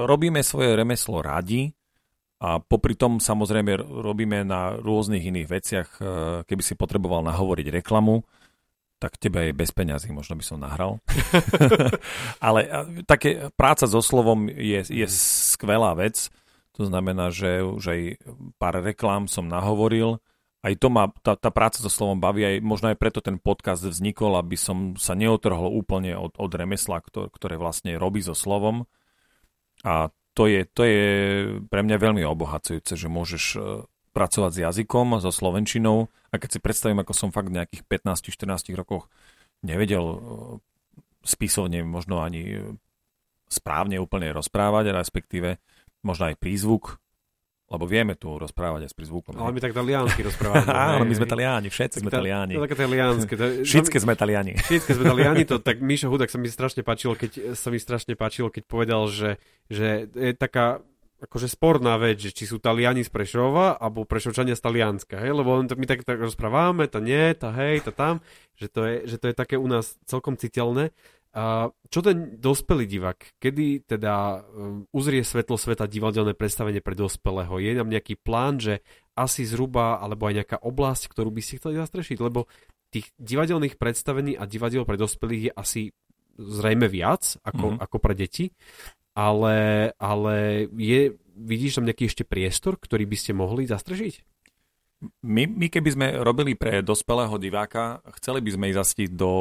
robíme 0.07 0.43
svoje 0.43 0.75
remeslo 0.75 1.23
radi 1.23 1.71
a 2.43 2.61
popri 2.61 2.99
tom 2.99 3.23
samozrejme 3.23 3.81
robíme 3.81 4.45
na 4.45 4.77
rôznych 4.77 5.25
iných 5.25 5.49
veciach, 5.49 5.89
keby 6.45 6.63
si 6.63 6.77
potreboval 6.77 7.25
nahovoriť 7.25 7.81
reklamu, 7.81 8.21
tak 8.97 9.21
tebe 9.21 9.49
je 9.49 9.53
bez 9.53 9.73
peňazí, 9.73 10.09
možno 10.13 10.41
by 10.41 10.45
som 10.45 10.59
nahral. 10.61 11.01
Ale 12.47 12.69
také 13.05 13.53
práca 13.57 13.85
so 13.85 14.01
slovom 14.01 14.49
je, 14.49 14.85
je 14.89 15.07
skvelá 15.09 15.93
vec. 15.97 16.33
To 16.81 16.85
znamená, 16.89 17.33
že 17.33 17.65
už 17.65 17.85
aj 17.89 18.01
pár 18.61 18.81
reklám 18.81 19.29
som 19.29 19.49
nahovoril. 19.49 20.21
Aj 20.65 20.73
to 20.77 20.89
ma, 20.89 21.13
tá, 21.21 21.37
tá 21.37 21.53
práca 21.53 21.79
so 21.79 21.93
slovom 21.93 22.19
baví, 22.19 22.43
aj 22.43 22.57
možno 22.65 22.91
aj 22.91 22.99
preto 22.99 23.21
ten 23.21 23.37
podcast 23.37 23.85
vznikol, 23.85 24.35
aby 24.41 24.57
som 24.59 24.97
sa 24.97 25.13
neotrhol 25.13 25.73
úplne 25.73 26.17
od, 26.17 26.35
od 26.37 26.51
remesla, 26.53 27.01
ktoré, 27.01 27.29
ktoré 27.33 27.55
vlastne 27.61 28.01
robí 28.01 28.25
so 28.25 28.35
slovom. 28.35 28.89
A 29.87 30.11
to 30.35 30.51
je, 30.51 30.67
to 30.67 30.83
je 30.83 31.07
pre 31.71 31.81
mňa 31.87 31.97
veľmi 31.97 32.27
obohacujúce, 32.27 32.99
že 32.99 33.09
môžeš 33.09 33.45
pracovať 34.11 34.51
s 34.53 34.63
jazykom, 34.65 35.21
so 35.23 35.31
slovenčinou. 35.31 36.11
A 36.33 36.41
keď 36.43 36.57
si 36.57 36.65
predstavím, 36.65 37.05
ako 37.05 37.13
som 37.13 37.29
fakt 37.31 37.53
v 37.53 37.63
nejakých 37.63 37.87
15-14 37.87 38.75
rokoch 38.75 39.13
nevedel 39.61 40.05
e, 40.05 40.19
spisovne 41.25 41.85
možno 41.85 42.25
ani 42.25 42.75
správne 43.47 44.01
úplne 44.03 44.33
rozprávať, 44.33 44.91
respektíve 44.97 45.63
možno 46.03 46.33
aj 46.33 46.41
prízvuk, 46.41 46.99
lebo 47.67 47.85
vieme 47.85 48.15
tu 48.15 48.39
rozprávať 48.39 48.87
aj 48.87 48.91
s 48.91 48.97
prízvukom. 48.97 49.35
Ale 49.35 49.51
my 49.51 49.59
tak 49.59 49.75
taliansky 49.75 50.23
rozprávame. 50.23 50.71
Áno, 50.87 51.03
my 51.03 51.15
sme 51.19 51.27
taliani, 51.27 51.67
všetci 51.67 51.99
sme 52.03 52.11
taliani. 52.15 52.55
To 52.59 52.63
také 52.63 52.79
talianské. 52.79 53.33
Všetky 53.67 53.97
sme 53.99 54.15
taliani. 54.15 54.53
Všetky 54.55 54.93
sme 54.95 55.05
taliani, 55.05 55.43
to 55.43 55.59
tak 55.59 55.83
Mišo 55.83 56.07
Hudák 56.07 56.31
sa 56.31 56.39
mi 56.39 56.47
strašne 56.47 56.87
páčilo, 56.87 57.19
keď 57.19 57.59
sa 57.59 57.69
mi 57.75 57.83
strašne 57.83 58.15
páčilo, 58.15 58.55
keď 58.55 58.63
povedal, 58.71 59.11
že, 59.11 59.43
že 59.67 60.07
je 60.15 60.31
taká 60.39 60.79
akože 61.17 61.49
sporná 61.49 61.97
vec, 61.97 62.21
že 62.21 62.29
či 62.29 62.45
sú 62.45 62.61
Taliani 62.61 63.01
z 63.01 63.09
Prešova 63.09 63.81
alebo 63.81 64.05
Prešovčania 64.05 64.53
z 64.53 64.63
Talianska, 64.63 65.17
hej? 65.17 65.33
lebo 65.33 65.65
my 65.65 65.87
tak, 65.89 66.05
tak 66.05 66.21
rozprávame, 66.21 66.93
to 66.93 67.01
nie, 67.01 67.33
to 67.33 67.49
hej, 67.57 67.81
to 67.81 67.91
tam, 67.91 68.21
že 68.61 68.69
to, 68.69 68.85
je, 68.85 68.97
že 69.09 69.17
to 69.17 69.33
je 69.33 69.35
také 69.35 69.57
u 69.57 69.65
nás 69.65 69.97
celkom 70.05 70.37
citeľné. 70.37 70.93
A 71.37 71.69
čo 71.93 72.01
ten 72.01 72.41
dospelý 72.41 72.89
divák? 72.89 73.37
Kedy 73.37 73.85
teda 73.85 74.41
um, 74.41 74.89
uzrie 74.89 75.21
svetlo 75.21 75.61
sveta 75.61 75.85
divadelné 75.85 76.33
predstavenie 76.33 76.81
pre 76.81 76.97
dospelého? 76.97 77.61
Je 77.61 77.77
nám 77.77 77.93
nejaký 77.93 78.17
plán, 78.17 78.57
že 78.57 78.81
asi 79.13 79.45
zhruba, 79.45 80.01
alebo 80.01 80.25
aj 80.33 80.35
nejaká 80.41 80.59
oblasť, 80.65 81.13
ktorú 81.13 81.29
by 81.29 81.45
ste 81.45 81.61
chceli 81.61 81.77
zastrešiť? 81.77 82.19
Lebo 82.25 82.49
tých 82.89 83.13
divadelných 83.21 83.77
predstavení 83.77 84.33
a 84.33 84.49
divadiel 84.49 84.89
pre 84.89 84.97
dospelých 84.97 85.43
je 85.45 85.53
asi 85.53 85.83
zrejme 86.41 86.89
viac 86.89 87.37
ako, 87.45 87.77
mm-hmm. 87.77 87.85
ako 87.85 87.97
pre 88.01 88.15
deti, 88.17 88.45
ale, 89.17 89.91
ale 89.97 90.69
je, 90.77 91.17
vidíš 91.37 91.81
tam 91.81 91.89
nejaký 91.89 92.09
ešte 92.09 92.25
priestor, 92.29 92.77
ktorý 92.77 93.09
by 93.09 93.17
ste 93.17 93.33
mohli 93.37 93.65
zastrežiť? 93.65 94.36
My, 95.23 95.45
my 95.47 95.67
keby 95.71 95.89
sme 95.93 96.07
robili 96.23 96.55
pre 96.55 96.81
dospelého 96.81 97.35
diváka, 97.37 98.05
chceli 98.21 98.41
by 98.45 98.51
sme 98.55 98.65
ísť 98.73 98.81
asi 98.81 99.05
do, 99.11 99.33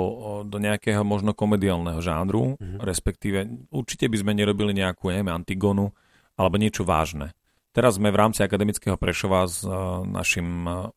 do 0.45 0.57
nejakého 0.57 1.03
možno 1.05 1.31
komediálneho 1.35 1.99
žánru, 1.99 2.57
mm-hmm. 2.57 2.79
respektíve 2.83 3.69
určite 3.69 4.09
by 4.09 4.17
sme 4.19 4.31
nerobili 4.33 4.73
nejakú, 4.73 5.11
neviem, 5.11 5.31
Antigonu 5.31 5.93
alebo 6.35 6.55
niečo 6.59 6.83
vážne. 6.83 7.31
Teraz 7.75 7.99
sme 7.99 8.07
v 8.11 8.19
rámci 8.19 8.39
akademického 8.39 8.95
Prešova 8.95 9.47
s 9.47 9.67
uh, 9.67 10.03
našim 10.07 10.47
uh, 10.63 10.91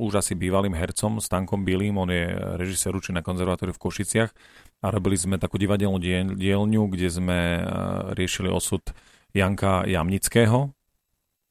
už 0.00 0.24
asi 0.24 0.32
bývalým 0.32 0.72
hercom 0.72 1.20
Stankom 1.20 1.62
Bilým, 1.62 2.00
on 2.00 2.08
je 2.08 2.24
režisér 2.56 2.96
na 3.12 3.20
konzervatóriu 3.20 3.76
v 3.76 3.82
Košiciach 3.84 4.30
a 4.80 4.86
robili 4.88 5.20
sme 5.20 5.36
takú 5.36 5.60
divadelnú 5.60 6.00
dielňu, 6.32 6.82
kde 6.88 7.08
sme 7.12 7.38
uh, 7.60 7.64
riešili 8.16 8.48
osud 8.48 8.80
Janka 9.36 9.84
Jamnického, 9.84 10.72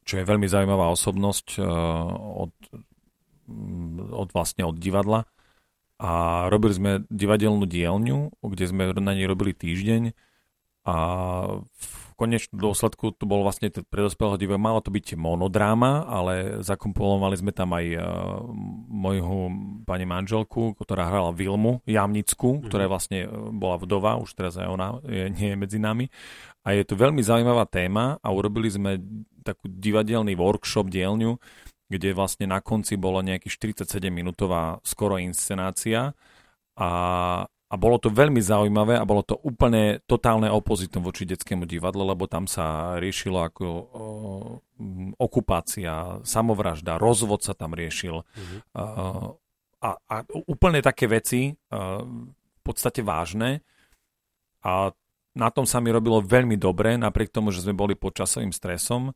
čo 0.06 0.22
je 0.22 0.28
veľmi 0.28 0.48
zaujímavá 0.50 0.90
osobnosť 0.92 1.62
uh, 1.62 1.66
od, 2.48 2.54
od 4.12 4.30
vlastne 4.34 4.66
od 4.66 4.78
divadla. 4.78 5.30
A 6.02 6.46
robili 6.50 6.74
sme 6.74 6.92
divadelnú 7.14 7.70
dielňu, 7.70 8.42
kde 8.42 8.66
sme 8.66 8.90
na 8.98 9.14
nej 9.14 9.30
robili 9.30 9.54
týždeň 9.54 10.18
a 10.82 10.96
v 11.62 11.94
konečnom 12.18 12.58
dôsledku 12.58 13.14
to 13.14 13.30
bolo 13.30 13.46
vlastne 13.46 13.70
pre 13.70 14.02
dospelého 14.06 14.38
diváka, 14.38 14.62
malo 14.62 14.82
to 14.82 14.90
byť 14.90 15.14
monodráma, 15.14 16.10
ale 16.10 16.62
zakomponovali 16.66 17.38
sme 17.38 17.54
tam 17.54 17.74
aj 17.78 17.86
uh, 17.98 18.02
moju 18.90 19.54
pani 19.86 20.06
manželku, 20.10 20.74
ktorá 20.78 21.10
hrala 21.10 21.34
Vilmu 21.34 21.86
Jamnickú, 21.86 22.58
mm-hmm. 22.58 22.66
ktorá 22.66 22.86
vlastne 22.90 23.30
bola 23.54 23.78
vdova, 23.78 24.18
už 24.22 24.34
teraz 24.34 24.58
aj 24.58 24.68
ona 24.70 24.88
je, 25.06 25.30
nie 25.30 25.54
je 25.54 25.58
medzi 25.58 25.78
nami. 25.78 26.10
A 26.62 26.78
je 26.78 26.86
to 26.86 26.94
veľmi 26.94 27.26
zaujímavá 27.26 27.66
téma 27.66 28.22
a 28.22 28.28
urobili 28.30 28.70
sme 28.70 29.02
takú 29.42 29.66
divadelný 29.66 30.38
workshop, 30.38 30.94
dielňu, 30.94 31.42
kde 31.92 32.16
vlastne 32.16 32.48
na 32.48 32.64
konci 32.64 32.96
bola 32.96 33.20
nejaký 33.26 33.52
47-minútová 33.52 34.80
skoro 34.86 35.20
inscenácia 35.20 36.16
a, 36.78 36.90
a 37.44 37.76
bolo 37.76 38.00
to 38.00 38.08
veľmi 38.08 38.40
zaujímavé 38.40 38.96
a 38.96 39.04
bolo 39.04 39.28
to 39.28 39.36
úplne 39.44 40.00
totálne 40.08 40.48
opozitom 40.48 41.04
voči 41.04 41.28
detskému 41.28 41.68
divadlu, 41.68 42.08
lebo 42.08 42.32
tam 42.32 42.48
sa 42.48 42.96
riešilo 42.96 43.44
ako 43.44 43.66
o, 43.68 43.84
okupácia, 45.20 46.24
samovražda, 46.24 46.96
rozvod 46.96 47.44
sa 47.44 47.52
tam 47.52 47.76
riešil 47.76 48.24
mm-hmm. 48.24 48.60
a, 48.78 48.84
a, 49.84 49.90
a 49.98 50.16
úplne 50.48 50.80
také 50.80 51.12
veci 51.12 51.52
a, 51.52 52.00
v 52.32 52.62
podstate 52.64 53.04
vážne 53.04 53.66
a 54.64 54.96
na 55.36 55.48
tom 55.50 55.64
sa 55.64 55.80
mi 55.80 55.92
robilo 55.92 56.20
veľmi 56.20 56.60
dobre, 56.60 57.00
napriek 57.00 57.32
tomu, 57.32 57.56
že 57.56 57.64
sme 57.64 57.76
boli 57.76 57.96
pod 57.96 58.16
časovým 58.16 58.52
stresom 58.52 59.16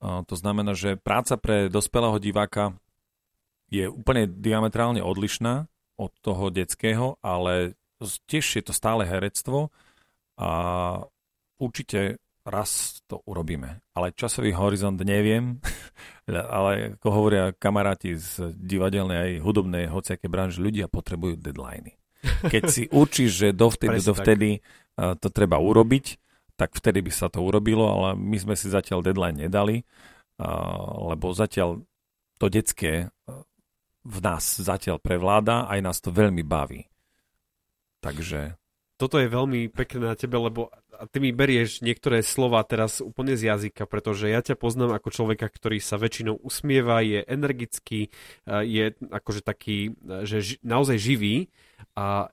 to 0.00 0.34
znamená, 0.34 0.72
že 0.72 0.96
práca 0.96 1.36
pre 1.36 1.68
dospelého 1.68 2.16
diváka 2.16 2.72
je 3.68 3.84
úplne 3.86 4.26
diametrálne 4.26 5.04
odlišná 5.04 5.68
od 6.00 6.12
toho 6.24 6.48
detského, 6.48 7.20
ale 7.20 7.76
tiež 8.00 8.44
je 8.56 8.64
to 8.64 8.72
stále 8.72 9.04
herectvo 9.04 9.68
a 10.40 10.50
určite 11.60 12.16
raz 12.48 13.04
to 13.04 13.20
urobíme. 13.28 13.84
Ale 13.92 14.16
časový 14.16 14.56
horizont 14.56 14.96
neviem, 14.96 15.60
ale 16.56 16.96
ako 16.96 17.08
hovoria 17.12 17.52
kamaráti 17.52 18.16
z 18.16 18.56
divadelnej 18.56 19.18
aj 19.20 19.32
hudobnej 19.44 19.84
hociaké 19.92 20.32
branže, 20.32 20.64
ľudia 20.64 20.88
potrebujú 20.88 21.36
deadliny. 21.36 21.99
Keď 22.22 22.62
si 22.68 22.84
učíš, 22.88 23.30
že 23.32 23.48
dovtedy, 23.56 23.98
dovtedy 24.04 24.50
to 24.96 25.28
treba 25.32 25.56
urobiť, 25.56 26.20
tak 26.60 26.76
vtedy 26.76 27.00
by 27.00 27.12
sa 27.12 27.32
to 27.32 27.40
urobilo, 27.40 27.88
ale 27.88 28.08
my 28.20 28.36
sme 28.36 28.52
si 28.52 28.68
zatiaľ 28.68 29.00
deadline 29.00 29.40
nedali, 29.40 29.80
lebo 31.00 31.32
zatiaľ 31.32 31.80
to 32.36 32.46
detské 32.52 33.08
v 34.00 34.18
nás 34.24 34.56
zatiaľ 34.60 34.96
prevláda, 35.00 35.68
aj 35.68 35.80
nás 35.80 36.00
to 36.00 36.08
veľmi 36.08 36.40
baví. 36.40 36.88
Takže... 38.00 38.56
Toto 39.00 39.16
je 39.16 39.32
veľmi 39.32 39.72
pekné 39.72 40.12
na 40.12 40.16
tebe, 40.16 40.36
lebo 40.36 40.68
ty 41.08 41.24
mi 41.24 41.32
berieš 41.32 41.80
niektoré 41.80 42.20
slova 42.20 42.60
teraz 42.68 43.00
úplne 43.00 43.32
z 43.32 43.48
jazyka, 43.48 43.88
pretože 43.88 44.28
ja 44.28 44.44
ťa 44.44 44.60
poznám 44.60 45.00
ako 45.00 45.08
človeka, 45.08 45.48
ktorý 45.48 45.80
sa 45.80 45.96
väčšinou 45.96 46.36
usmieva, 46.44 47.00
je 47.00 47.24
energický, 47.24 48.12
je 48.48 48.92
akože 49.08 49.40
taký, 49.40 49.96
že 50.28 50.60
naozaj 50.60 51.00
živý 51.00 51.48
a 51.96 52.28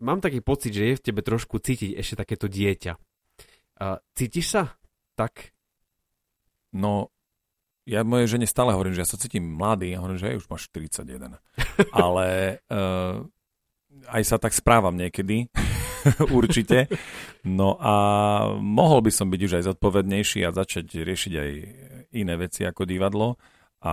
mám 0.00 0.18
taký 0.20 0.40
pocit, 0.40 0.72
že 0.72 0.94
je 0.94 0.98
v 0.98 1.04
tebe 1.04 1.20
trošku 1.20 1.60
cítiť 1.60 1.96
ešte 1.96 2.14
takéto 2.20 2.46
dieťa. 2.48 2.92
Uh, 3.80 3.96
cítiš 4.12 4.46
sa 4.52 4.62
tak? 5.20 5.52
No, 6.72 7.12
ja 7.84 8.00
mojej 8.06 8.36
žene 8.36 8.48
stále 8.48 8.72
hovorím, 8.72 8.96
že 8.96 9.04
ja 9.04 9.10
sa 9.10 9.20
cítim 9.20 9.44
mladý 9.44 9.92
a 9.92 10.00
hovorím, 10.00 10.20
že 10.20 10.38
už 10.40 10.48
máš 10.48 10.72
41. 10.72 11.36
Ale 11.92 12.60
uh, 12.72 13.26
aj 14.08 14.22
sa 14.24 14.36
tak 14.40 14.56
správam 14.56 14.96
niekedy, 14.96 15.52
určite. 16.38 16.88
No 17.44 17.76
a 17.76 17.94
mohol 18.56 19.04
by 19.04 19.12
som 19.12 19.28
byť 19.28 19.40
už 19.44 19.52
aj 19.60 19.66
zodpovednejší 19.74 20.40
a 20.48 20.56
začať 20.56 21.04
riešiť 21.04 21.32
aj 21.36 21.50
iné 22.16 22.34
veci 22.40 22.64
ako 22.64 22.88
divadlo 22.88 23.36
a 23.80 23.92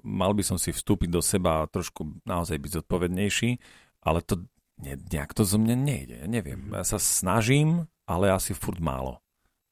mal 0.00 0.32
by 0.32 0.40
som 0.40 0.56
si 0.56 0.72
vstúpiť 0.72 1.12
do 1.12 1.20
seba 1.20 1.60
a 1.60 1.68
trošku 1.68 2.24
naozaj 2.24 2.56
byť 2.56 2.70
zodpovednejší, 2.80 3.50
ale 4.04 4.20
to 4.20 4.44
ne, 4.78 4.94
nejak 5.00 5.32
to 5.32 5.42
zo 5.42 5.56
mňa 5.56 5.76
nejde, 5.76 6.16
ja 6.24 6.28
neviem. 6.28 6.70
Ja 6.70 6.84
sa 6.84 7.00
snažím, 7.00 7.88
ale 8.04 8.30
asi 8.30 8.52
furt 8.52 8.78
málo. 8.78 9.24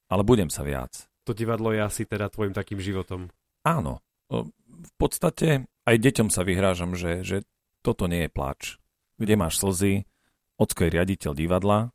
Ale 0.09 0.25
budem 0.25 0.49
sa 0.49 0.65
viac. 0.65 1.07
To 1.23 1.31
divadlo 1.31 1.71
je 1.71 1.79
asi 1.79 2.03
teda 2.03 2.27
tvojim 2.27 2.51
takým 2.51 2.81
životom. 2.81 3.31
Áno. 3.63 4.03
V 4.27 4.93
podstate 4.99 5.69
aj 5.87 5.95
deťom 5.95 6.27
sa 6.27 6.43
vyhrážam, 6.43 6.97
že, 6.97 7.23
že 7.23 7.37
toto 7.85 8.09
nie 8.09 8.27
je 8.27 8.33
plač. 8.33 8.61
Kde 9.15 9.39
máš 9.39 9.61
slzy, 9.61 10.03
ocko 10.59 10.87
je 10.87 10.93
riaditeľ 10.99 11.31
divadla, 11.37 11.93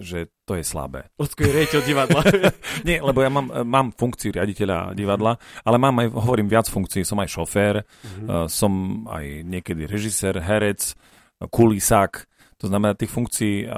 že 0.00 0.32
to 0.48 0.56
je 0.56 0.64
slabé. 0.64 1.12
Ocko 1.20 1.44
je 1.44 1.50
riaditeľ 1.52 1.82
divadla. 1.84 2.20
nie, 2.88 2.98
lebo 2.98 3.18
ja 3.20 3.30
mám, 3.30 3.46
mám 3.66 3.86
funkciu 3.92 4.32
riaditeľa 4.32 4.96
divadla, 4.96 5.36
ale 5.62 5.76
mám 5.76 6.00
aj, 6.00 6.08
hovorím, 6.16 6.48
viac 6.48 6.66
funkcií. 6.66 7.04
Som 7.04 7.20
aj 7.20 7.28
šofér, 7.28 7.74
mm-hmm. 7.84 8.48
som 8.48 8.72
aj 9.10 9.24
niekedy 9.44 9.84
režisér, 9.84 10.40
herec, 10.40 10.96
kulisák. 11.44 12.24
To 12.60 12.66
znamená, 12.66 12.96
tých 12.96 13.12
funkcií 13.12 13.68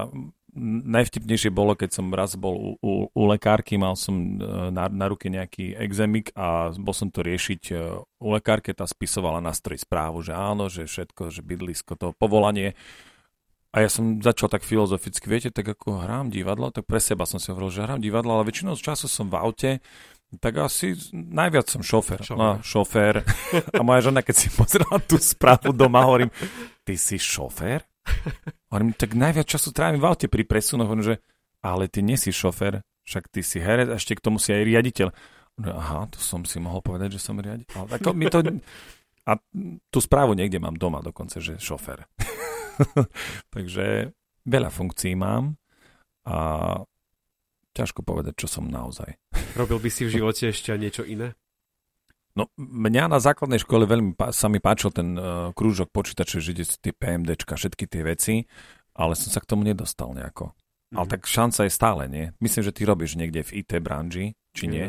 najvtipnejšie 0.89 1.51
bolo, 1.55 1.79
keď 1.79 1.91
som 2.01 2.11
raz 2.11 2.35
bol 2.35 2.55
u, 2.57 2.71
u, 2.83 2.93
u 3.13 3.23
lekárky, 3.31 3.79
mal 3.79 3.95
som 3.95 4.15
e, 4.17 4.71
na, 4.75 4.91
na 4.91 5.07
ruke 5.07 5.31
nejaký 5.31 5.79
exemik 5.79 6.35
a 6.35 6.75
bol 6.75 6.93
som 6.93 7.09
to 7.13 7.23
riešiť 7.23 7.63
e, 7.71 7.75
u 8.03 8.29
lekárke, 8.35 8.75
tá 8.75 8.85
spisovala 8.85 9.39
na 9.39 9.55
stroj 9.55 9.79
správu, 9.79 10.25
že 10.25 10.35
áno, 10.35 10.67
že 10.67 10.89
všetko, 10.89 11.31
že 11.31 11.41
bydlisko, 11.47 11.95
to 11.95 12.07
povolanie. 12.17 12.75
A 13.71 13.85
ja 13.85 13.89
som 13.93 14.19
začal 14.19 14.49
tak 14.49 14.65
filozoficky, 14.65 15.29
viete, 15.29 15.51
tak 15.53 15.69
ako 15.69 16.03
hrám 16.03 16.33
divadlo, 16.33 16.73
tak 16.73 16.89
pre 16.89 16.99
seba 16.99 17.29
som 17.29 17.37
si 17.39 17.53
hovoril, 17.53 17.71
že 17.71 17.85
hrám 17.85 18.01
divadlo, 18.01 18.35
ale 18.35 18.49
väčšinou 18.49 18.75
času 18.81 19.07
som 19.07 19.29
v 19.29 19.37
aute, 19.39 19.71
tak 20.37 20.61
asi 20.61 20.93
najviac 21.12 21.72
som 21.72 21.81
šofér. 21.81 22.20
Šofér. 22.20 22.37
No, 22.37 22.61
šofér. 22.61 23.24
A 23.72 23.81
moja 23.81 24.12
žena, 24.12 24.20
keď 24.20 24.37
si 24.37 24.49
pozrela 24.53 25.01
tú 25.01 25.16
správu 25.16 25.72
doma, 25.72 26.05
hovorím, 26.05 26.29
ty 26.85 27.01
si 27.01 27.16
šofér? 27.16 27.89
Hovorím, 28.68 28.93
tak 28.93 29.16
najviac 29.16 29.49
času 29.49 29.72
trávim 29.72 30.01
v 30.01 30.09
aute 30.09 30.29
pri 30.29 30.45
presunoch, 30.45 30.85
hovorím, 30.85 31.16
že 31.16 31.24
ale 31.64 31.89
ty 31.89 32.05
nie 32.05 32.20
si 32.20 32.29
šofer, 32.29 32.85
však 33.09 33.33
ty 33.33 33.41
si 33.41 33.59
herec 33.59 33.89
a 33.89 33.97
ešte 33.97 34.14
k 34.16 34.24
tomu 34.24 34.37
si 34.37 34.53
aj 34.53 34.62
riaditeľ. 34.68 35.09
Aha, 35.64 36.07
to 36.12 36.20
som 36.22 36.45
si 36.47 36.61
mohol 36.62 36.85
povedať, 36.85 37.18
že 37.18 37.24
som 37.24 37.41
riaditeľ. 37.41 37.89
Tak 37.89 38.12
mi 38.14 38.29
to... 38.31 38.45
A 39.29 39.37
tú 39.93 39.99
správu 40.01 40.33
niekde 40.33 40.57
mám 40.57 40.81
doma 40.81 41.05
dokonca, 41.05 41.37
že 41.41 41.61
šofer. 41.61 42.09
Takže 43.55 44.12
veľa 44.49 44.70
funkcií 44.72 45.12
mám 45.18 45.61
a 46.24 46.81
ťažko 47.79 48.03
povedať, 48.03 48.35
čo 48.35 48.51
som 48.51 48.66
naozaj. 48.66 49.14
Robil 49.55 49.79
by 49.79 49.91
si 49.91 50.11
v 50.11 50.18
živote 50.18 50.51
ešte 50.51 50.74
niečo 50.74 51.07
iné? 51.07 51.39
No, 52.39 52.47
mňa 52.59 53.11
na 53.11 53.18
základnej 53.18 53.59
škole 53.59 53.83
veľmi 53.87 54.14
sa 54.31 54.47
mi 54.47 54.62
páčil 54.62 54.95
ten 54.95 55.18
uh, 55.18 55.51
krúžok 55.55 55.91
počítačov, 55.91 56.39
že 56.39 56.55
tie 56.79 56.95
PMDčka, 56.95 57.59
všetky 57.59 57.91
tie 57.91 58.03
veci, 58.07 58.35
ale 58.95 59.18
som 59.18 59.35
sa 59.35 59.43
k 59.43 59.49
tomu 59.51 59.66
nedostal 59.66 60.14
nejako. 60.14 60.55
Mm-hmm. 60.55 60.97
Ale 61.03 61.07
tak 61.11 61.26
šanca 61.26 61.66
je 61.66 61.72
stále, 61.74 62.03
nie? 62.07 62.31
Myslím, 62.39 62.62
že 62.62 62.74
ty 62.74 62.83
robíš 62.87 63.18
niekde 63.18 63.43
v 63.43 63.62
IT 63.62 63.83
branži, 63.83 64.39
či 64.59 64.67
nie? 64.67 64.87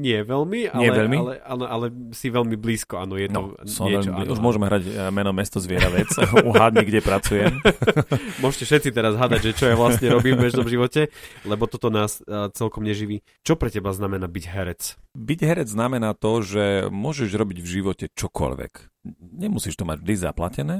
Nie 0.00 0.20
veľmi, 0.20 0.68
ale, 0.68 0.80
Nie 0.80 0.90
veľmi? 0.92 1.16
ale, 1.16 1.34
ale, 1.40 1.64
ale 1.64 1.86
si 2.12 2.28
veľmi 2.28 2.56
blízko, 2.56 3.00
áno, 3.00 3.16
je 3.16 3.28
to 3.28 3.40
No, 3.40 3.56
som 3.64 3.88
niečo. 3.88 4.12
veľmi, 4.12 4.24
áno, 4.24 4.32
už 4.32 4.40
môžeme 4.40 4.64
hrať 4.68 4.82
eh, 4.84 5.08
meno 5.08 5.32
mesto 5.32 5.60
zviera 5.60 5.88
vec, 5.88 6.08
uhádni, 6.44 6.84
kde 6.88 7.00
pracujem. 7.00 7.52
Môžete 8.44 8.64
všetci 8.64 8.88
teraz 8.92 9.16
hádať, 9.16 9.40
že 9.40 9.56
čo 9.56 9.64
ja 9.68 9.76
vlastne 9.76 10.12
robím 10.12 10.36
v 10.36 10.48
bežnom 10.48 10.68
živote, 10.68 11.08
lebo 11.44 11.64
toto 11.64 11.88
nás 11.88 12.20
uh, 12.24 12.48
celkom 12.52 12.84
neživí. 12.84 13.20
Čo 13.40 13.56
pre 13.56 13.68
teba 13.68 13.92
znamená 13.92 14.28
byť 14.28 14.44
herec? 14.46 14.80
Byť 15.12 15.40
herec 15.44 15.68
znamená 15.68 16.12
to, 16.12 16.40
že 16.40 16.64
môžeš 16.88 17.32
robiť 17.32 17.58
v 17.60 17.68
živote 17.68 18.04
čokoľvek. 18.12 18.72
Nemusíš 19.20 19.80
to 19.80 19.88
mať 19.88 20.00
vždy 20.00 20.14
zaplatené, 20.16 20.76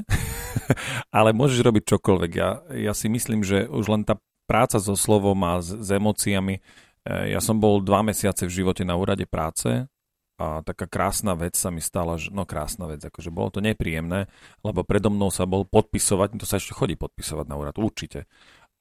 ale 1.17 1.33
môžeš 1.33 1.61
robiť 1.61 1.83
čokoľvek. 1.97 2.31
Ja, 2.33 2.61
ja 2.69 2.93
si 2.93 3.09
myslím, 3.09 3.41
že 3.41 3.65
už 3.65 3.85
len 3.89 4.01
tá 4.05 4.17
práca 4.45 4.77
so 4.81 4.93
slovom 4.93 5.37
a 5.47 5.61
s, 5.61 5.71
s 5.71 5.89
emóciami. 5.89 6.59
Ja 7.05 7.41
som 7.41 7.57
bol 7.57 7.81
dva 7.81 8.05
mesiace 8.05 8.45
v 8.45 8.61
živote 8.61 8.85
na 8.85 8.93
úrade 8.93 9.25
práce 9.25 9.89
a 10.37 10.61
taká 10.65 10.85
krásna 10.85 11.37
vec 11.37 11.53
sa 11.57 11.73
mi 11.73 11.81
stala, 11.81 12.17
že, 12.17 12.33
no 12.33 12.45
krásna 12.45 12.89
vec, 12.89 13.01
akože 13.01 13.29
bolo 13.33 13.53
to 13.53 13.61
nepríjemné, 13.61 14.29
lebo 14.65 14.81
predo 14.85 15.13
mnou 15.13 15.29
sa 15.29 15.45
bol 15.45 15.65
podpisovať, 15.65 16.37
to 16.37 16.45
sa 16.49 16.57
ešte 16.57 16.73
chodí 16.73 16.97
podpisovať 16.97 17.45
na 17.45 17.55
úrad, 17.57 17.77
určite. 17.77 18.25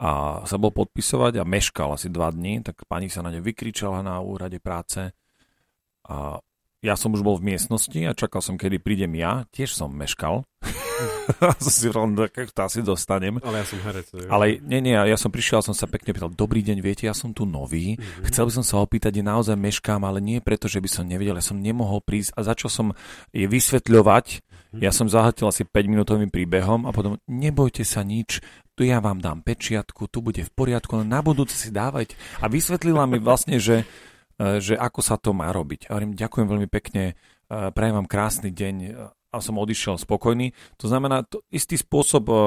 A 0.01 0.41
sa 0.49 0.57
bol 0.57 0.73
podpisovať 0.73 1.41
a 1.41 1.49
meškal 1.49 1.97
asi 1.97 2.09
dva 2.09 2.33
dní, 2.33 2.64
tak 2.64 2.85
pani 2.89 3.12
sa 3.12 3.21
na 3.21 3.29
ňu 3.29 3.45
vykričala 3.45 4.01
na 4.01 4.16
úrade 4.25 4.57
práce 4.57 5.12
a 6.09 6.41
ja 6.81 6.97
som 6.97 7.12
už 7.12 7.20
bol 7.20 7.37
v 7.37 7.55
miestnosti 7.55 8.01
a 8.09 8.16
čakal 8.16 8.41
som, 8.41 8.57
kedy 8.57 8.81
prídem 8.81 9.12
ja, 9.16 9.45
tiež 9.53 9.72
som 9.76 9.93
meškal. 9.93 10.45
si 11.61 11.89
"Tak 11.89 12.53
to 12.53 12.61
asi 12.61 12.81
dostanem. 12.83 13.41
Ale 13.41 13.62
ja 13.62 13.66
som 13.66 13.78
herec. 13.81 14.07
Ale 14.28 14.61
nie, 14.61 14.81
nie, 14.85 14.93
ja 14.93 15.16
som 15.16 15.33
prišiel, 15.33 15.64
som 15.64 15.72
sa 15.72 15.89
pekne 15.89 16.12
pýtal, 16.12 16.33
dobrý 16.33 16.61
deň, 16.61 16.78
viete, 16.85 17.09
ja 17.09 17.16
som 17.16 17.33
tu 17.33 17.49
nový, 17.49 17.97
Mhm. 17.97 18.28
chcel 18.28 18.45
by 18.49 18.53
som 18.61 18.64
sa 18.64 18.76
opýtať, 18.83 19.20
je 19.20 19.24
naozaj 19.24 19.57
meškám, 19.57 20.03
ale 20.05 20.20
nie 20.20 20.41
preto, 20.45 20.68
že 20.68 20.81
by 20.81 20.89
som 20.89 21.05
nevedel, 21.09 21.37
ja 21.37 21.45
som 21.45 21.61
nemohol 21.61 22.05
prísť 22.05 22.37
a 22.37 22.41
začal 22.45 22.68
som 22.68 22.87
je 23.33 23.47
vysvetľovať, 23.49 24.26
Mhm. 24.74 24.81
ja 24.85 24.91
som 24.93 25.09
zahatil 25.09 25.49
asi 25.49 25.64
5 25.64 25.89
minútovým 25.89 26.28
príbehom 26.28 26.85
a 26.85 26.93
potom 26.93 27.16
nebojte 27.26 27.83
sa 27.83 28.05
nič, 28.05 28.41
tu 28.76 28.85
ja 28.85 29.01
vám 29.01 29.20
dám 29.20 29.45
pečiatku, 29.45 30.09
tu 30.09 30.20
bude 30.24 30.41
v 30.41 30.53
poriadku, 30.53 31.01
na 31.05 31.20
budúce 31.20 31.53
si 31.53 31.68
dávať. 31.68 32.16
A 32.41 32.49
vysvetlila 32.49 33.05
mi 33.05 33.20
vlastne, 33.20 33.61
že, 33.61 33.85
že 34.41 34.74
ako 34.80 35.01
sa 35.05 35.20
to 35.20 35.36
má 35.36 35.53
robiť. 35.53 35.93
A 35.93 35.97
hovorím, 35.97 36.16
ďakujem 36.16 36.47
veľmi 36.49 36.68
pekne, 36.72 37.12
e, 37.12 37.14
prajem 37.51 37.97
vám 38.01 38.09
krásny 38.09 38.49
deň 38.49 38.74
e, 38.80 38.91
a 39.30 39.38
som 39.38 39.62
odišiel 39.62 39.95
spokojný. 39.95 40.51
To 40.82 40.91
znamená, 40.91 41.22
to 41.22 41.47
istý 41.55 41.78
spôsob 41.78 42.24
e, 42.26 42.34
e, 42.34 42.38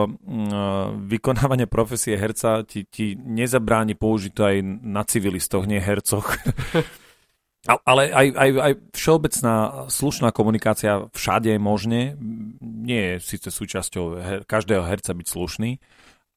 vykonávania 1.07 1.67
profesie 1.71 2.19
herca 2.19 2.67
ti, 2.67 2.83
ti 2.83 3.15
nezabráni 3.15 3.95
použiť 3.95 4.31
to 4.35 4.43
aj 4.43 4.55
na 4.83 5.07
civilistoch, 5.07 5.63
nie 5.63 5.79
hercoch. 5.79 6.27
Ale 7.87 8.11
aj, 8.11 8.27
aj, 8.35 8.49
aj 8.59 8.73
všeobecná 8.91 9.55
slušná 9.87 10.35
komunikácia 10.35 11.07
všade 11.15 11.55
je 11.55 11.59
možné. 11.63 12.19
Nie 12.59 13.15
je 13.15 13.23
síce 13.23 13.47
súčasťou 13.47 14.05
her, 14.19 14.39
každého 14.43 14.83
herca 14.83 15.15
byť 15.15 15.27
slušný, 15.31 15.79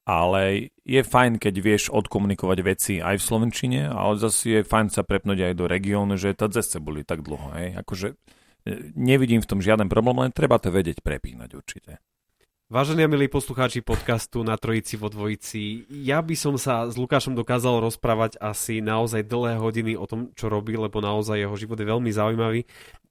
ale 0.07 0.71
je 0.87 1.03
fajn, 1.03 1.35
keď 1.35 1.55
vieš 1.59 1.91
odkomunikovať 1.91 2.59
veci 2.63 2.93
aj 3.03 3.19
v 3.19 3.27
Slovenčine, 3.27 3.91
ale 3.91 4.15
zase 4.15 4.43
je 4.47 4.59
fajn 4.63 4.87
sa 4.87 5.03
prepnúť 5.03 5.51
aj 5.51 5.53
do 5.59 5.67
regiónu, 5.67 6.15
že 6.15 6.31
tá 6.31 6.47
ceste 6.47 6.79
boli 6.79 7.03
tak 7.03 7.27
dlho. 7.27 7.51
Hej. 7.59 7.75
Akože 7.83 8.07
e, 8.15 8.15
nevidím 8.95 9.43
v 9.43 9.49
tom 9.51 9.59
žiaden 9.59 9.91
problém, 9.91 10.15
len 10.23 10.31
treba 10.31 10.63
to 10.63 10.71
vedieť 10.71 11.03
prepínať 11.03 11.49
určite. 11.51 11.99
Vážení 12.67 13.03
a 13.03 13.11
milí 13.11 13.31
poslucháči 13.31 13.79
podcastu 13.79 14.43
na 14.43 14.59
Trojici 14.59 14.99
vo 14.99 15.07
Dvojici, 15.07 15.87
ja 16.03 16.19
by 16.19 16.35
som 16.35 16.59
sa 16.59 16.83
s 16.87 16.99
Lukášom 16.99 17.31
dokázal 17.31 17.79
rozprávať 17.79 18.39
asi 18.43 18.83
naozaj 18.83 19.23
dlhé 19.23 19.55
hodiny 19.55 19.95
o 19.95 20.03
tom, 20.03 20.35
čo 20.35 20.51
robí, 20.51 20.75
lebo 20.75 20.99
naozaj 20.99 21.47
jeho 21.47 21.55
život 21.55 21.79
je 21.79 21.87
veľmi 21.87 22.11
zaujímavý. 22.11 22.67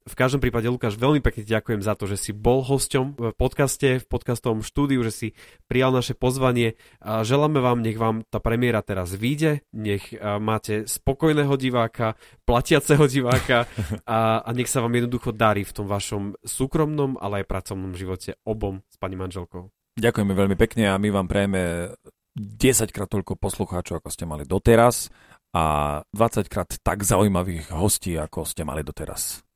V 0.07 0.15
každom 0.15 0.39
prípade, 0.39 0.71
Lukáš, 0.71 0.95
veľmi 0.95 1.19
pekne 1.19 1.43
ti 1.43 1.51
ďakujem 1.51 1.83
za 1.83 1.91
to, 1.99 2.07
že 2.07 2.15
si 2.15 2.31
bol 2.31 2.63
hosťom 2.63 3.05
v 3.19 3.23
podcaste, 3.35 3.99
v 3.99 4.05
podcastovom 4.07 4.63
štúdiu, 4.63 5.03
že 5.03 5.11
si 5.11 5.27
prijal 5.67 5.91
naše 5.91 6.15
pozvanie. 6.15 6.79
A 7.03 7.27
želáme 7.27 7.59
vám, 7.59 7.83
nech 7.83 7.99
vám 7.99 8.23
tá 8.31 8.39
premiéra 8.39 8.79
teraz 8.79 9.11
vyjde, 9.11 9.67
nech 9.75 10.15
máte 10.39 10.87
spokojného 10.87 11.51
diváka, 11.59 12.15
platiaceho 12.47 13.03
diváka 13.03 13.67
a, 14.07 14.47
a 14.47 14.49
nech 14.55 14.71
sa 14.71 14.79
vám 14.79 14.95
jednoducho 14.95 15.35
darí 15.35 15.67
v 15.67 15.75
tom 15.75 15.91
vašom 15.91 16.39
súkromnom, 16.39 17.19
ale 17.19 17.43
aj 17.43 17.51
pracovnom 17.51 17.91
živote 17.91 18.39
obom 18.47 18.79
s 18.87 18.95
pani 18.95 19.19
manželkou. 19.19 19.67
Ďakujeme 19.99 20.31
veľmi 20.31 20.55
pekne 20.55 20.87
a 20.87 20.95
my 20.95 21.11
vám 21.11 21.27
prejeme 21.27 21.91
10 22.37 22.95
krát 22.95 23.11
toľko 23.11 23.35
poslucháčov, 23.35 23.99
ako 23.99 24.09
ste 24.13 24.23
mali 24.23 24.47
doteraz 24.47 25.11
a 25.51 25.99
20 26.15 26.47
krát 26.47 26.69
tak 26.79 27.01
zaujímavých 27.01 27.73
hostí, 27.73 28.13
ako 28.15 28.45
ste 28.45 28.61
mali 28.61 28.85
doteraz. 28.85 29.46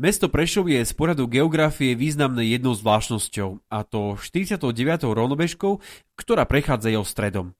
Mesto 0.00 0.32
Prešov 0.32 0.72
je 0.72 0.80
z 0.80 0.92
poradu 0.96 1.28
geografie 1.28 1.92
významné 1.92 2.56
jednou 2.56 2.72
zvláštnosťou, 2.72 3.68
a 3.68 3.84
to 3.84 4.16
49. 4.16 4.64
rovnobežkou, 5.04 5.76
ktorá 6.16 6.48
prechádza 6.48 6.88
jeho 6.88 7.04
stredom. 7.04 7.52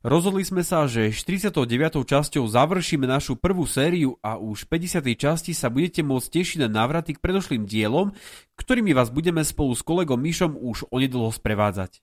Rozhodli 0.00 0.40
sme 0.40 0.64
sa, 0.64 0.88
že 0.88 1.12
49. 1.12 1.68
časťou 2.08 2.48
završíme 2.48 3.04
našu 3.04 3.36
prvú 3.36 3.68
sériu 3.68 4.16
a 4.24 4.40
už 4.40 4.64
v 4.64 4.88
50. 4.88 5.04
časti 5.20 5.52
sa 5.52 5.68
budete 5.68 6.00
môcť 6.00 6.32
tešiť 6.32 6.58
na 6.64 6.72
návraty 6.72 7.12
k 7.12 7.20
predošlým 7.20 7.68
dielom, 7.68 8.16
ktorými 8.56 8.96
vás 8.96 9.12
budeme 9.12 9.44
spolu 9.44 9.76
s 9.76 9.84
kolegom 9.84 10.16
Mišom 10.16 10.56
už 10.56 10.88
onedlho 10.88 11.28
sprevádzať. 11.28 12.00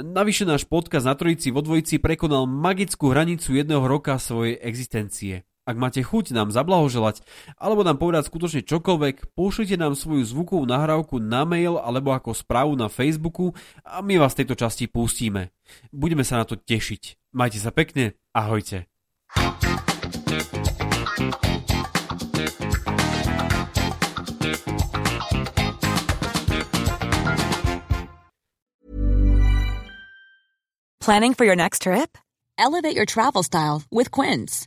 Navyše 0.00 0.48
náš 0.48 0.64
podcast 0.64 1.04
na 1.04 1.12
Trojici 1.12 1.52
vo 1.52 1.60
Dvojici 1.60 2.00
prekonal 2.00 2.48
magickú 2.48 3.12
hranicu 3.12 3.52
jedného 3.52 3.84
roka 3.84 4.16
svojej 4.16 4.56
existencie. 4.64 5.44
Ak 5.66 5.74
máte 5.74 5.98
chuť 5.98 6.30
nám 6.30 6.54
zablahoželať 6.54 7.26
alebo 7.58 7.82
nám 7.82 7.98
povedať 7.98 8.30
skutočne 8.30 8.62
čokoľvek, 8.62 9.34
pošlite 9.34 9.74
nám 9.74 9.98
svoju 9.98 10.22
zvukovú 10.22 10.62
nahrávku 10.62 11.18
na 11.18 11.42
mail 11.42 11.82
alebo 11.82 12.14
ako 12.14 12.38
správu 12.38 12.78
na 12.78 12.86
Facebooku 12.86 13.50
a 13.82 13.98
my 13.98 14.22
vás 14.22 14.38
v 14.38 14.46
tejto 14.46 14.54
časti 14.54 14.86
pustíme. 14.86 15.50
Budeme 15.90 16.22
sa 16.22 16.38
na 16.38 16.46
to 16.46 16.54
tešiť. 16.54 17.34
Majte 17.34 17.58
sa 17.58 17.74
pekne, 17.74 18.14
ahojte. 18.30 18.86
Planning 31.02 31.34
for 31.34 31.46
your 31.46 31.58
next 31.58 31.82
trip? 31.82 32.18
Elevate 32.58 32.94
your 32.94 33.06
travel 33.06 33.42
style 33.42 33.82
with 33.90 34.10
Quince. 34.10 34.66